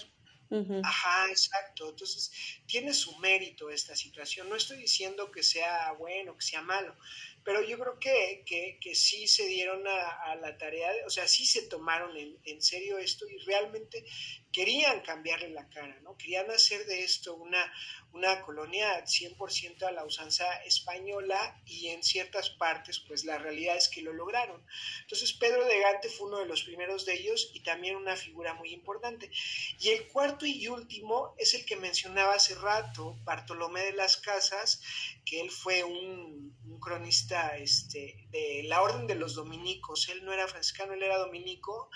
Ajá, 0.83 1.29
exacto. 1.29 1.89
Entonces, 1.89 2.31
tiene 2.65 2.93
su 2.93 3.17
mérito 3.19 3.69
esta 3.69 3.95
situación. 3.95 4.49
No 4.49 4.55
estoy 4.55 4.77
diciendo 4.77 5.31
que 5.31 5.43
sea 5.43 5.93
bueno, 5.93 6.35
que 6.35 6.45
sea 6.45 6.61
malo, 6.61 6.95
pero 7.43 7.61
yo 7.63 7.79
creo 7.79 7.99
que, 7.99 8.43
que, 8.45 8.95
sí 8.95 9.27
se 9.27 9.47
dieron 9.47 9.87
a, 9.87 10.35
la 10.35 10.57
tarea, 10.57 10.91
o 11.05 11.09
sea, 11.09 11.27
sí 11.27 11.45
se 11.45 11.63
tomaron 11.63 12.15
en, 12.17 12.37
en, 12.45 12.61
serio 12.61 12.97
esto 12.97 13.27
y 13.27 13.37
realmente 13.39 14.05
querían 14.51 15.01
cambiarle 15.01 15.49
la 15.49 15.67
cara, 15.69 15.99
¿no? 16.01 16.17
Querían 16.17 16.51
hacer 16.51 16.85
de 16.85 17.03
esto 17.03 17.35
una, 17.35 17.71
una 18.13 18.41
colonia 18.41 19.03
100% 19.05 19.83
a 19.83 19.91
la 19.91 20.05
usanza 20.05 20.45
española 20.63 21.61
y 21.65 21.87
en 21.87 22.03
ciertas 22.03 22.49
partes, 22.49 22.99
pues 22.99 23.23
la 23.23 23.37
realidad 23.37 23.77
es 23.77 23.87
que 23.87 24.01
lo 24.01 24.13
lograron. 24.13 24.61
Entonces, 25.01 25.33
Pedro 25.33 25.65
de 25.65 25.79
Gante 25.79 26.09
fue 26.09 26.27
uno 26.27 26.39
de 26.39 26.45
los 26.45 26.63
primeros 26.63 27.05
de 27.05 27.13
ellos 27.13 27.51
y 27.53 27.61
también 27.61 27.95
una 27.95 28.17
figura 28.17 28.53
muy 28.53 28.73
importante. 28.73 29.31
Y 29.79 29.89
el 29.89 30.07
cuarto 30.07 30.45
y 30.45 30.67
último 30.67 31.35
es 31.37 31.53
el 31.53 31.65
que 31.65 31.77
mencionaba 31.77 32.33
hace 32.33 32.55
rato, 32.55 33.17
Bartolomé 33.23 33.81
de 33.85 33.93
las 33.93 34.17
Casas, 34.17 34.81
que 35.25 35.39
él 35.39 35.49
fue 35.49 35.83
un, 35.83 36.57
cronista 36.81 37.55
este, 37.57 38.27
de 38.31 38.63
la 38.65 38.81
Orden 38.81 39.07
de 39.07 39.15
los 39.15 39.35
Dominicos. 39.35 40.09
Él 40.09 40.25
no 40.25 40.33
era 40.33 40.47
franciscano, 40.47 40.93
él 40.93 41.03
era 41.03 41.17
dominico 41.17 41.89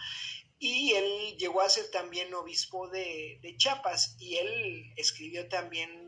y 0.57 0.93
él 0.93 1.35
llegó 1.37 1.61
a 1.61 1.69
ser 1.69 1.91
también 1.91 2.33
obispo 2.33 2.87
de, 2.87 3.39
de 3.41 3.57
Chiapas 3.57 4.15
y 4.19 4.35
él 4.35 4.93
escribió 4.95 5.49
también 5.49 6.04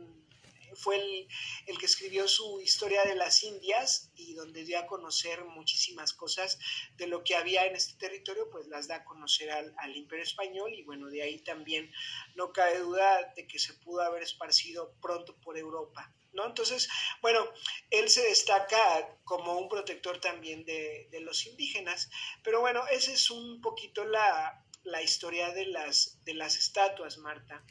fue 0.77 0.97
el, 0.97 1.27
el, 1.65 1.77
que 1.77 1.85
escribió 1.85 2.27
su 2.27 2.61
historia 2.61 3.03
de 3.03 3.15
las 3.15 3.43
Indias 3.43 4.11
y 4.15 4.33
donde 4.33 4.63
dio 4.63 4.79
a 4.79 4.87
conocer 4.87 5.43
muchísimas 5.45 6.13
cosas 6.13 6.57
de 6.95 7.07
lo 7.07 7.23
que 7.23 7.35
había 7.35 7.65
en 7.65 7.75
este 7.75 7.97
territorio, 7.97 8.49
pues 8.49 8.67
las 8.67 8.87
da 8.87 8.97
a 8.97 9.03
conocer 9.03 9.51
al, 9.51 9.73
al, 9.77 9.95
Imperio 9.95 10.23
Español 10.23 10.73
y 10.73 10.83
bueno, 10.83 11.07
de 11.07 11.21
ahí 11.21 11.39
también 11.39 11.91
no 12.35 12.51
cabe 12.51 12.79
duda 12.79 13.33
de 13.35 13.47
que 13.47 13.59
se 13.59 13.73
pudo 13.73 14.01
haber 14.01 14.23
esparcido 14.23 14.93
pronto 15.01 15.35
por 15.41 15.57
Europa. 15.57 16.13
¿No? 16.33 16.45
Entonces, 16.45 16.87
bueno, 17.21 17.49
él 17.89 18.09
se 18.09 18.21
destaca 18.21 19.17
como 19.23 19.57
un 19.57 19.67
protector 19.67 20.19
también 20.19 20.65
de, 20.65 21.07
de 21.09 21.19
los 21.21 21.47
indígenas, 21.47 22.09
pero 22.43 22.59
bueno, 22.59 22.85
esa 22.91 23.11
es 23.11 23.31
un 23.31 23.59
poquito 23.59 24.05
la, 24.05 24.63
la 24.87 25.01
historia 25.01 25.51
de 25.51 25.65
las, 25.65 26.17
de 26.23 26.33
las 26.33 26.55
estatuas, 26.55 27.17
Marta. 27.17 27.63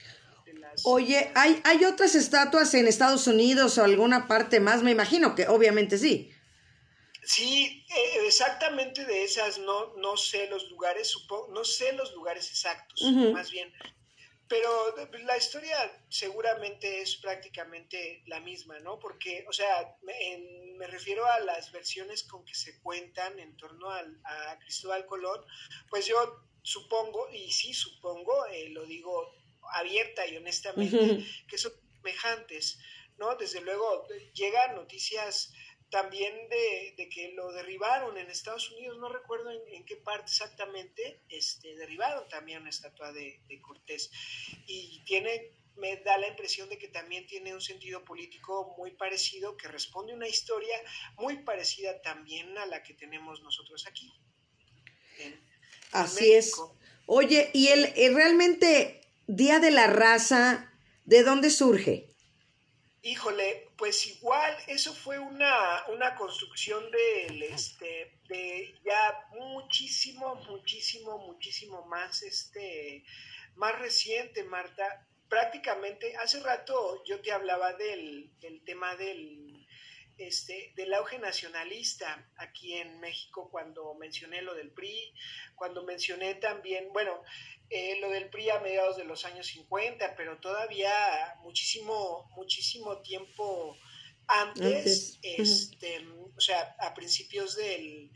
Oye, 0.85 1.33
¿hay, 1.35 1.61
¿hay 1.65 1.85
otras 1.85 2.15
estatuas 2.15 2.73
en 2.75 2.87
Estados 2.87 3.27
Unidos 3.27 3.79
o 3.79 3.85
alguna 3.85 4.29
parte 4.29 4.61
más? 4.61 4.83
Me 4.83 4.91
imagino 4.91 5.35
que 5.35 5.49
obviamente 5.49 5.99
sí. 5.99 6.33
Sí, 7.25 7.85
e, 7.89 8.27
exactamente 8.27 9.05
de 9.05 9.25
esas 9.25 9.59
no, 9.59 9.95
no 9.97 10.17
sé 10.17 10.49
los 10.49 10.71
lugares, 10.71 11.09
supongo, 11.09 11.49
no 11.53 11.65
sé 11.65 11.93
los 11.93 12.13
lugares 12.15 12.49
exactos, 12.51 13.03
más 13.33 13.51
bien. 13.51 13.73
Pero 14.49 14.95
la 15.25 15.37
historia 15.37 15.77
seguramente 16.09 17.03
es 17.03 17.17
prácticamente 17.17 18.23
la 18.27 18.39
misma, 18.39 18.79
¿no? 18.79 19.01
Porque, 19.01 19.45
o 19.49 19.53
sea, 19.53 19.97
me, 20.03 20.15
me 20.77 20.87
refiero 20.87 21.27
a 21.27 21.41
las 21.41 21.73
versiones 21.73 22.23
con 22.23 22.45
que 22.45 22.55
se 22.55 22.81
cuentan 22.81 23.41
en 23.41 23.57
torno 23.57 23.91
al, 23.91 24.21
a 24.25 24.57
Cristóbal 24.61 25.05
Colón, 25.07 25.45
pues 25.91 26.07
yo 26.07 26.17
supongo, 26.63 27.29
y 27.31 27.51
sí 27.51 27.75
supongo, 27.75 28.47
eh, 28.47 28.69
lo 28.69 28.85
digo 28.87 29.35
abierta 29.73 30.27
y 30.27 30.37
honestamente, 30.37 31.25
que 31.49 31.59
son 31.59 31.73
semejantes, 31.97 32.79
¿no? 33.19 33.37
Desde 33.37 33.61
luego 33.61 34.07
llegan 34.35 34.75
noticias 34.77 35.53
también 35.91 36.35
de, 36.49 37.09
que 37.09 37.33
lo 37.33 37.53
derribaron 37.53 38.19
en 38.19 38.29
Estados 38.31 38.71
Unidos, 38.73 38.99
no 38.99 39.09
recuerdo 39.09 39.51
en, 39.51 39.85
qué 39.85 39.97
parte 39.97 40.31
exactamente, 40.31 41.21
este, 41.29 41.77
derribaron 41.77 42.29
también 42.29 42.61
una 42.61 42.71
estatua 42.71 43.13
de, 43.13 43.41
Cortés 43.63 44.11
y 44.67 45.03
tiene 45.05 45.53
me 45.77 45.97
da 45.99 46.17
la 46.17 46.29
impresión 46.29 46.71
de 46.71 46.79
que 46.79 46.89
también 46.89 47.27
tiene 47.27 47.53
un 47.53 47.61
sentido 47.61 48.03
político 48.03 48.75
muy 48.79 48.93
parecido, 48.93 49.59
que 49.59 49.69
responde 49.69 50.13
a 50.13 50.17
una 50.17 50.27
historia 50.27 50.75
muy 51.19 51.39
parecida 51.43 52.01
también 52.01 52.57
a 52.57 52.65
la 52.65 52.83
que 52.83 52.95
tenemos 52.95 53.43
nosotros 53.43 53.87
aquí. 53.87 54.11
Así 55.93 56.33
es. 56.33 56.55
Oye, 57.07 57.51
y 57.53 57.69
el, 57.69 57.85
eh, 57.95 58.11
realmente 58.13 59.03
Día 59.29 59.59
de 59.59 59.73
la 59.73 59.89
Raza, 59.89 60.73
¿de 61.05 61.25
dónde 61.25 61.51
surge? 61.51 62.15
Híjole, 63.03 63.69
pues 63.77 64.07
igual 64.07 64.57
eso 64.69 64.95
fue 64.95 65.19
una, 65.19 65.85
una 65.89 66.15
construcción 66.15 66.85
de, 66.93 67.49
este, 67.49 68.13
de 68.29 68.73
ya 68.85 69.29
muchísimo, 69.33 70.37
muchísimo, 70.49 71.19
muchísimo 71.19 71.85
más, 71.87 72.23
este, 72.23 73.05
más 73.57 73.77
reciente, 73.81 74.45
Marta. 74.45 75.07
Prácticamente, 75.29 76.17
hace 76.19 76.39
rato 76.41 77.03
yo 77.05 77.21
te 77.21 77.33
hablaba 77.33 77.73
del, 77.73 78.31
del 78.41 78.63
tema 78.65 78.95
del, 78.95 79.46
este, 80.19 80.73
del 80.77 80.95
auge 80.95 81.19
nacionalista 81.19 82.31
aquí 82.37 82.75
en 82.75 83.01
México 83.01 83.49
cuando 83.51 83.95
mencioné 83.95 84.43
lo 84.43 84.55
del 84.55 84.71
PRI, 84.71 85.13
cuando 85.55 85.85
mencioné 85.85 86.35
también, 86.37 86.93
bueno, 86.93 87.23
eh, 87.69 87.99
lo 88.01 88.11
del 88.11 88.31
PRI 88.31 88.51
a 88.51 88.61
mediados 88.61 88.97
de 88.97 89.05
los 89.05 89.25
años 89.25 89.47
50, 89.49 90.15
pero 90.17 90.39
todavía 90.39 90.91
muchísimo, 91.41 92.29
muchísimo 92.37 93.03
tiempo 93.03 93.77
antes, 94.29 95.19
este, 95.23 96.05
o 96.37 96.41
sea, 96.41 96.77
a 96.81 96.95
principios 96.95 97.57
del, 97.57 98.11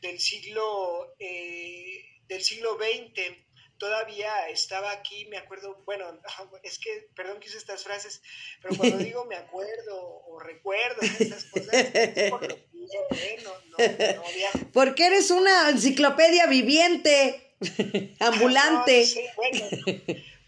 del 0.00 0.20
siglo, 0.20 1.14
eh, 1.18 2.04
del 2.28 2.42
siglo 2.42 2.76
XX, 2.76 3.45
todavía 3.78 4.48
estaba 4.48 4.90
aquí, 4.90 5.26
me 5.26 5.38
acuerdo, 5.38 5.82
bueno, 5.84 6.20
es 6.62 6.78
que, 6.78 7.08
perdón 7.14 7.40
que 7.40 7.48
use 7.48 7.58
estas 7.58 7.84
frases, 7.84 8.22
pero 8.62 8.76
cuando 8.76 8.98
digo 8.98 9.24
me 9.24 9.36
acuerdo 9.36 10.22
o 10.26 10.38
recuerdo 10.38 11.02
estas 11.02 11.44
cosas, 11.44 11.72
es 11.72 12.30
por 12.30 12.42
lo 12.42 12.48
que 12.48 12.66
no, 13.42 13.52
no, 13.70 13.76
Porque 14.72 15.06
eres 15.06 15.30
una 15.30 15.70
enciclopedia 15.70 16.46
viviente, 16.46 17.56
ambulante. 18.20 19.06
sí, 19.06 19.24
bueno, 19.36 19.68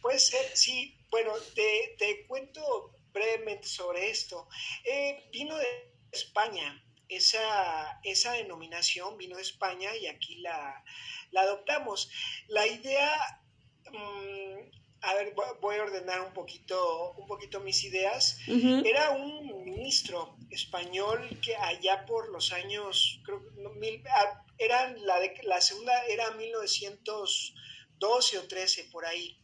puede 0.00 0.18
ser, 0.18 0.56
sí, 0.56 0.96
bueno, 1.10 1.32
te, 1.54 1.96
te 1.98 2.26
cuento 2.26 2.98
brevemente 3.12 3.66
sobre 3.66 4.10
esto. 4.10 4.48
Eh, 4.84 5.28
vino 5.32 5.56
de 5.56 5.66
España, 6.12 6.84
esa, 7.08 7.98
esa 8.04 8.32
denominación 8.32 9.16
vino 9.16 9.36
de 9.36 9.42
España 9.42 9.96
y 9.96 10.06
aquí 10.06 10.36
la, 10.36 10.84
la 11.30 11.42
adoptamos. 11.42 12.10
La 12.48 12.66
idea, 12.66 13.42
mm, 13.90 14.70
a 15.00 15.14
ver, 15.14 15.32
voy 15.60 15.76
a 15.76 15.82
ordenar 15.82 16.22
un 16.22 16.32
poquito, 16.32 17.12
un 17.12 17.26
poquito 17.26 17.60
mis 17.60 17.84
ideas. 17.84 18.38
Era 18.46 19.10
un 19.12 19.64
ministro 19.64 20.36
español 20.50 21.38
que 21.42 21.54
allá 21.56 22.04
por 22.06 22.30
los 22.30 22.52
años, 22.52 23.20
creo 23.24 23.40
mil, 23.76 24.02
ah, 24.08 24.44
eran 24.58 24.96
la, 25.06 25.20
de, 25.20 25.40
la 25.44 25.60
segunda 25.60 26.04
era 26.06 26.32
1912 26.32 28.38
o 28.38 28.48
13, 28.48 28.88
por 28.90 29.06
ahí. 29.06 29.38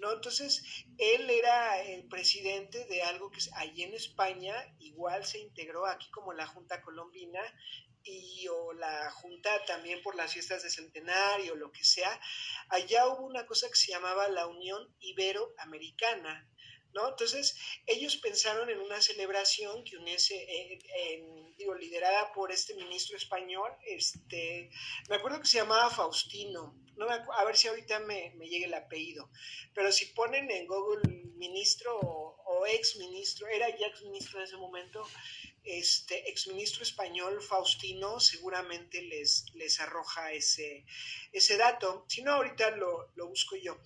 ¿No? 0.00 0.12
Entonces, 0.12 0.62
él 0.98 1.28
era 1.30 1.82
el 1.82 2.08
presidente 2.08 2.84
de 2.86 3.02
algo 3.02 3.30
que 3.30 3.40
allí 3.56 3.82
en 3.82 3.94
España 3.94 4.54
igual 4.78 5.24
se 5.24 5.38
integró 5.38 5.86
aquí 5.86 6.10
como 6.10 6.32
la 6.32 6.46
Junta 6.46 6.82
Colombina 6.82 7.40
y 8.02 8.48
o 8.48 8.72
la 8.72 9.10
Junta 9.10 9.64
también 9.66 10.02
por 10.02 10.14
las 10.16 10.32
fiestas 10.32 10.62
de 10.62 10.70
centenario, 10.70 11.54
lo 11.54 11.70
que 11.70 11.84
sea, 11.84 12.18
allá 12.68 13.06
hubo 13.08 13.26
una 13.26 13.46
cosa 13.46 13.68
que 13.68 13.76
se 13.76 13.92
llamaba 13.92 14.28
la 14.28 14.46
Unión 14.46 14.94
Iberoamericana, 15.00 16.48
¿no? 16.92 17.08
Entonces, 17.08 17.56
ellos 17.86 18.16
pensaron 18.16 18.70
en 18.70 18.80
una 18.80 19.00
celebración 19.00 19.84
que 19.84 19.96
uniese, 19.96 20.34
eh, 20.34 20.78
digo, 21.60 21.74
liderada 21.74 22.32
por 22.32 22.50
este 22.50 22.74
ministro 22.74 23.16
español, 23.16 23.70
este, 23.86 24.70
me 25.08 25.16
acuerdo 25.16 25.40
que 25.40 25.46
se 25.46 25.58
llamaba 25.58 25.90
Faustino, 25.90 26.74
no 26.96 27.06
a 27.08 27.44
ver 27.44 27.56
si 27.56 27.68
ahorita 27.68 28.00
me, 28.00 28.32
me 28.36 28.48
llega 28.48 28.66
el 28.66 28.74
apellido, 28.74 29.30
pero 29.74 29.92
si 29.92 30.06
ponen 30.06 30.50
en 30.50 30.66
Google 30.66 31.02
ministro 31.36 31.98
o, 32.00 32.36
o 32.46 32.66
ex 32.66 32.96
ministro, 32.96 33.46
era 33.46 33.68
ya 33.76 33.86
ex 33.86 34.02
ministro 34.02 34.38
en 34.38 34.44
ese 34.44 34.56
momento, 34.56 35.06
este 35.64 36.28
exministro 36.30 36.82
español 36.82 37.42
Faustino 37.42 38.18
seguramente 38.18 39.02
les, 39.02 39.44
les 39.54 39.78
arroja 39.80 40.32
ese, 40.32 40.84
ese 41.32 41.56
dato. 41.56 42.04
Si 42.08 42.22
no, 42.22 42.32
ahorita 42.32 42.70
lo, 42.76 43.10
busco 43.28 43.56
yo. 43.56 43.78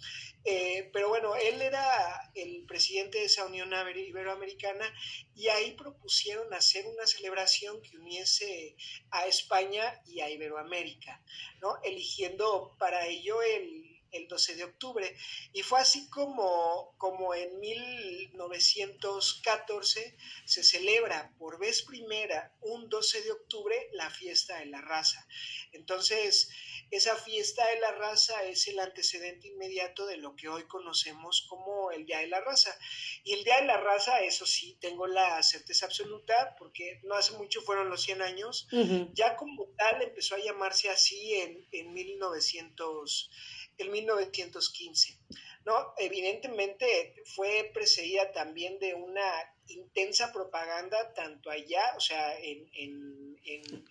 Eh, 0.45 0.91
pero 0.93 1.09
bueno, 1.09 1.35
él 1.37 1.61
era 1.61 2.31
el 2.35 2.64
presidente 2.66 3.18
de 3.18 3.25
esa 3.25 3.47
Unión 3.47 3.70
Iberoamericana 3.95 4.93
y 5.35 5.49
ahí 5.49 5.72
propusieron 5.72 6.53
hacer 6.55 6.87
una 6.87 7.07
celebración 7.07 7.81
que 7.83 7.97
uniese 7.99 8.77
a 9.11 9.27
España 9.27 10.03
y 10.07 10.20
a 10.20 10.31
Iberoamérica, 10.31 11.22
¿no? 11.61 11.81
eligiendo 11.83 12.77
para 12.79 13.07
ello 13.07 13.43
el 13.43 13.84
el 14.15 14.27
12 14.29 14.57
de 14.57 14.65
octubre. 14.65 15.15
Y 15.53 15.62
fue 15.62 15.81
así 15.81 16.09
como, 16.09 16.95
como 16.97 17.35
en 17.35 17.61
1914 17.61 20.17
se 20.45 20.65
celebra 20.65 21.33
por 21.39 21.59
vez 21.59 21.83
primera 21.83 22.55
un 22.61 22.89
12 22.89 23.23
de 23.23 23.33
octubre 23.33 23.89
la 23.93 24.09
fiesta 24.11 24.59
de 24.59 24.67
la 24.67 24.81
raza. 24.81 25.27
Entonces, 25.73 26.49
esa 26.91 27.17
fiesta 27.17 27.67
de 27.69 27.81
la 27.81 27.93
raza 27.93 28.45
es 28.45 28.69
el 28.69 28.79
antecedente 28.79 29.49
inmediato 29.49 30.07
de 30.07 30.17
lo 30.17 30.37
que 30.37 30.49
hoy 30.49 30.65
conocemos 30.65 31.47
como 31.49 31.91
el 31.91 32.07
Día 32.07 32.19
de 32.19 32.29
la 32.29 32.41
Raza. 32.41 32.77
Y 33.25 33.33
el 33.33 33.43
Día 33.43 33.61
de 33.61 33.67
la 33.67 33.79
Raza, 33.79 34.21
eso 34.21 34.47
sí, 34.47 34.77
tengo 34.81 35.07
la 35.07 35.43
certeza 35.43 35.87
absoluta, 35.87 36.55
porque 36.59 37.01
no 37.03 37.17
hace 37.17 37.33
mucho 37.33 37.62
fueron 37.62 37.91
los 37.91 38.03
100 38.03 38.23
años, 38.23 38.69
ya 39.12 39.37
como 39.37 39.67
tal 39.77 40.03
empezó 40.03 40.37
a 40.37 40.39
llamarse 40.39 40.91
así 40.91 41.35
en, 41.35 41.67
en 41.73 41.93
1900 41.93 43.31
el 43.79 43.91
1915. 43.91 45.18
¿no? 45.64 45.95
Evidentemente 45.99 47.22
fue 47.35 47.70
precedida 47.72 48.33
también 48.33 48.79
de 48.79 48.95
una 48.95 49.25
intensa 49.68 50.33
propaganda 50.33 51.14
tanto 51.14 51.51
allá, 51.51 51.95
o 51.97 52.01
sea, 52.01 52.39
en, 52.39 52.68
en, 52.75 53.39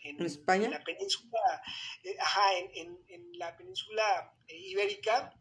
en, 0.04 0.26
España? 0.26 0.70
la 0.70 0.84
península, 0.84 1.62
eh, 2.04 2.16
ajá, 2.20 2.58
en, 2.76 3.00
la 3.40 3.58
península 3.58 4.34
ibérica, 4.48 5.34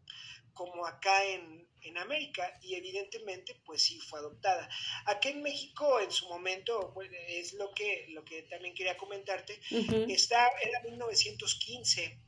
como 0.53 0.85
acá 0.85 1.23
en, 1.25 1.61
América 1.97 2.57
y 2.63 2.73
evidentemente 2.73 3.61
pues 3.65 3.83
sí 3.83 3.99
fue 3.99 4.17
adoptada. 4.19 4.67
Aquí 5.05 5.29
en 5.29 5.43
México 5.43 5.99
en 5.99 6.11
su 6.11 6.27
momento, 6.27 6.91
pues, 6.93 7.11
es 7.27 7.53
lo 7.53 7.71
que, 7.73 8.07
lo 8.09 8.25
que 8.25 8.43
también 8.43 8.73
quería 8.73 8.97
comentarte, 8.97 9.59
está, 10.07 10.49
era 10.61 10.81
1915 10.81 12.19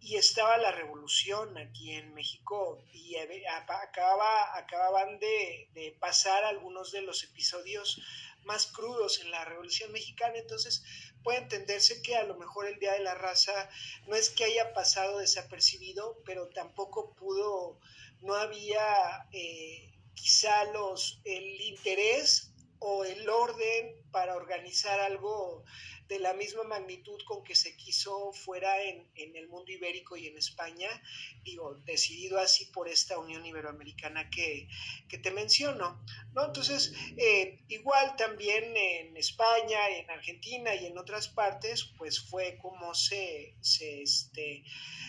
y 0.00 0.16
estaba 0.16 0.56
la 0.58 0.72
revolución 0.72 1.56
aquí 1.58 1.92
en 1.92 2.14
México 2.14 2.82
y 2.92 3.16
acababa, 3.16 4.56
acababan 4.56 5.18
de, 5.18 5.96
pasar 6.00 6.44
algunos 6.44 6.92
de 6.92 7.02
los 7.02 7.24
episodios 7.24 8.00
más 8.44 8.66
crudos 8.66 9.20
en 9.20 9.30
la 9.30 9.44
revolución 9.44 9.90
mexicana, 9.92 10.38
entonces 10.38 10.84
puede 11.24 11.38
entenderse 11.38 12.02
que 12.02 12.14
a 12.14 12.22
lo 12.22 12.36
mejor 12.36 12.66
el 12.68 12.78
Día 12.78 12.92
de 12.92 13.00
la 13.00 13.14
Raza 13.14 13.68
no 14.06 14.14
es 14.14 14.30
que 14.30 14.44
haya 14.44 14.72
pasado 14.72 15.18
desapercibido, 15.18 16.22
pero 16.24 16.48
tampoco 16.48 17.14
pudo, 17.14 17.80
no 18.20 18.34
había 18.34 19.26
eh, 19.32 19.92
quizá 20.14 20.64
los, 20.72 21.20
el 21.24 21.60
interés 21.62 22.52
o 22.78 23.04
el 23.04 23.28
orden 23.28 23.96
para 24.10 24.36
organizar 24.36 25.00
algo 25.00 25.64
de 26.08 26.20
la 26.20 26.34
misma 26.34 26.62
magnitud 26.62 27.20
con 27.26 27.42
que 27.42 27.54
se 27.54 27.76
quiso 27.76 28.32
fuera 28.32 28.82
en, 28.82 29.06
el 29.14 29.48
mundo 29.48 29.72
ibérico 29.72 30.16
y 30.16 30.28
en 30.28 30.38
España, 30.38 30.88
digo, 31.42 31.74
decidido 31.84 32.38
así 32.38 32.66
por 32.66 32.88
esta 32.88 33.18
Unión 33.18 33.44
Iberoamericana 33.44 34.30
que, 34.30 34.68
te 35.08 35.30
menciono, 35.32 36.00
¿no? 36.32 36.44
Entonces, 36.44 36.92
eh, 37.16 37.58
igual 37.68 38.14
también 38.16 38.76
en 38.76 39.16
España, 39.16 39.88
en 39.88 40.08
Argentina 40.10 40.74
y 40.74 40.86
en 40.86 40.98
otras 40.98 41.28
partes, 41.28 41.90
pues 41.98 42.20
fue 42.20 42.58
como 42.58 42.94
se, 42.94 43.56
se, 43.60 44.02
este, 44.02 44.62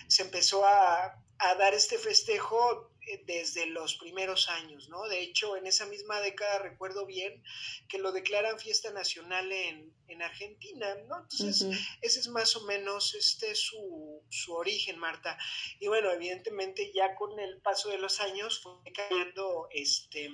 se 0.08 0.24
empezó 0.24 0.66
a, 0.66 1.22
a 1.40 1.56
dar 1.56 1.74
este 1.74 1.98
festejo 2.00 2.90
desde 3.26 3.66
los 3.68 3.96
primeros 3.96 4.50
años, 4.50 4.90
¿no? 4.90 5.08
De 5.08 5.22
hecho, 5.22 5.56
en 5.56 5.68
esa 5.68 5.86
misma 5.86 6.20
década 6.20 6.60
recuerdo 6.60 7.06
bien 7.06 7.44
que 7.88 8.00
lo 8.00 8.12
declaran 8.12 8.60
fiesta 8.60 8.92
nacional 8.92 9.52
en, 9.52 9.96
Argentina, 10.20 10.96
¿no? 11.08 11.22
Entonces, 11.22 11.62
ese 12.02 12.20
es 12.20 12.28
más 12.30 12.56
o 12.56 12.66
menos 12.66 13.14
este 13.14 13.54
su, 13.54 14.24
su 14.30 14.54
origen, 14.56 14.98
Marta. 14.98 15.38
Y 15.80 15.88
bueno, 15.88 16.12
evidentemente 16.12 16.92
ya 16.92 17.14
con 17.14 17.40
el 17.40 17.62
paso 17.62 17.90
de 17.90 18.00
los 18.00 18.20
años 18.20 18.60
fue 18.60 18.92
cayendo 18.94 19.68
este 19.70 20.32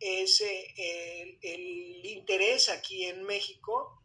ese 0.00 0.74
el, 0.76 1.38
el 1.42 2.06
interés 2.06 2.70
aquí 2.70 3.04
en 3.04 3.22
México 3.24 4.01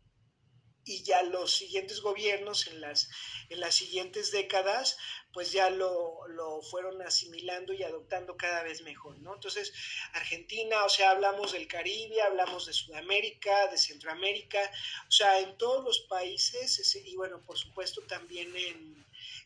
y 0.88 1.04
ya 1.04 1.22
los 1.24 1.54
siguientes 1.56 2.02
gobiernos 2.02 2.68
en 2.68 2.82
las, 2.82 3.10
en 3.50 3.60
las 3.60 3.76
siguientes 3.76 4.32
décadas, 4.32 4.98
pues 5.34 5.52
ya 5.52 5.70
lo, 5.70 6.28
lo, 6.30 6.62
fueron 6.62 7.02
asimilando 7.02 7.74
y 7.74 7.84
adoptando 7.84 8.38
cada 8.38 8.64
vez 8.64 8.82
mejor, 8.82 9.20
¿no? 9.20 9.36
Entonces, 9.36 9.74
Argentina, 10.14 10.84
o 10.84 10.90
sea, 10.90 11.12
hablamos 11.12 11.52
del 11.52 11.68
Caribe, 11.68 12.22
hablamos 12.22 12.66
de 12.66 12.74
Sudamérica, 12.74 13.68
de 13.68 13.78
Centroamérica, 13.78 14.60
o 15.08 15.12
sea, 15.12 15.40
en 15.40 15.58
todos 15.58 15.84
los 15.84 16.00
países, 16.10 16.96
y 16.96 17.16
bueno, 17.16 17.42
por 17.46 17.58
supuesto 17.58 18.02
también 18.08 18.56
en, 18.56 18.97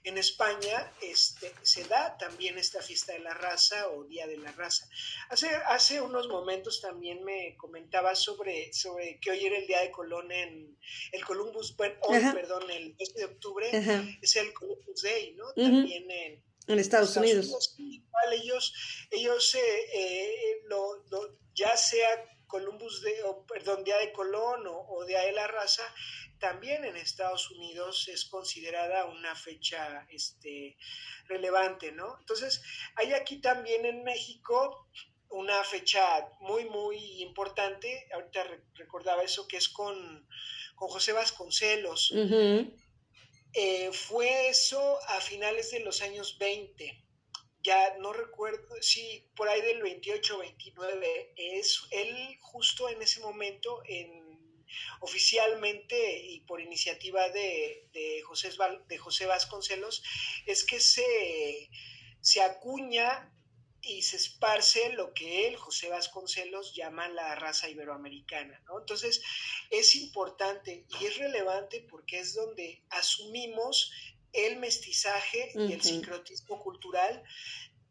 en 0.04 0.18
España 0.18 0.92
este, 1.02 1.54
se 1.62 1.84
da 1.86 2.18
también 2.18 2.58
esta 2.58 2.82
fiesta 2.82 3.14
de 3.14 3.20
la 3.20 3.34
raza 3.34 3.90
o 3.90 4.04
Día 4.06 4.26
de 4.26 4.38
la 4.38 4.52
Raza. 4.52 4.88
Hace, 5.30 5.48
hace 5.68 6.02
unos 6.02 6.28
momentos 6.28 6.82
también 6.82 7.24
me 7.24 7.56
comentaba 7.58 8.16
sobre, 8.16 8.74
sobre 8.74 9.20
que 9.20 9.32
hoy 9.32 9.46
era 9.46 9.58
el 9.58 9.68
Día 9.68 9.82
de 9.82 9.92
Colón 9.92 10.32
en 10.32 10.78
el 11.12 11.26
Columbus, 11.26 11.76
hoy, 12.02 12.20
perdón, 12.34 12.70
el 12.72 12.96
12 12.98 13.14
de 13.14 13.26
octubre 13.26 13.70
es 14.22 14.36
el 14.36 14.54
Columbus 14.54 15.02
Day, 15.04 15.34
¿no? 15.34 15.54
También 15.54 16.10
en, 16.10 16.44
en 16.68 16.80
Estados, 16.80 17.16
Unidos. 17.18 17.76
ellos 18.34 18.74
ellos 19.12 19.56
eh, 19.56 19.60
eh, 19.94 20.62
lo, 20.66 21.04
ya 21.54 21.76
sea 21.78 22.08
Columbus 22.48 23.02
de, 23.02 23.24
o, 23.24 23.46
perdón, 23.46 23.84
Día 23.84 23.98
de 23.98 24.12
Colón 24.12 24.66
o, 24.68 24.86
o 24.90 25.06
Día 25.06 25.22
de 25.22 25.32
la 25.32 25.48
Raza, 25.48 25.84
también 26.42 26.84
en 26.84 26.98
Estados 26.98 27.50
Unidos 27.52 28.10
es 28.10 28.26
considerada 28.26 29.06
una 29.06 29.36
fecha 29.36 30.06
este, 30.10 30.76
relevante, 31.28 31.94
¿no? 31.94 32.18
Entonces, 32.20 32.62
hay 32.96 33.14
aquí 33.14 33.38
también 33.38 33.86
en 33.86 34.04
México 34.04 34.90
una 35.30 35.64
fecha 35.64 36.04
muy, 36.42 36.66
muy 36.66 36.98
importante, 37.22 38.10
ahorita 38.14 38.44
recordaba 38.74 39.24
eso, 39.24 39.48
que 39.48 39.56
es 39.56 39.70
con, 39.70 40.28
con 40.76 40.90
José 40.90 41.14
Vasconcelos. 41.14 42.12
Eh, 43.54 43.92
fue 43.94 44.50
eso 44.50 45.00
a 45.10 45.22
finales 45.22 45.72
de 45.72 45.82
los 45.82 46.02
años 46.02 46.38
20 46.38 47.06
ya 47.64 47.96
no 48.00 48.12
recuerdo, 48.14 48.76
si 48.82 49.30
por 49.36 49.48
ahí 49.48 49.62
del 49.62 49.82
28 49.82 50.40
29, 50.40 51.34
es 51.36 51.82
él 51.92 52.38
justo 52.42 52.90
en 52.90 53.02
ese 53.02 53.22
momento, 53.22 53.82
en, 53.86 54.21
oficialmente 55.00 56.20
y 56.26 56.42
por 56.42 56.62
iniciativa 56.62 57.30
de, 57.30 57.88
de, 57.94 58.22
José, 58.24 58.52
de 58.88 58.98
José 58.98 59.26
Vasconcelos, 59.26 60.04
es 60.46 60.64
que 60.64 60.80
se, 60.80 61.70
se 62.22 62.42
acuña 62.42 63.32
y 63.82 64.04
se 64.04 64.18
esparce 64.18 64.94
lo 64.94 65.14
que 65.14 65.48
él, 65.48 65.56
José 65.56 65.90
Vasconcelos, 65.90 66.76
llama 66.76 67.08
la 67.10 67.36
raza 67.36 67.70
iberoamericana. 67.70 68.62
¿no? 68.68 68.80
Entonces, 68.80 69.22
es 69.70 69.96
importante 69.96 70.86
y 71.00 71.06
es 71.06 71.18
relevante 71.18 71.82
porque 71.90 72.20
es 72.20 72.36
donde 72.36 72.84
asumimos 72.90 73.92
el 74.34 74.58
mestizaje 74.58 75.52
y 75.56 75.74
el 75.74 75.82
sincrotismo 75.82 76.62
cultural 76.62 77.24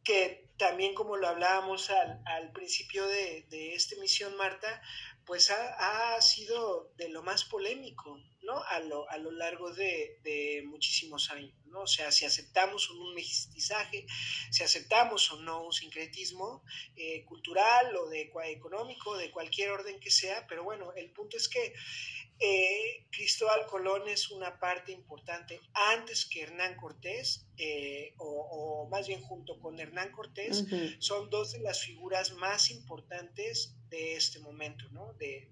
que 0.03 0.49
también 0.57 0.95
como 0.95 1.17
lo 1.17 1.29
hablábamos 1.29 1.91
al, 1.91 2.53
principio 2.53 3.07
de, 3.07 3.47
de 3.51 3.75
esta 3.75 3.95
emisión, 3.95 4.37
Marta, 4.37 4.83
pues 5.31 5.49
ha, 5.53 6.21
sido 6.21 6.91
de 6.97 7.09
lo 7.09 7.23
más 7.23 7.45
polémico, 7.45 8.21
¿no? 8.43 8.65
A 8.65 8.81
lo, 8.81 9.09
a 9.09 9.17
lo 9.17 9.31
largo 9.31 9.73
de, 9.73 10.61
muchísimos 10.67 11.31
años, 11.31 11.55
¿no? 11.67 11.83
O 11.83 11.87
sea, 11.87 12.11
si 12.11 12.25
aceptamos 12.25 12.91
un 12.91 13.15
mestizaje, 13.15 14.07
si 14.51 14.65
aceptamos 14.65 15.31
o 15.31 15.41
no 15.41 15.67
un 15.67 15.73
sincretismo 15.73 16.65
eh, 16.97 17.25
cultural 17.27 17.95
o 17.95 18.09
de 18.09 18.29
económico, 18.47 19.17
de 19.17 19.31
cualquier 19.31 19.71
orden 19.71 20.01
que 20.01 20.11
sea, 20.11 20.49
pero 20.49 20.65
bueno, 20.65 20.93
el 20.95 21.13
punto 21.13 21.37
es 21.37 21.49
que 21.49 21.75
eh, 22.41 23.07
Cristóbal 23.13 23.67
Colón 23.67 24.09
es 24.09 24.33
una 24.33 24.59
parte 24.59 24.91
importante 24.91 25.61
antes 25.93 26.27
que 26.27 26.43
Hernán 26.43 26.75
Cortés, 26.77 27.47
eh, 27.57 28.15
o, 28.19 28.89
más 28.91 29.07
bien 29.07 29.23
junto 29.23 29.61
con 29.61 29.79
Hernán 29.79 30.11
Cortés, 30.11 30.65
son 30.99 31.31
dos 31.31 31.53
de 31.53 31.61
las 31.61 31.83
figuras 31.85 32.33
más 32.33 32.73
importantes 32.73 33.77
de 33.91 34.17
este 34.17 34.39
momento, 34.39 34.89
¿no? 34.93 35.13
De, 35.15 35.51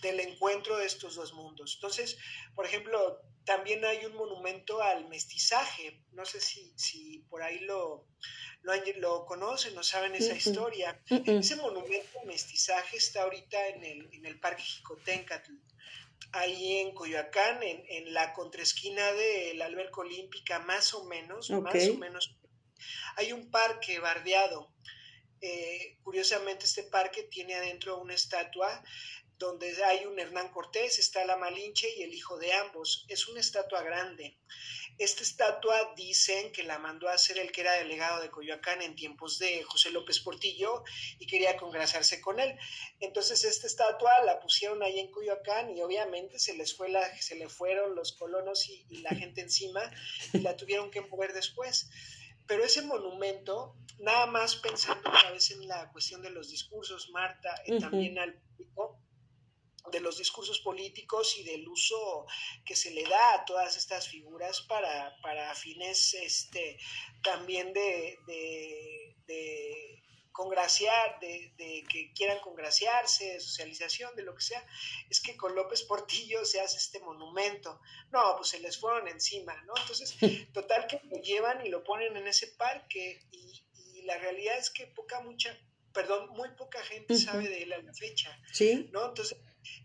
del 0.00 0.20
encuentro 0.20 0.76
de 0.78 0.86
estos 0.86 1.16
dos 1.16 1.34
mundos. 1.34 1.74
Entonces, 1.74 2.18
por 2.54 2.64
ejemplo, 2.64 3.20
también 3.44 3.84
hay 3.84 4.04
un 4.06 4.14
monumento 4.14 4.80
al 4.80 5.08
mestizaje, 5.08 6.00
no 6.12 6.24
sé 6.24 6.40
si, 6.40 6.72
si 6.76 7.18
por 7.28 7.42
ahí 7.42 7.58
lo, 7.60 8.06
lo, 8.96 9.26
conocen 9.26 9.76
o 9.76 9.82
saben 9.82 10.14
esa 10.14 10.34
historia. 10.34 11.02
Ese 11.06 11.56
monumento 11.56 12.20
al 12.20 12.26
mestizaje 12.26 12.96
está 12.96 13.22
ahorita 13.22 13.68
en 13.68 13.84
el, 13.84 14.08
en 14.12 14.26
el 14.26 14.38
Parque 14.38 14.62
Jicotencatl, 14.62 15.52
ahí 16.32 16.78
en 16.78 16.94
Coyoacán, 16.94 17.62
en, 17.62 17.84
en 17.88 18.14
la 18.14 18.32
contraesquina 18.32 19.12
de 19.12 19.54
la 19.54 19.66
alberca 19.66 20.00
olímpica, 20.00 20.60
más 20.60 20.94
o 20.94 21.04
menos, 21.04 21.50
más 21.50 21.88
o 21.88 21.96
menos. 21.96 22.36
Hay 23.16 23.32
un 23.32 23.50
parque 23.50 23.98
bardeado. 23.98 24.72
Eh, 25.42 25.98
curiosamente, 26.02 26.64
este 26.64 26.84
parque 26.84 27.24
tiene 27.24 27.54
adentro 27.54 27.98
una 27.98 28.14
estatua 28.14 28.82
donde 29.38 29.84
hay 29.84 30.06
un 30.06 30.18
Hernán 30.18 30.50
Cortés, 30.52 31.00
está 31.00 31.24
la 31.24 31.36
Malinche 31.36 31.88
y 31.96 32.04
el 32.04 32.14
hijo 32.14 32.38
de 32.38 32.52
ambos. 32.52 33.04
Es 33.08 33.26
una 33.26 33.40
estatua 33.40 33.82
grande. 33.82 34.38
Esta 34.98 35.22
estatua 35.22 35.94
dicen 35.96 36.52
que 36.52 36.62
la 36.62 36.78
mandó 36.78 37.08
a 37.08 37.14
hacer 37.14 37.38
el 37.38 37.50
que 37.50 37.62
era 37.62 37.72
delegado 37.72 38.22
de 38.22 38.30
Coyoacán 38.30 38.82
en 38.82 38.94
tiempos 38.94 39.38
de 39.38 39.62
José 39.64 39.90
López 39.90 40.20
Portillo 40.20 40.84
y 41.18 41.26
quería 41.26 41.56
congraciarse 41.56 42.20
con 42.20 42.38
él. 42.38 42.56
Entonces 43.00 43.42
esta 43.42 43.66
estatua 43.66 44.12
la 44.24 44.38
pusieron 44.38 44.82
ahí 44.82 45.00
en 45.00 45.10
Coyoacán 45.10 45.76
y 45.76 45.82
obviamente 45.82 46.38
se 46.38 46.54
les 46.54 46.76
fue 46.76 46.88
la, 46.88 47.02
se 47.20 47.34
le 47.34 47.48
fueron 47.48 47.96
los 47.96 48.12
colonos 48.12 48.68
y, 48.68 48.84
la 48.98 49.10
gente 49.16 49.40
encima 49.40 49.82
y 50.32 50.38
la 50.38 50.56
tuvieron 50.56 50.90
que 50.90 51.00
mover 51.00 51.32
después. 51.32 51.88
Pero 52.46 52.64
ese 52.64 52.82
monumento, 52.82 53.76
nada 53.98 54.26
más 54.26 54.56
pensando 54.56 55.10
a 55.10 55.30
veces 55.30 55.58
en 55.58 55.68
la 55.68 55.90
cuestión 55.92 56.22
de 56.22 56.30
los 56.30 56.50
discursos, 56.50 57.10
Marta, 57.10 57.54
y 57.66 57.78
también 57.78 58.18
al 58.18 58.34
público, 58.34 58.98
de 59.90 60.00
los 60.00 60.18
discursos 60.18 60.60
políticos 60.60 61.36
y 61.38 61.44
del 61.44 61.66
uso 61.68 62.26
que 62.64 62.76
se 62.76 62.92
le 62.92 63.02
da 63.02 63.34
a 63.34 63.44
todas 63.44 63.76
estas 63.76 64.08
figuras 64.08 64.62
para, 64.62 65.16
para 65.22 65.54
fines 65.54 66.14
este, 66.14 66.78
también 67.22 67.72
de, 67.72 68.16
de, 68.26 69.91
congraciar, 70.32 71.20
de, 71.20 71.52
de, 71.56 71.84
que 71.88 72.12
quieran 72.14 72.40
congraciarse, 72.40 73.34
de 73.34 73.40
socialización, 73.40 74.14
de 74.16 74.22
lo 74.22 74.34
que 74.34 74.42
sea, 74.42 74.64
es 75.08 75.20
que 75.20 75.36
con 75.36 75.54
López 75.54 75.82
Portillo 75.82 76.44
se 76.44 76.60
hace 76.60 76.78
este 76.78 77.00
monumento. 77.00 77.80
No, 78.10 78.36
pues 78.36 78.48
se 78.48 78.60
les 78.60 78.78
fueron 78.78 79.08
encima, 79.08 79.54
¿no? 79.62 79.74
Entonces, 79.76 80.16
total 80.52 80.86
que 80.86 81.00
lo 81.04 81.22
llevan 81.22 81.64
y 81.64 81.68
lo 81.68 81.84
ponen 81.84 82.16
en 82.16 82.26
ese 82.26 82.48
parque 82.48 83.20
y, 83.30 83.64
y 83.94 84.02
la 84.02 84.18
realidad 84.18 84.58
es 84.58 84.70
que 84.70 84.86
poca, 84.86 85.20
mucha, 85.20 85.56
perdón, 85.92 86.30
muy 86.30 86.48
poca 86.56 86.82
gente 86.82 87.14
sabe 87.16 87.48
de 87.48 87.62
él 87.62 87.72
a 87.72 87.82
la 87.82 87.94
fecha, 87.94 88.36
¿Sí? 88.52 88.88
¿no? 88.92 89.06
Entonces, 89.06 89.38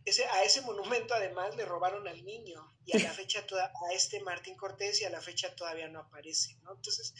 ese, 0.05 0.25
a 0.25 0.43
ese 0.43 0.61
monumento 0.61 1.13
además 1.13 1.55
le 1.55 1.65
robaron 1.65 2.07
al 2.07 2.23
niño 2.25 2.75
y 2.86 2.97
a 2.97 2.99
la 3.01 3.11
fecha 3.13 3.45
toda, 3.45 3.65
a 3.65 3.93
este 3.93 4.19
Martín 4.21 4.55
Cortés 4.55 5.01
y 5.01 5.05
a 5.05 5.09
la 5.09 5.21
fecha 5.21 5.55
todavía 5.55 5.88
no 5.88 5.99
aparece, 5.99 6.55
¿no? 6.63 6.73
Entonces, 6.73 7.13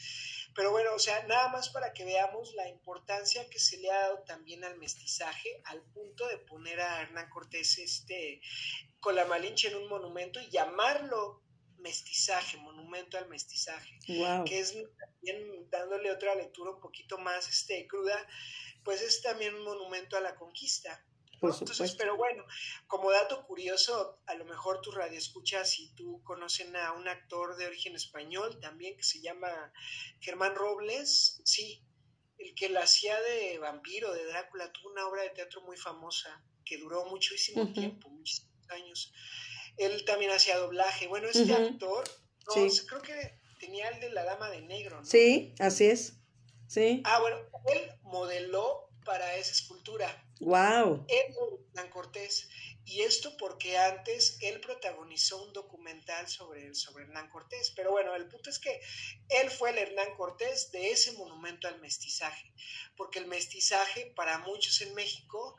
pero 0.54 0.70
bueno, 0.70 0.90
o 0.94 0.98
sea, 0.98 1.24
nada 1.26 1.48
más 1.48 1.68
para 1.70 1.92
que 1.92 2.04
veamos 2.04 2.54
la 2.54 2.68
importancia 2.68 3.48
que 3.48 3.58
se 3.58 3.78
le 3.78 3.90
ha 3.90 4.00
dado 4.00 4.22
también 4.24 4.64
al 4.64 4.78
mestizaje 4.78 5.60
al 5.64 5.82
punto 5.92 6.26
de 6.26 6.38
poner 6.38 6.80
a 6.80 7.02
Hernán 7.02 7.30
Cortés 7.30 7.78
este 7.78 8.40
con 9.00 9.14
la 9.14 9.24
Malinche 9.26 9.68
en 9.68 9.76
un 9.76 9.88
monumento 9.88 10.40
y 10.40 10.50
llamarlo 10.50 11.42
mestizaje, 11.78 12.56
monumento 12.58 13.18
al 13.18 13.28
mestizaje, 13.28 13.98
que 14.46 14.58
es 14.58 14.74
también 14.98 15.70
dándole 15.70 16.10
otra 16.10 16.34
lectura 16.34 16.72
un 16.72 16.80
poquito 16.80 17.18
más 17.18 17.48
este, 17.48 17.86
cruda, 17.86 18.26
pues 18.84 19.02
es 19.02 19.22
también 19.22 19.54
un 19.54 19.64
monumento 19.64 20.16
a 20.16 20.20
la 20.20 20.34
conquista, 20.34 21.04
entonces, 21.40 21.94
pero 21.96 22.16
bueno, 22.16 22.44
como 22.86 23.10
dato 23.10 23.44
curioso, 23.46 24.20
a 24.26 24.34
lo 24.34 24.44
mejor 24.44 24.80
tu 24.80 24.90
radio 24.90 25.18
escuchas 25.18 25.70
si 25.70 25.94
tú 25.94 26.22
conocen 26.24 26.74
a 26.76 26.92
un 26.92 27.08
actor 27.08 27.56
de 27.56 27.66
origen 27.66 27.94
español 27.94 28.58
también 28.60 28.96
que 28.96 29.02
se 29.02 29.20
llama 29.20 29.72
Germán 30.20 30.54
Robles, 30.54 31.40
sí, 31.44 31.84
el 32.38 32.54
que 32.54 32.68
la 32.68 32.80
hacía 32.80 33.20
de 33.20 33.58
vampiro, 33.58 34.12
de 34.12 34.24
Drácula, 34.26 34.72
tuvo 34.72 34.90
una 34.90 35.06
obra 35.06 35.22
de 35.22 35.30
teatro 35.30 35.60
muy 35.62 35.76
famosa 35.76 36.42
que 36.64 36.78
duró 36.78 37.04
muchísimo 37.06 37.72
tiempo, 37.72 38.08
muchísimos 38.10 38.70
años. 38.70 39.12
Él 39.76 40.04
también 40.04 40.30
hacía 40.30 40.58
doblaje. 40.58 41.06
Bueno, 41.06 41.28
este 41.28 41.52
actor, 41.52 42.04
creo 42.46 43.02
que 43.02 43.38
tenía 43.58 43.88
el 43.88 44.00
de 44.00 44.10
la 44.10 44.24
Dama 44.24 44.50
de 44.50 44.60
Negro, 44.62 44.98
¿no? 44.98 45.04
Sí, 45.04 45.54
así 45.58 45.86
es. 45.86 46.14
Sí. 46.66 47.02
Ah, 47.04 47.20
bueno, 47.20 47.38
él 47.72 47.90
modeló 48.02 48.87
para 49.08 49.36
esa 49.36 49.52
escultura. 49.52 50.06
Wow. 50.40 51.06
Hernán 51.08 51.88
Cortés. 51.88 52.46
Y 52.84 53.00
esto 53.00 53.34
porque 53.38 53.78
antes 53.78 54.36
él 54.42 54.60
protagonizó 54.60 55.42
un 55.42 55.54
documental 55.54 56.28
sobre, 56.28 56.74
sobre 56.74 57.04
Hernán 57.04 57.30
Cortés. 57.30 57.72
Pero 57.74 57.90
bueno, 57.90 58.14
el 58.14 58.28
punto 58.28 58.50
es 58.50 58.58
que 58.58 58.78
él 59.30 59.50
fue 59.50 59.70
el 59.70 59.78
Hernán 59.78 60.14
Cortés 60.14 60.70
de 60.72 60.90
ese 60.90 61.12
monumento 61.12 61.68
al 61.68 61.80
mestizaje. 61.80 62.52
Porque 62.98 63.18
el 63.18 63.28
mestizaje 63.28 64.12
para 64.14 64.40
muchos 64.40 64.78
en 64.82 64.92
México 64.94 65.56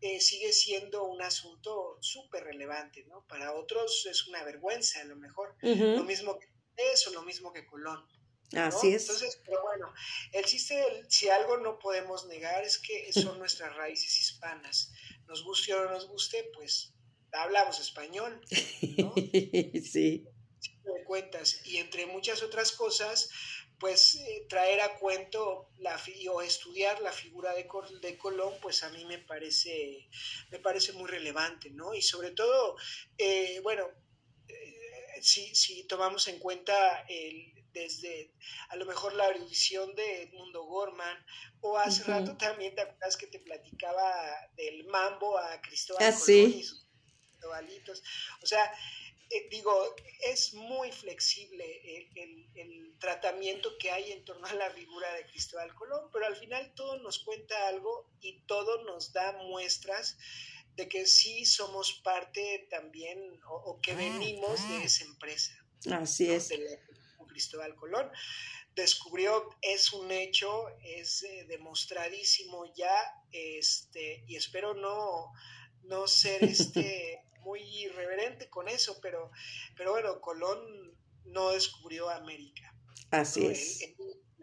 eh, 0.00 0.20
sigue 0.20 0.52
siendo 0.52 1.02
un 1.02 1.22
asunto 1.22 1.98
súper 2.00 2.44
relevante, 2.44 3.04
¿no? 3.08 3.26
Para 3.26 3.52
otros 3.52 4.06
es 4.06 4.28
una 4.28 4.44
vergüenza, 4.44 5.00
a 5.00 5.04
lo 5.04 5.16
mejor. 5.16 5.56
Lo 5.60 6.04
mismo 6.04 6.38
que 6.38 6.46
eso, 6.76 7.10
lo 7.10 7.22
mismo 7.22 7.52
que 7.52 7.66
Colón. 7.66 8.06
Así 8.56 8.94
es. 8.94 9.02
Entonces, 9.02 9.40
pero 9.44 9.62
bueno, 9.62 9.92
el 10.32 10.44
chiste, 10.44 11.04
si 11.08 11.28
algo 11.28 11.58
no 11.58 11.78
podemos 11.78 12.26
negar 12.26 12.62
es 12.64 12.78
que 12.78 13.12
son 13.12 13.38
nuestras 13.38 13.74
raíces 13.76 14.18
hispanas. 14.18 14.92
Nos 15.26 15.42
guste 15.44 15.74
o 15.74 15.84
no 15.84 15.90
nos 15.90 16.08
guste, 16.08 16.50
pues 16.54 16.92
hablamos 17.32 17.80
español, 17.80 18.40
¿no? 18.98 19.14
sí. 19.82 20.26
De 20.84 21.04
cuentas. 21.04 21.60
Y 21.64 21.78
entre 21.78 22.06
muchas 22.06 22.42
otras 22.42 22.72
cosas, 22.72 23.30
pues 23.78 24.14
eh, 24.14 24.46
traer 24.48 24.80
a 24.80 24.98
cuento 24.98 25.70
la 25.78 26.00
o 26.30 26.42
estudiar 26.42 27.00
la 27.00 27.10
figura 27.10 27.52
de, 27.54 27.68
de 28.00 28.18
Colón, 28.18 28.54
pues 28.60 28.82
a 28.84 28.90
mí 28.90 29.04
me 29.06 29.18
parece, 29.18 30.08
me 30.50 30.58
parece 30.58 30.92
muy 30.92 31.08
relevante, 31.08 31.70
¿no? 31.70 31.94
Y 31.94 32.02
sobre 32.02 32.30
todo, 32.30 32.76
eh, 33.18 33.60
bueno, 33.62 33.88
eh, 34.46 35.18
si, 35.20 35.54
si 35.54 35.84
tomamos 35.84 36.28
en 36.28 36.38
cuenta 36.38 37.04
el 37.08 37.61
desde 37.72 38.32
a 38.68 38.76
lo 38.76 38.86
mejor 38.86 39.14
la 39.14 39.28
erudición 39.28 39.94
de 39.94 40.22
Edmundo 40.22 40.64
Gorman, 40.64 41.16
o 41.60 41.78
hace 41.78 42.04
rato 42.04 42.36
también 42.36 42.74
te 42.74 42.82
acuerdas 42.82 43.16
que 43.16 43.26
te 43.26 43.38
platicaba 43.38 44.10
del 44.56 44.84
mambo 44.84 45.38
a 45.38 45.60
Cristóbal 45.60 46.02
ah, 46.02 46.18
Colón 46.18 46.50
y 46.50 46.62
sus 46.64 46.86
O 48.42 48.46
sea, 48.46 48.72
eh, 49.30 49.48
digo, 49.50 49.96
es 50.24 50.52
muy 50.54 50.92
flexible 50.92 51.64
el, 51.96 52.50
el, 52.54 52.98
tratamiento 52.98 53.76
que 53.78 53.90
hay 53.90 54.12
en 54.12 54.24
torno 54.24 54.46
a 54.46 54.54
la 54.54 54.70
figura 54.70 55.12
de 55.14 55.26
Cristóbal 55.26 55.74
Colón, 55.74 56.08
pero 56.12 56.26
al 56.26 56.36
final 56.36 56.72
todo 56.74 56.98
nos 56.98 57.18
cuenta 57.18 57.66
algo 57.66 58.08
y 58.20 58.42
todo 58.42 58.84
nos 58.84 59.12
da 59.12 59.32
muestras 59.44 60.16
de 60.76 60.88
que 60.88 61.06
sí 61.06 61.44
somos 61.44 62.00
parte 62.04 62.66
también 62.70 63.40
o, 63.48 63.80
que 63.80 63.94
venimos 63.94 64.68
de 64.68 64.84
esa 64.84 65.04
empresa. 65.04 65.52
Así 65.90 66.30
es. 66.30 66.50
Cristóbal 67.32 67.74
Colón. 67.74 68.10
Descubrió, 68.74 69.50
es 69.60 69.92
un 69.92 70.10
hecho, 70.10 70.66
es 70.82 71.22
eh, 71.24 71.44
demostradísimo 71.48 72.72
ya, 72.74 72.94
este, 73.32 74.24
y 74.26 74.36
espero 74.36 74.74
no, 74.74 75.32
no 75.84 76.06
ser 76.06 76.44
este 76.44 77.22
muy 77.40 77.60
irreverente 77.60 78.48
con 78.48 78.68
eso, 78.68 78.98
pero, 79.02 79.30
pero 79.76 79.92
bueno, 79.92 80.20
Colón 80.20 80.96
no 81.24 81.50
descubrió 81.50 82.08
América. 82.08 82.74
Así 83.10 83.46
es. 83.46 83.82
Él, 83.82 83.94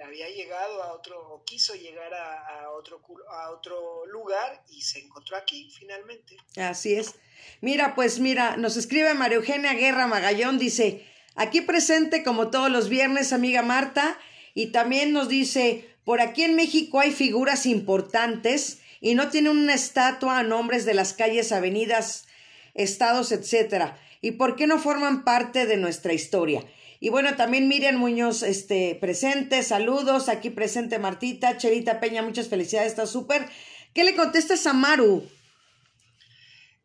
había 0.01 0.29
llegado 0.29 0.81
a 0.81 0.93
otro, 0.93 1.19
o 1.29 1.43
quiso 1.43 1.75
llegar 1.75 2.13
a, 2.13 2.71
otro, 2.71 3.01
a 3.29 3.51
otro 3.51 4.05
lugar 4.05 4.63
y 4.69 4.81
se 4.81 4.99
encontró 4.99 5.35
aquí 5.35 5.69
finalmente. 5.77 6.37
Así 6.55 6.93
es. 6.93 7.15
Mira, 7.61 7.95
pues 7.95 8.19
mira, 8.19 8.55
nos 8.57 8.77
escribe 8.77 9.13
María 9.13 9.37
Eugenia 9.37 9.73
Guerra 9.73 10.07
Magallón, 10.07 10.57
dice, 10.57 11.05
aquí 11.35 11.61
presente 11.61 12.23
como 12.23 12.49
todos 12.49 12.69
los 12.71 12.89
viernes, 12.89 13.33
amiga 13.33 13.61
Marta, 13.61 14.17
y 14.53 14.67
también 14.67 15.13
nos 15.13 15.29
dice, 15.29 15.87
por 16.03 16.21
aquí 16.21 16.43
en 16.43 16.55
México 16.55 16.99
hay 16.99 17.11
figuras 17.11 17.65
importantes 17.65 18.79
y 19.01 19.15
no 19.15 19.29
tiene 19.29 19.49
una 19.49 19.73
estatua 19.73 20.39
a 20.39 20.43
nombres 20.43 20.85
de 20.85 20.93
las 20.93 21.13
calles, 21.13 21.51
avenidas, 21.51 22.27
estados, 22.73 23.31
etcétera. 23.31 23.99
¿Y 24.21 24.31
por 24.31 24.55
qué 24.55 24.67
no 24.67 24.79
forman 24.79 25.23
parte 25.23 25.65
de 25.65 25.77
nuestra 25.77 26.13
historia? 26.13 26.65
Y 26.99 27.09
bueno, 27.09 27.35
también 27.37 27.69
Miriam 27.69 27.95
Muñoz, 27.95 28.43
este, 28.43 28.95
presente, 28.95 29.63
saludos, 29.63 30.27
aquí 30.27 30.49
presente 30.49 30.99
Martita, 30.99 31.57
Cherita 31.57 32.01
Peña, 32.01 32.21
muchas 32.21 32.49
felicidades, 32.49 32.91
está 32.91 33.05
súper. 33.05 33.47
¿Qué 33.93 34.03
le 34.03 34.15
contestas 34.15 34.67
a 34.67 34.73
Maru? 34.73 35.29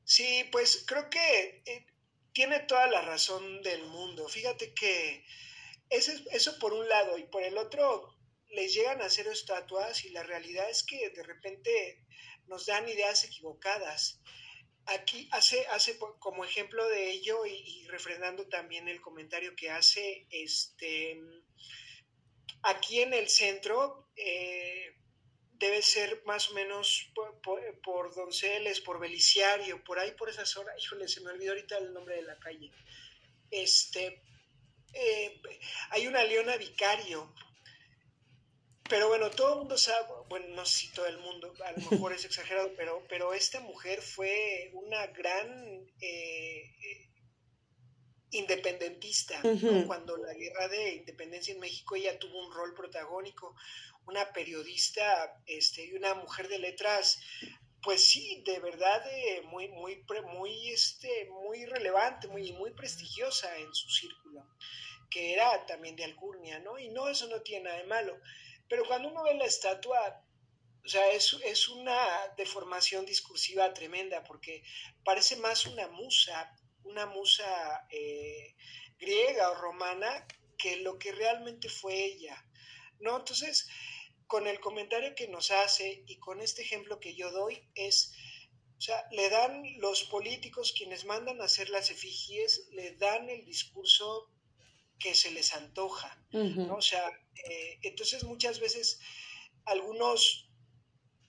Sí, 0.05 0.45
pues 0.53 0.85
creo 0.87 1.11
que 1.11 1.63
eh, 1.67 1.87
tiene 2.35 2.61
toda 2.61 2.89
la 2.89 3.01
razón 3.01 3.63
del 3.63 3.85
mundo. 3.85 4.29
Fíjate 4.29 4.75
que 4.75 5.25
eso, 5.89 6.59
por 6.59 6.75
un 6.75 6.89
lado 6.89 7.17
y 7.17 7.25
por 7.25 7.43
el 7.43 7.57
otro 7.57 8.15
les 8.51 8.75
llegan 8.75 9.01
a 9.01 9.07
hacer 9.07 9.27
estatuas 9.29 10.05
y 10.05 10.11
la 10.11 10.23
realidad 10.25 10.69
es 10.69 10.85
que 10.85 11.11
de 11.11 11.23
repente 11.23 12.05
nos 12.47 12.67
dan 12.67 12.89
ideas 12.89 13.25
equivocadas. 13.25 14.21
Aquí 14.87 15.29
hace, 15.33 15.67
hace 15.69 15.99
como 16.19 16.45
ejemplo 16.45 16.87
de 16.89 17.11
ello 17.11 17.47
y, 17.47 17.87
refrendando 17.87 18.49
también 18.49 18.89
el 18.89 19.01
comentario 19.01 19.55
que 19.57 19.71
hace, 19.71 20.27
este, 20.31 21.19
aquí 22.63 23.01
en 23.01 23.15
el 23.15 23.29
centro 23.29 24.11
eh, 24.17 24.95
debe 25.59 25.83
ser 25.83 26.23
más 26.27 26.51
o 26.51 26.55
menos 26.55 27.11
por, 27.83 28.15
Donceles, 28.15 28.81
por 28.81 28.99
Beliciario, 28.99 29.83
por 29.85 29.99
ahí 29.99 30.13
por 30.13 30.29
esa 30.29 30.47
zona, 30.47 30.73
híjole, 30.79 31.09
se 31.09 31.21
me 31.21 31.31
olvidó 31.31 31.53
ahorita 31.53 31.79
el 31.79 31.93
nombre 31.93 32.17
de 32.17 32.23
la 32.23 32.39
calle. 32.39 32.71
Este, 33.51 34.23
eh, 34.93 35.41
hay 35.91 36.07
una 36.07 36.25
Leona 36.25 36.57
Vicario, 36.57 37.33
pero 38.89 39.09
bueno, 39.09 39.31
todo 39.31 39.55
el 39.55 39.59
mundo 39.61 39.79
sabe, 39.79 40.07
bueno, 40.29 40.49
no 40.55 40.67
sé 40.67 40.79
si 40.79 40.93
todo 40.93 41.07
el 41.07 41.19
mundo, 41.19 41.55
a 41.65 41.73
lo 41.73 41.91
mejor 41.91 42.13
es 42.13 42.25
exagerado, 42.25 42.73
pero, 42.77 43.05
pero 43.09 43.33
esta 43.33 43.61
mujer 43.61 44.03
fue 44.03 44.71
una 44.75 45.07
gran 45.09 45.49
eh, 46.01 46.75
eh, 46.83 47.11
independentista. 48.31 49.41
Cuando 49.87 50.17
la 50.17 50.35
guerra 50.35 50.69
de 50.69 50.97
independencia 50.97 51.55
en 51.55 51.61
México, 51.61 51.95
ella 51.97 52.19
tuvo 52.19 52.47
un 52.47 52.53
rol 52.53 52.75
protagónico, 52.75 53.55
una 54.07 54.33
periodista 54.33 55.41
este, 55.47 55.85
y 55.85 55.95
una 55.95 56.15
mujer 56.15 56.49
de 56.49 56.59
letras, 56.59 57.21
pues 57.83 58.07
sí, 58.09 58.43
de 58.45 58.61
verdad 58.61 59.03
eh, 59.11 59.43
muy, 59.43 59.69
muy, 59.69 60.05
muy, 60.33 60.71
este, 60.71 61.29
muy 61.31 61.67
relevante, 61.67 62.29
muy, 62.29 62.53
muy 62.53 62.73
prestigiosa 62.73 63.57
en 63.59 63.73
su 63.75 63.89
círculo, 63.91 64.49
que 65.11 65.35
era 65.35 65.67
también 65.67 65.97
de 65.97 66.05
Alcurnia, 66.05 66.59
¿no? 66.61 66.79
Y 66.79 66.89
no, 66.89 67.09
eso 67.09 67.27
no 67.29 67.43
tiene 67.43 67.65
nada 67.65 67.79
de 67.79 67.85
malo. 67.85 68.19
Pero 68.69 68.87
cuando 68.87 69.09
uno 69.09 69.23
ve 69.23 69.35
la 69.35 69.45
estatua, 69.45 70.23
o 70.85 70.89
sea, 70.89 71.13
es, 71.13 71.37
es 71.45 71.69
una 71.69 71.97
deformación 72.37 73.07
discursiva 73.07 73.73
tremenda 73.73 74.23
porque 74.25 74.63
parece 75.05 75.37
más 75.37 75.67
una 75.67 75.89
musa, 75.89 76.55
una 76.85 77.07
musa 77.07 77.87
eh, 77.91 78.55
griega 78.99 79.51
o 79.51 79.55
romana 79.55 80.27
que 80.59 80.77
lo 80.77 80.99
que 80.99 81.13
realmente 81.13 81.69
fue 81.69 82.05
ella, 82.05 82.45
¿no? 83.01 83.19
Entonces, 83.19 83.69
con 84.27 84.47
el 84.47 84.61
comentario 84.61 85.15
que 85.15 85.29
nos 85.29 85.51
hace 85.51 86.05
y 86.07 86.19
con 86.19 86.41
este 86.41 86.63
ejemplo 86.63 87.01
que 87.01 87.15
yo 87.15 87.31
doy 87.31 87.69
es, 87.75 88.13
o 88.79 88.81
sea, 88.81 89.05
le 89.11 89.29
dan 89.31 89.63
los 89.79 90.05
políticos 90.05 90.75
quienes 90.77 91.05
mandan 91.05 91.41
a 91.41 91.45
hacer 91.45 91.71
las 91.71 91.91
efigies, 91.91 92.69
le 92.73 92.97
dan 92.97 93.29
el 93.29 93.45
discurso 93.45 94.31
que 94.99 95.15
se 95.15 95.31
les 95.31 95.55
antoja, 95.55 96.25
¿no? 96.31 96.77
O 96.77 96.83
sea, 96.83 97.09
eh, 97.49 97.79
entonces 97.83 98.25
muchas 98.25 98.61
veces 98.61 99.01
algunos 99.65 100.49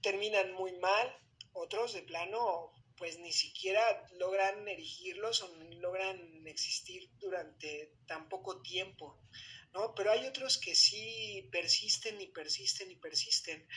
terminan 0.01 0.53
muy 0.53 0.73
mal, 0.73 1.17
otros 1.53 1.93
de 1.93 2.03
plano 2.03 2.74
pues 2.97 3.19
ni 3.19 3.31
siquiera 3.31 3.81
logran 4.17 4.67
erigirlos 4.67 5.41
o 5.41 5.55
ni 5.57 5.75
logran 5.75 6.47
existir 6.47 7.09
durante 7.19 7.93
tan 8.07 8.29
poco 8.29 8.61
tiempo, 8.61 9.19
¿no? 9.73 9.93
Pero 9.95 10.11
hay 10.11 10.25
otros 10.25 10.57
que 10.57 10.75
sí 10.75 11.47
persisten 11.51 12.19
y 12.21 12.27
persisten 12.27 12.91
y 12.91 12.95
persisten. 12.95 13.67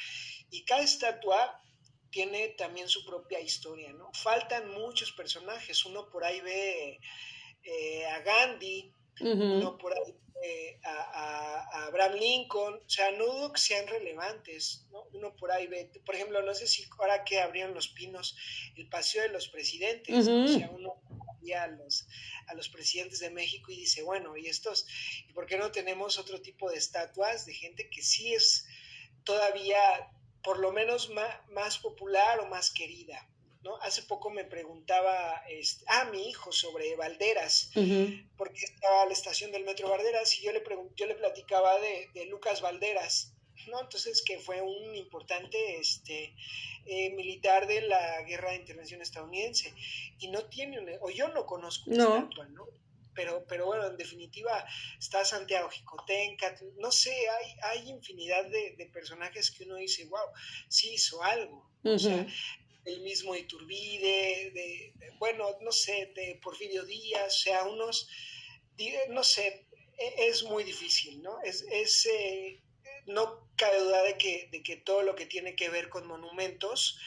Y 0.50 0.64
cada 0.64 0.82
estatua 0.82 1.60
tiene 2.10 2.50
también 2.50 2.88
su 2.88 3.04
propia 3.04 3.40
historia, 3.40 3.92
¿no? 3.92 4.10
Faltan 4.14 4.70
muchos 4.72 5.12
personajes. 5.12 5.84
Uno 5.84 6.08
por 6.08 6.24
ahí 6.24 6.40
ve 6.40 7.00
eh, 7.62 8.06
a 8.06 8.20
Gandhi, 8.20 8.92
uno 9.20 9.76
por 9.76 9.92
ahí 9.92 10.14
ve 10.40 10.80
a, 10.84 11.86
Abraham 11.86 12.14
Lincoln, 12.14 12.74
o 12.74 12.88
sea, 12.88 13.10
no 13.12 13.26
dudo 13.26 13.52
que 13.52 13.60
sean 13.60 13.86
relevantes, 13.86 14.86
¿no? 14.90 15.04
Uno 15.12 15.34
por 15.36 15.50
ahí 15.52 15.66
ve, 15.66 15.90
por 16.04 16.14
ejemplo, 16.14 16.42
no 16.42 16.54
sé 16.54 16.66
si 16.66 16.84
ahora 16.98 17.24
que 17.24 17.40
abrieron 17.40 17.74
los 17.74 17.88
pinos, 17.88 18.36
el 18.76 18.88
paseo 18.88 19.22
de 19.22 19.28
los 19.28 19.48
presidentes, 19.48 20.28
o 20.28 20.48
sea, 20.48 20.70
uno 20.70 21.00
a 21.54 21.66
los, 21.66 22.06
a 22.46 22.54
los 22.54 22.68
presidentes 22.68 23.20
de 23.20 23.30
México 23.30 23.70
y 23.70 23.76
dice, 23.76 24.02
bueno, 24.02 24.36
¿y 24.36 24.46
estos? 24.46 24.86
¿Y 25.28 25.32
por 25.32 25.46
qué 25.46 25.56
no 25.56 25.70
tenemos 25.70 26.18
otro 26.18 26.40
tipo 26.40 26.70
de 26.70 26.78
estatuas 26.78 27.46
de 27.46 27.54
gente 27.54 27.88
que 27.90 28.02
sí 28.02 28.34
es 28.34 28.66
todavía 29.24 29.78
por 30.42 30.58
lo 30.58 30.72
menos 30.72 31.10
más, 31.10 31.78
popular 31.78 32.40
o 32.40 32.46
más 32.46 32.70
querida? 32.70 33.28
¿No? 33.68 33.76
Hace 33.82 34.02
poco 34.02 34.30
me 34.30 34.44
preguntaba 34.44 35.42
este, 35.48 35.84
a 35.88 36.04
mi 36.06 36.28
hijo 36.28 36.52
sobre 36.52 36.96
Valderas, 36.96 37.70
porque 38.36 38.64
estaba 38.64 39.02
a 39.02 39.06
la 39.06 39.12
estación 39.12 39.52
del 39.52 39.64
Metro 39.64 39.90
Valderas 39.90 40.38
y 40.38 40.42
yo 40.42 40.52
le, 40.52 40.62
yo 40.96 41.06
le 41.06 41.14
platicaba 41.14 41.78
de, 41.80 42.08
de 42.14 42.24
Lucas 42.26 42.62
Valderas, 42.62 43.34
¿no? 43.66 43.80
Entonces, 43.80 44.22
que 44.24 44.38
fue 44.38 44.62
un 44.62 44.94
importante 44.94 45.78
este, 45.78 46.34
eh, 46.90 47.10
militar 47.10 47.66
de 47.66 47.82
la 47.82 48.22
guerra 48.22 48.52
de 48.52 48.56
intervención 48.56 49.02
estadounidense. 49.02 49.74
Y 50.18 50.28
no 50.28 50.46
tiene, 50.46 50.96
o 51.02 51.10
yo 51.10 51.28
no 51.28 51.44
conozco 51.44 51.90
una 51.90 52.04
estatua, 52.04 52.46
¿no? 52.46 52.64
Pero, 53.14 53.44
pero 53.46 53.66
bueno, 53.66 53.86
en 53.86 53.98
definitiva 53.98 54.64
está 54.98 55.22
Santiago 55.24 55.68
Jicotenca, 55.68 56.54
no 56.78 56.90
sé, 56.90 57.10
hay, 57.10 57.56
hay 57.62 57.90
infinidad 57.90 58.46
de, 58.46 58.88
personajes 58.90 59.50
que 59.50 59.64
uno 59.64 59.74
dice, 59.74 60.06
wow, 60.06 60.28
sí 60.68 60.94
hizo 60.94 61.22
algo. 61.22 61.68
O 61.84 61.98
sea, 61.98 62.26
el 62.88 63.00
mismo 63.00 63.36
Iturbide, 63.36 64.50
de, 64.52 64.94
bueno, 65.18 65.56
no 65.60 65.72
sé, 65.72 66.12
de 66.14 66.38
Porfirio 66.42 66.84
Díaz, 66.84 67.34
o 67.34 67.38
sea, 67.38 67.64
unos, 67.64 68.08
no 69.10 69.24
sé, 69.24 69.66
e, 69.98 70.28
es 70.28 70.42
muy 70.44 70.64
difícil, 70.64 71.22
¿no? 71.22 71.40
Es, 71.42 71.64
es 71.70 72.06
eh, 72.06 72.60
no 73.06 73.48
cabe 73.56 73.80
duda 73.80 74.02
de 74.02 74.16
que, 74.16 74.48
de 74.50 74.62
que 74.62 74.76
todo 74.76 75.02
lo 75.02 75.14
que 75.14 75.26
tiene 75.26 75.56
que 75.56 75.68
ver 75.68 75.88
con 75.88 76.06
monumentos, 76.06 76.98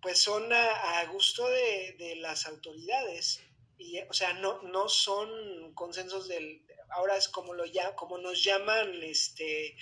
pues 0.00 0.18
son 0.18 0.52
a, 0.52 1.04
gusto 1.12 1.48
de, 1.48 2.16
las 2.16 2.46
autoridades. 2.46 3.40
Y, 3.78 4.00
o 4.00 4.12
sea, 4.12 4.32
no, 4.34 4.62
no 4.62 4.88
son 4.88 5.72
consensos 5.74 6.28
del, 6.28 6.64
ahora 6.90 7.16
es 7.16 7.28
como, 7.28 7.54
lo, 7.54 7.64
ya, 7.66 7.94
como 7.94 8.18
nos 8.18 8.42
llaman, 8.42 9.02
este, 9.02 9.76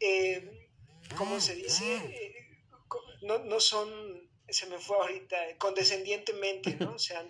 eh, 0.00 0.68
¿cómo 1.16 1.40
se 1.40 1.54
dice? 1.54 1.96
Eh, 1.96 2.34
no, 3.22 3.38
no 3.38 3.60
son, 3.60 4.27
se 4.48 4.66
me 4.66 4.78
fue 4.78 4.96
ahorita, 4.96 5.36
condescendientemente, 5.58 6.76
¿no? 6.76 6.92
O 6.94 6.98
sea, 6.98 7.24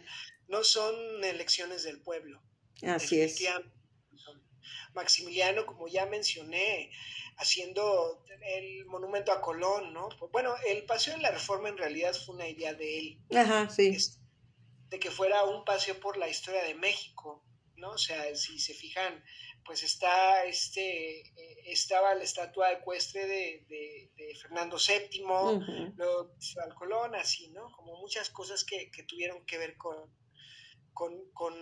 no 0.48 0.64
son 0.64 1.24
elecciones 1.24 1.82
del 1.82 2.00
pueblo. 2.00 2.42
Así 2.82 3.20
es. 3.20 3.42
Maximiliano, 4.94 5.66
como 5.66 5.86
ya 5.88 6.06
mencioné, 6.06 6.90
haciendo 7.36 8.24
el 8.42 8.84
monumento 8.86 9.32
a 9.32 9.40
Colón, 9.40 9.92
¿no? 9.92 10.08
Bueno, 10.32 10.54
el 10.66 10.84
Paseo 10.86 11.14
de 11.14 11.20
la 11.20 11.30
Reforma 11.30 11.68
en 11.68 11.76
realidad 11.76 12.14
fue 12.14 12.34
una 12.34 12.48
idea 12.48 12.74
de 12.74 12.98
él. 12.98 13.18
Ajá, 13.36 13.68
sí. 13.68 13.96
de 14.88 14.98
que 14.98 15.10
fuera 15.10 15.44
un 15.44 15.64
paseo 15.64 16.00
por 16.00 16.16
la 16.16 16.28
historia 16.28 16.64
de 16.64 16.74
México, 16.74 17.44
¿no? 17.78 17.90
O 17.90 17.98
sea, 17.98 18.34
si 18.34 18.58
se 18.58 18.74
fijan, 18.74 19.24
pues 19.64 19.82
está 19.82 20.44
este, 20.44 21.20
eh, 21.20 21.62
estaba 21.66 22.14
la 22.14 22.24
estatua 22.24 22.72
ecuestre 22.72 23.26
de, 23.26 23.64
de, 23.68 24.34
Fernando 24.40 24.76
VII, 24.76 25.22
uh 25.24 25.92
luego 25.96 26.34
Colón, 26.78 27.14
así, 27.14 27.50
¿no? 27.50 27.70
Como 27.72 27.96
muchas 27.98 28.30
cosas 28.30 28.64
que, 28.64 28.90
que 28.90 29.02
tuvieron 29.02 29.44
que 29.46 29.58
ver 29.58 29.76
con, 29.76 30.10
con, 30.94 31.30
con, 31.32 31.54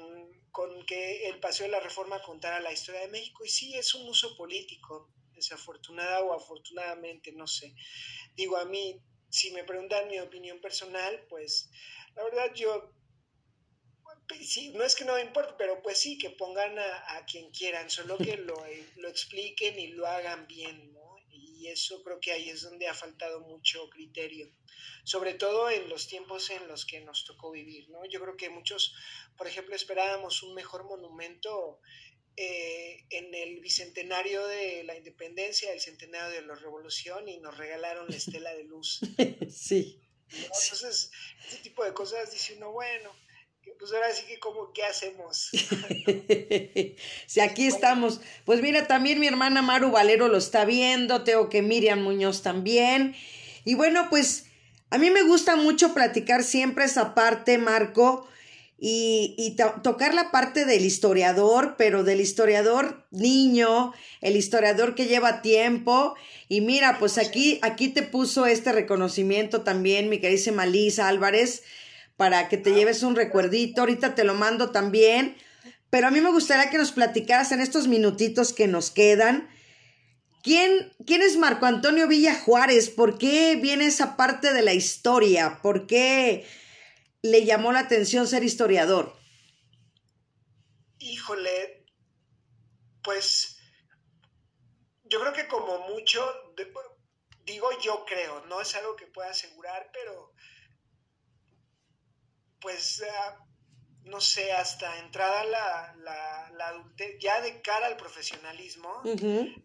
con, 0.51 0.87
que 0.87 1.29
el 1.29 1.41
Paseo 1.41 1.67
de 1.67 1.73
la 1.73 1.81
Reforma 1.81 2.23
contara 2.23 2.61
la 2.61 2.73
historia 2.73 3.03
de 3.03 3.09
México. 3.09 3.45
Y 3.45 3.49
sí, 3.49 3.75
es 3.75 3.95
un 3.95 4.09
uso 4.09 4.37
político, 4.37 5.11
desafortunada 5.35 6.21
o 6.23 6.33
afortunadamente, 6.33 7.33
no 7.33 7.47
sé. 7.47 7.75
Digo, 8.35 8.57
a 8.57 8.65
mí, 8.65 9.01
si 9.29 9.51
me 9.51 9.65
preguntan 9.65 10.09
mi 10.09 10.19
opinión 10.19 10.61
personal, 10.61 11.27
pues 11.29 11.71
la 12.15 12.25
verdad 12.25 12.55
yo, 12.55 12.93
sí, 14.43 14.71
no 14.71 14.85
es 14.85 14.95
que 14.95 15.05
no 15.05 15.15
me 15.15 15.23
importe, 15.23 15.55
pero 15.59 15.83
pues 15.83 15.99
sí, 15.99 16.19
que 16.19 16.31
pongan 16.31 16.79
a, 16.79 17.25
quien 17.27 17.51
quieran, 17.51 17.91
solo 17.91 18.17
que 18.19 18.37
lo, 18.37 18.57
lo 18.97 19.09
expliquen 19.09 19.79
y 19.79 19.89
lo 19.89 20.07
hagan 20.07 20.47
bien, 20.47 20.93
¿no? 20.93 21.17
Y 21.31 21.69
eso 21.69 22.03
creo 22.03 22.21
que 22.21 22.33
ahí 22.33 22.49
es 22.49 22.63
donde 22.63 22.89
ha 22.89 22.95
faltado 22.95 23.41
mucho 23.41 23.89
criterio, 23.91 24.51
sobre 25.05 25.35
todo 25.35 25.71
en 25.71 25.89
los 25.89 26.07
tiempos 26.07 26.51
en 26.51 26.67
los 26.69 26.87
que 26.87 27.01
nos 27.01 27.25
tocó 27.25 27.51
vivir, 27.51 27.89
¿no? 27.91 28.05
Yo 28.07 28.21
creo 28.21 28.37
que 28.37 28.51
muchos, 28.51 28.95
por 29.37 29.47
ejemplo, 29.47 29.75
esperábamos 29.75 30.43
un 30.43 30.55
mejor 30.55 30.85
monumento 30.85 31.81
eh, 32.39 33.07
en 33.09 33.35
el 33.35 33.61
bicentenario 33.61 34.47
de 34.47 34.85
la 34.85 34.95
independencia, 34.95 35.73
el 35.73 35.81
centenario 35.81 36.29
de 36.41 36.47
la 36.47 36.55
revolución 36.55 37.27
y 37.29 37.39
nos 37.39 37.57
regalaron 37.57 38.09
la 38.11 38.17
estela 38.17 38.55
de 38.55 38.65
luz. 38.65 39.01
sí. 39.51 40.03
Entonces, 40.29 41.11
ese 41.47 41.59
tipo 41.63 41.83
de 41.83 41.95
cosas 41.95 42.31
dice 42.33 42.55
uno, 42.57 42.73
bueno, 42.73 43.11
pues 43.79 43.93
ahora 43.93 44.13
sí 44.13 44.25
que 44.27 44.39
como, 44.39 44.73
¿qué 44.73 44.83
hacemos? 44.85 45.51
sí, 47.27 47.41
aquí 47.41 47.67
estamos. 47.67 48.21
Pues 48.45 48.63
mira, 48.63 48.87
también 48.87 49.21
mi 49.21 49.27
hermana 49.27 49.63
Maru 49.63 49.91
Valero 49.91 50.29
lo 50.29 50.39
está 50.39 50.65
viendo, 50.65 51.25
tengo 51.25 51.49
que 51.49 51.63
Miriam 51.63 52.03
Muñoz 52.03 52.43
también. 52.43 53.15
Y 53.65 53.75
bueno, 53.75 54.09
pues 54.11 54.47
a 54.91 54.99
mí 54.99 55.11
me 55.11 55.23
gusta 55.23 55.57
mucho 55.57 55.95
platicar 55.95 56.45
siempre 56.45 56.85
esa 56.85 57.15
parte, 57.15 57.59
Marco, 57.59 58.29
y, 58.79 59.57
tocar 59.83 60.15
la 60.15 60.31
parte 60.31 60.65
del 60.65 60.85
historiador, 60.85 61.77
pero 61.79 62.05
del 62.05 62.21
historiador 62.21 63.07
niño, 63.11 63.95
el 64.21 64.37
historiador 64.37 64.95
que 64.95 65.07
lleva 65.07 65.43
tiempo. 65.43 66.15
Y 66.49 66.61
mira, 66.61 66.99
pues 66.99 67.19
aquí, 67.19 67.59
aquí 67.63 67.89
te 67.89 68.03
puso 68.03 68.47
este 68.47 68.73
reconocimiento 68.73 69.63
también, 69.63 70.09
mi 70.09 70.19
querida 70.19 70.67
Lisa 70.67 71.09
Álvarez, 71.09 71.63
para 72.17 72.49
que 72.49 72.57
te 72.57 72.75
lleves 72.75 73.03
un 73.03 73.17
recuerdito. 73.17 73.83
Ahorita 73.83 74.15
te 74.15 74.25
lo 74.25 74.35
mando 74.35 74.71
también. 74.71 75.37
Pero 75.91 76.09
a 76.09 76.11
mí 76.11 76.21
me 76.21 76.31
gustaría 76.31 76.71
que 76.71 76.79
nos 76.79 76.93
platicaras 76.93 77.53
en 77.53 77.61
estos 77.61 77.89
minutitos 77.89 78.53
que 78.53 78.67
nos 78.67 78.91
quedan. 78.91 79.49
¿Quién, 80.43 80.93
¿Quién 81.07 81.23
es 81.23 81.37
Marco 81.37 81.67
Antonio 81.67 82.07
Villa 82.07 82.35
Juárez? 82.35 82.91
¿Por 82.91 83.19
qué 83.19 83.57
viene 83.57 83.87
esa 83.87 84.17
parte 84.17 84.53
de 84.53 84.63
la 84.63 84.75
historia? 84.75 85.61
¿Por 85.63 85.87
qué 85.87 86.47
le 87.23 87.45
llamó 87.45 87.73
la 87.73 87.81
atención 87.81 88.27
ser 88.27 88.45
historiador? 88.45 89.17
Híjole, 90.99 91.85
pues 93.03 93.59
yo 95.05 95.21
creo 95.21 95.33
que 95.33 95.49
como 95.49 95.89
mucho, 95.89 96.25
digo 97.45 97.69
yo 97.83 98.05
creo, 98.05 98.45
no 98.47 98.61
es 98.61 98.75
algo 98.75 98.97
que 98.97 99.07
pueda 99.07 99.31
asegurar, 99.31 99.91
pero 99.93 100.33
pues 102.67 103.01
ah, 103.09 103.47
no 104.07 104.21
sé, 104.21 104.51
hasta 104.51 104.99
entrada 104.99 105.45
la, 105.45 105.95
la, 105.99 106.51
la 106.51 106.69
adultez, 106.71 107.17
ya 107.21 107.41
de 107.41 107.63
cara 107.63 107.87
al 107.87 107.97
profesionalismo, 107.97 109.03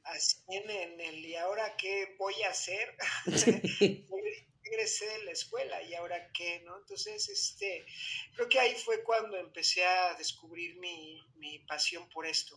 así 0.03 0.37
en, 0.49 0.69
en, 0.69 1.01
el 1.01 1.25
y 1.25 1.35
ahora 1.35 1.75
qué 1.77 2.15
voy 2.19 2.35
a 2.43 2.51
hacer, 2.51 2.95
regresé 4.63 5.07
de 5.07 5.23
la 5.23 5.31
escuela 5.31 5.81
y 5.81 5.95
ahora 5.95 6.31
qué, 6.31 6.61
¿no? 6.63 6.77
Entonces, 6.77 7.27
este, 7.27 7.87
creo 8.35 8.47
que 8.47 8.59
ahí 8.59 8.75
fue 8.75 9.01
cuando 9.03 9.35
empecé 9.35 9.83
a 9.83 10.13
descubrir 10.13 10.75
mi, 10.77 11.19
mi 11.37 11.57
pasión 11.65 12.07
por 12.09 12.27
esto. 12.27 12.55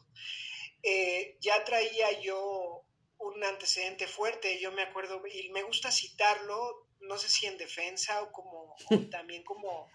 Eh, 0.82 1.38
ya 1.40 1.64
traía 1.64 2.20
yo 2.20 2.84
un 3.16 3.42
antecedente 3.44 4.06
fuerte, 4.06 4.60
yo 4.60 4.72
me 4.72 4.82
acuerdo, 4.82 5.22
y 5.26 5.48
me 5.48 5.62
gusta 5.62 5.90
citarlo, 5.90 6.84
no 7.00 7.18
sé 7.18 7.28
si 7.28 7.46
en 7.46 7.58
defensa 7.58 8.22
o 8.22 8.32
como 8.32 8.74
o 8.74 8.76
también 9.10 9.42
como, 9.44 9.90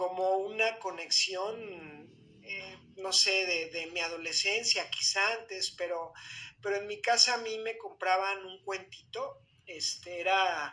como 0.00 0.38
una 0.38 0.78
conexión, 0.78 2.10
eh, 2.42 2.78
no 2.96 3.12
sé, 3.12 3.44
de, 3.44 3.68
de, 3.68 3.86
mi 3.88 4.00
adolescencia, 4.00 4.88
quizá 4.88 5.20
antes, 5.34 5.72
pero, 5.76 6.14
pero 6.62 6.76
en 6.76 6.86
mi 6.86 7.02
casa 7.02 7.34
a 7.34 7.36
mí 7.42 7.58
me 7.58 7.76
compraban 7.76 8.46
un 8.46 8.64
cuentito, 8.64 9.42
este 9.66 10.20
era 10.22 10.72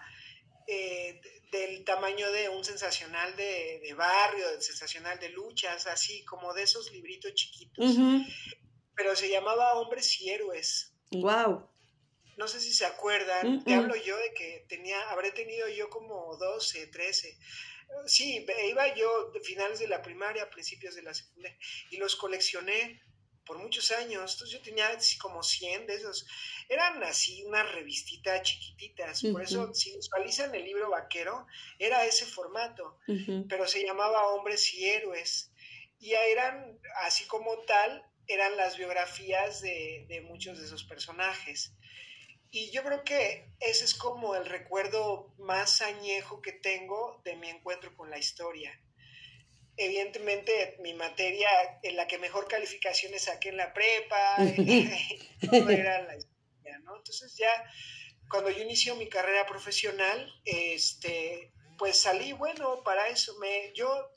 eh, 0.65 1.19
del 1.51 1.84
tamaño 1.84 2.32
de 2.32 2.47
un 2.47 2.63
sensacional 2.63 3.36
de, 3.36 3.93
barrio, 3.97 4.49
del 4.49 4.61
sensacional 4.61 5.19
de 5.19 5.28
luchas, 5.28 5.88
así 5.88 6.23
como 6.23 6.53
de 6.53 6.63
esos 6.63 6.89
libritos 6.93 7.34
chiquitos. 7.34 7.97
Pero 8.95 9.13
se 9.13 9.30
llamaba 9.30 9.73
Hombres 9.73 10.21
y 10.21 10.30
Héroes. 10.30 10.93
Wow. 11.11 11.69
No 12.38 12.47
sé 12.47 12.61
si 12.61 12.71
se 12.71 12.86
acuerdan, 12.86 13.61
te 13.65 13.73
hablo 13.73 13.97
yo 13.97 14.15
de 14.17 14.34
que 14.34 14.65
tenía, 14.69 15.09
habré 15.09 15.32
tenido 15.32 15.67
yo 15.67 15.89
como 15.89 16.38
12, 16.38 16.88
13. 16.88 17.38
Sí, 18.05 18.45
iba 18.69 18.95
yo 18.95 19.31
de 19.31 19.39
finales 19.41 19.79
de 19.79 19.88
la 19.88 20.01
primaria, 20.01 20.49
principios 20.49 20.95
de 20.95 21.03
la 21.03 21.13
secundaria, 21.13 21.57
y 21.91 21.97
los 21.97 22.15
coleccioné 22.15 23.01
por 23.47 23.57
muchos 23.57 23.89
años. 23.91 24.33
Entonces 24.33 24.49
yo 24.49 24.61
tenía 24.61 24.89
como 25.19 25.41
100 25.41 25.88
de 25.88 25.95
esos. 25.95 26.27
Eran 26.69 27.01
así 27.03 27.43
unas 27.43 27.71
revistitas 27.71 28.43
chiquititas. 28.43 29.23
Por 29.31 29.41
eso, 29.41 29.73
si 29.73 29.95
visualizan 29.95 30.53
el 30.53 30.65
libro 30.65 30.89
vaquero, 30.89 31.47
era 31.79 32.05
ese 32.05 32.25
formato. 32.25 32.99
Pero 33.49 33.67
se 33.67 33.83
llamaba 33.83 34.27
Hombres 34.27 34.73
y 34.73 34.85
Héroes. 34.85 35.51
Y 35.99 36.11
eran, 36.11 36.79
así 37.05 37.25
como 37.25 37.57
tal, 37.59 38.03
eran 38.27 38.55
las 38.57 38.77
biografías 38.77 39.61
de, 39.61 40.05
de 40.09 40.21
muchos 40.21 40.59
de 40.59 40.65
esos 40.65 40.83
personajes. 40.83 41.73
Y 42.51 42.71
yo 42.71 42.83
creo 42.83 43.03
que 43.03 43.49
ese 43.59 43.85
es 43.85 43.93
como 43.93 44.35
el 44.35 44.45
recuerdo 44.45 45.33
más 45.37 45.81
añejo 45.81 46.41
que 46.41 46.53
tengo 46.53 47.21
de 47.23 47.35
mi 47.35 47.49
encuentro 47.49 47.95
con 47.95 48.09
la 48.09 48.17
historia 48.17 48.79
evidentemente 49.77 50.75
mi 50.79 50.93
materia 50.95 51.47
en 51.83 51.95
la 51.95 52.07
que 52.07 52.17
mejor 52.17 52.47
calificaciones 52.47 53.23
saqué 53.23 53.49
en 53.49 53.57
la 53.57 53.73
prepa, 53.73 54.35
era 55.71 56.01
la 56.01 56.17
historia, 56.17 56.79
¿no? 56.83 56.97
Entonces 56.97 57.35
ya 57.37 57.49
cuando 58.29 58.49
yo 58.49 58.61
inicio 58.61 58.95
mi 58.95 59.07
carrera 59.07 59.45
profesional, 59.45 60.33
este, 60.43 61.53
pues 61.77 62.01
salí, 62.01 62.33
bueno, 62.33 62.83
para 62.83 63.07
eso, 63.07 63.37
me, 63.37 63.71
yo 63.73 64.11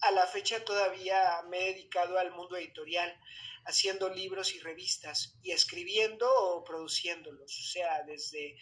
a 0.00 0.10
la 0.10 0.26
fecha 0.26 0.64
todavía 0.64 1.42
me 1.48 1.58
he 1.58 1.74
dedicado 1.74 2.18
al 2.18 2.32
mundo 2.32 2.56
editorial, 2.56 3.18
haciendo 3.64 4.08
libros 4.08 4.54
y 4.54 4.60
revistas 4.60 5.36
y 5.42 5.50
escribiendo 5.50 6.28
o 6.28 6.64
produciéndolos, 6.64 7.58
o 7.58 7.70
sea, 7.72 8.02
desde 8.04 8.56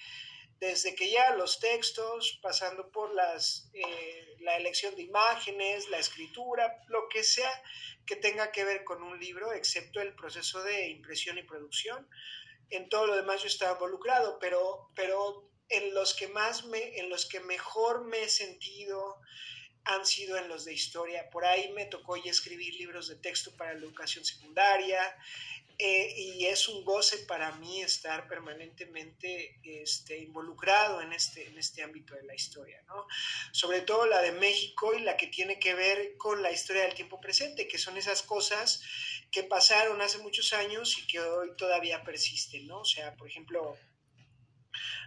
desde 0.59 0.95
que 0.95 1.11
ya 1.11 1.35
los 1.35 1.61
textos, 1.61 2.39
pasando 2.41 2.91
por 2.91 3.15
las, 3.15 3.69
eh, 3.75 4.37
la 4.41 4.57
elección 4.57 4.95
de 4.95 5.03
imágenes, 5.03 5.89
la 5.89 5.99
escritura, 5.99 6.83
lo 6.89 7.09
que 7.09 7.23
sea 7.23 7.51
que 8.07 8.17
tenga 8.17 8.53
que 8.53 8.65
ver 8.65 8.85
con 8.85 9.03
un 9.03 9.19
libro, 9.19 9.53
excepto 9.53 10.01
el 10.01 10.15
proceso 10.15 10.63
de 10.63 10.89
impresión 10.89 11.39
y 11.39 11.43
producción. 11.43 12.09
En 12.71 12.89
todo 12.89 13.07
lo 13.07 13.17
demás 13.17 13.43
yo 13.43 13.49
estaba 13.49 13.73
involucrado, 13.73 14.39
pero, 14.39 14.91
pero 14.95 15.51
en 15.69 15.93
los 15.95 16.15
que 16.15 16.29
más 16.29 16.65
me, 16.65 16.99
en 16.99 17.09
los 17.09 17.27
que 17.27 17.41
mejor 17.41 18.05
me 18.05 18.23
he 18.23 18.29
sentido 18.29 19.21
han 19.85 20.07
sido 20.07 20.37
en 20.39 20.49
los 20.49 20.65
de 20.65 20.73
historia. 20.73 21.29
Por 21.31 21.45
ahí 21.45 21.73
me 21.73 21.87
tocó 21.87 22.17
ya 22.17 22.31
escribir 22.31 22.75
libros 22.75 23.09
de 23.09 23.17
texto 23.17 23.55
para 23.57 23.75
la 23.75 23.81
educación 23.81 24.25
secundaria, 24.25 25.17
eh, 25.77 26.15
y 26.17 26.47
es 26.47 26.69
un 26.69 26.85
goce 26.85 27.19
para 27.27 27.51
mí 27.57 27.83
estar 27.83 28.29
permanentemente 28.29 29.59
este, 29.65 30.19
involucrado 30.19 31.01
en 31.01 31.13
este, 31.13 31.49
en 31.49 31.59
este 31.59 31.83
ámbito 31.83 32.15
de 32.15 32.23
la 32.23 32.35
historia, 32.35 32.81
¿no? 32.87 33.09
Sobre 33.51 33.81
todo 33.81 34.07
la 34.07 34.23
de 34.23 34.31
México 34.31 34.95
y 34.95 35.01
la 35.01 35.17
que 35.17 35.27
tiene 35.27 35.59
que 35.59 35.75
ver 35.75 36.17
con 36.17 36.43
la 36.43 36.53
historia 36.53 36.83
del 36.83 36.95
tiempo 36.95 37.21
presente, 37.21 37.67
que 37.67 37.79
son 37.79 37.97
esas 37.97 38.23
cosas 38.23 38.83
que 39.33 39.43
pasaron 39.43 40.01
hace 40.01 40.19
muchos 40.19 40.53
años 40.53 40.97
y 40.99 41.09
que 41.09 41.19
hoy 41.19 41.57
todavía 41.57 42.05
persisten, 42.05 42.69
¿no? 42.69 42.81
O 42.81 42.85
sea, 42.85 43.17
por 43.17 43.27
ejemplo, 43.27 43.77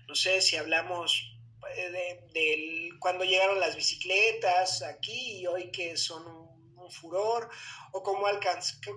no 0.05 0.15
sé 0.15 0.41
si 0.41 0.57
hablamos 0.57 1.37
eh, 1.76 2.22
de, 2.34 2.89
cuando 2.99 3.24
llegaron 3.24 3.60
las 3.60 3.76
bicicletas 3.76 4.82
aquí 4.82 5.39
y 5.39 5.47
hoy 5.47 5.72
que 5.72 5.97
son 5.97 6.28
un 6.28 6.47
un 6.88 6.91
furor, 6.91 7.49
o 7.91 8.01
cómo, 8.01 8.26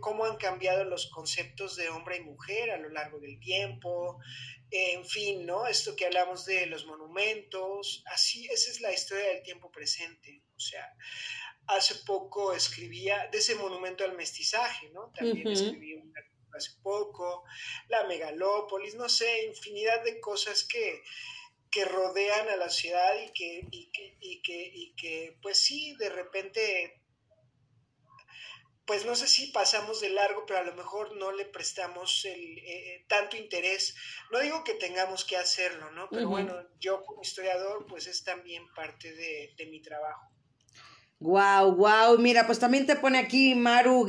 cómo 0.00 0.24
han 0.24 0.36
cambiado 0.36 0.84
los 0.84 1.10
conceptos 1.10 1.76
de 1.76 1.88
hombre 1.88 2.16
y 2.18 2.20
mujer 2.20 2.70
a 2.70 2.78
lo 2.78 2.88
largo 2.88 3.18
del 3.18 3.38
tiempo, 3.40 4.18
en 4.70 5.04
fin, 5.04 5.46
¿no? 5.46 5.66
Esto 5.66 5.96
que 5.96 6.06
hablamos 6.06 6.44
de 6.44 6.66
los 6.66 6.86
monumentos, 6.86 8.02
así, 8.06 8.46
esa 8.46 8.70
es 8.70 8.80
la 8.80 8.92
historia 8.92 9.28
del 9.28 9.42
tiempo 9.42 9.70
presente, 9.70 10.42
o 10.54 10.60
sea, 10.60 10.94
hace 11.66 11.96
poco 12.06 12.52
escribía 12.52 13.28
de 13.30 13.38
ese 13.38 13.54
monumento 13.56 14.04
al 14.04 14.16
mestizaje, 14.16 14.90
¿no? 14.90 15.12
También 15.14 15.48
escribí 15.48 15.94
un 15.94 16.12
hace 16.52 16.72
poco, 16.82 17.44
la 17.88 18.04
megalópolis, 18.08 18.96
no 18.96 19.08
sé, 19.08 19.46
infinidad 19.46 20.02
de 20.02 20.18
cosas 20.18 20.64
que, 20.64 21.00
que 21.70 21.84
rodean 21.84 22.48
a 22.48 22.56
la 22.56 22.68
ciudad 22.68 23.12
y 23.24 23.32
que, 23.32 23.66
y 23.70 23.90
que, 23.92 24.16
y 24.20 24.42
que, 24.42 24.70
y 24.74 24.94
que, 24.96 25.38
pues 25.42 25.62
sí, 25.62 25.94
de 25.98 26.10
repente 26.10 27.00
pues 28.90 29.06
no 29.06 29.14
sé 29.14 29.28
si 29.28 29.52
pasamos 29.52 30.00
de 30.00 30.10
largo, 30.10 30.44
pero 30.46 30.58
a 30.58 30.64
lo 30.64 30.74
mejor 30.74 31.16
no 31.16 31.30
le 31.30 31.44
prestamos 31.44 32.24
el, 32.24 32.58
eh, 32.58 32.64
eh, 32.66 33.04
tanto 33.08 33.36
interés. 33.36 33.94
No 34.32 34.40
digo 34.40 34.64
que 34.64 34.74
tengamos 34.74 35.24
que 35.24 35.36
hacerlo, 35.36 35.92
¿no? 35.92 36.08
Pero 36.10 36.28
bueno, 36.28 36.56
yo 36.80 37.00
como 37.04 37.22
historiador, 37.22 37.86
pues 37.88 38.08
es 38.08 38.24
también 38.24 38.64
parte 38.74 39.12
de, 39.12 39.54
de 39.56 39.66
mi 39.66 39.80
trabajo. 39.80 40.28
Wow, 41.20 41.76
wow. 41.76 42.18
Mira, 42.18 42.46
pues 42.46 42.58
también 42.58 42.86
te 42.86 42.96
pone 42.96 43.18
aquí 43.18 43.54
Maru 43.54 43.94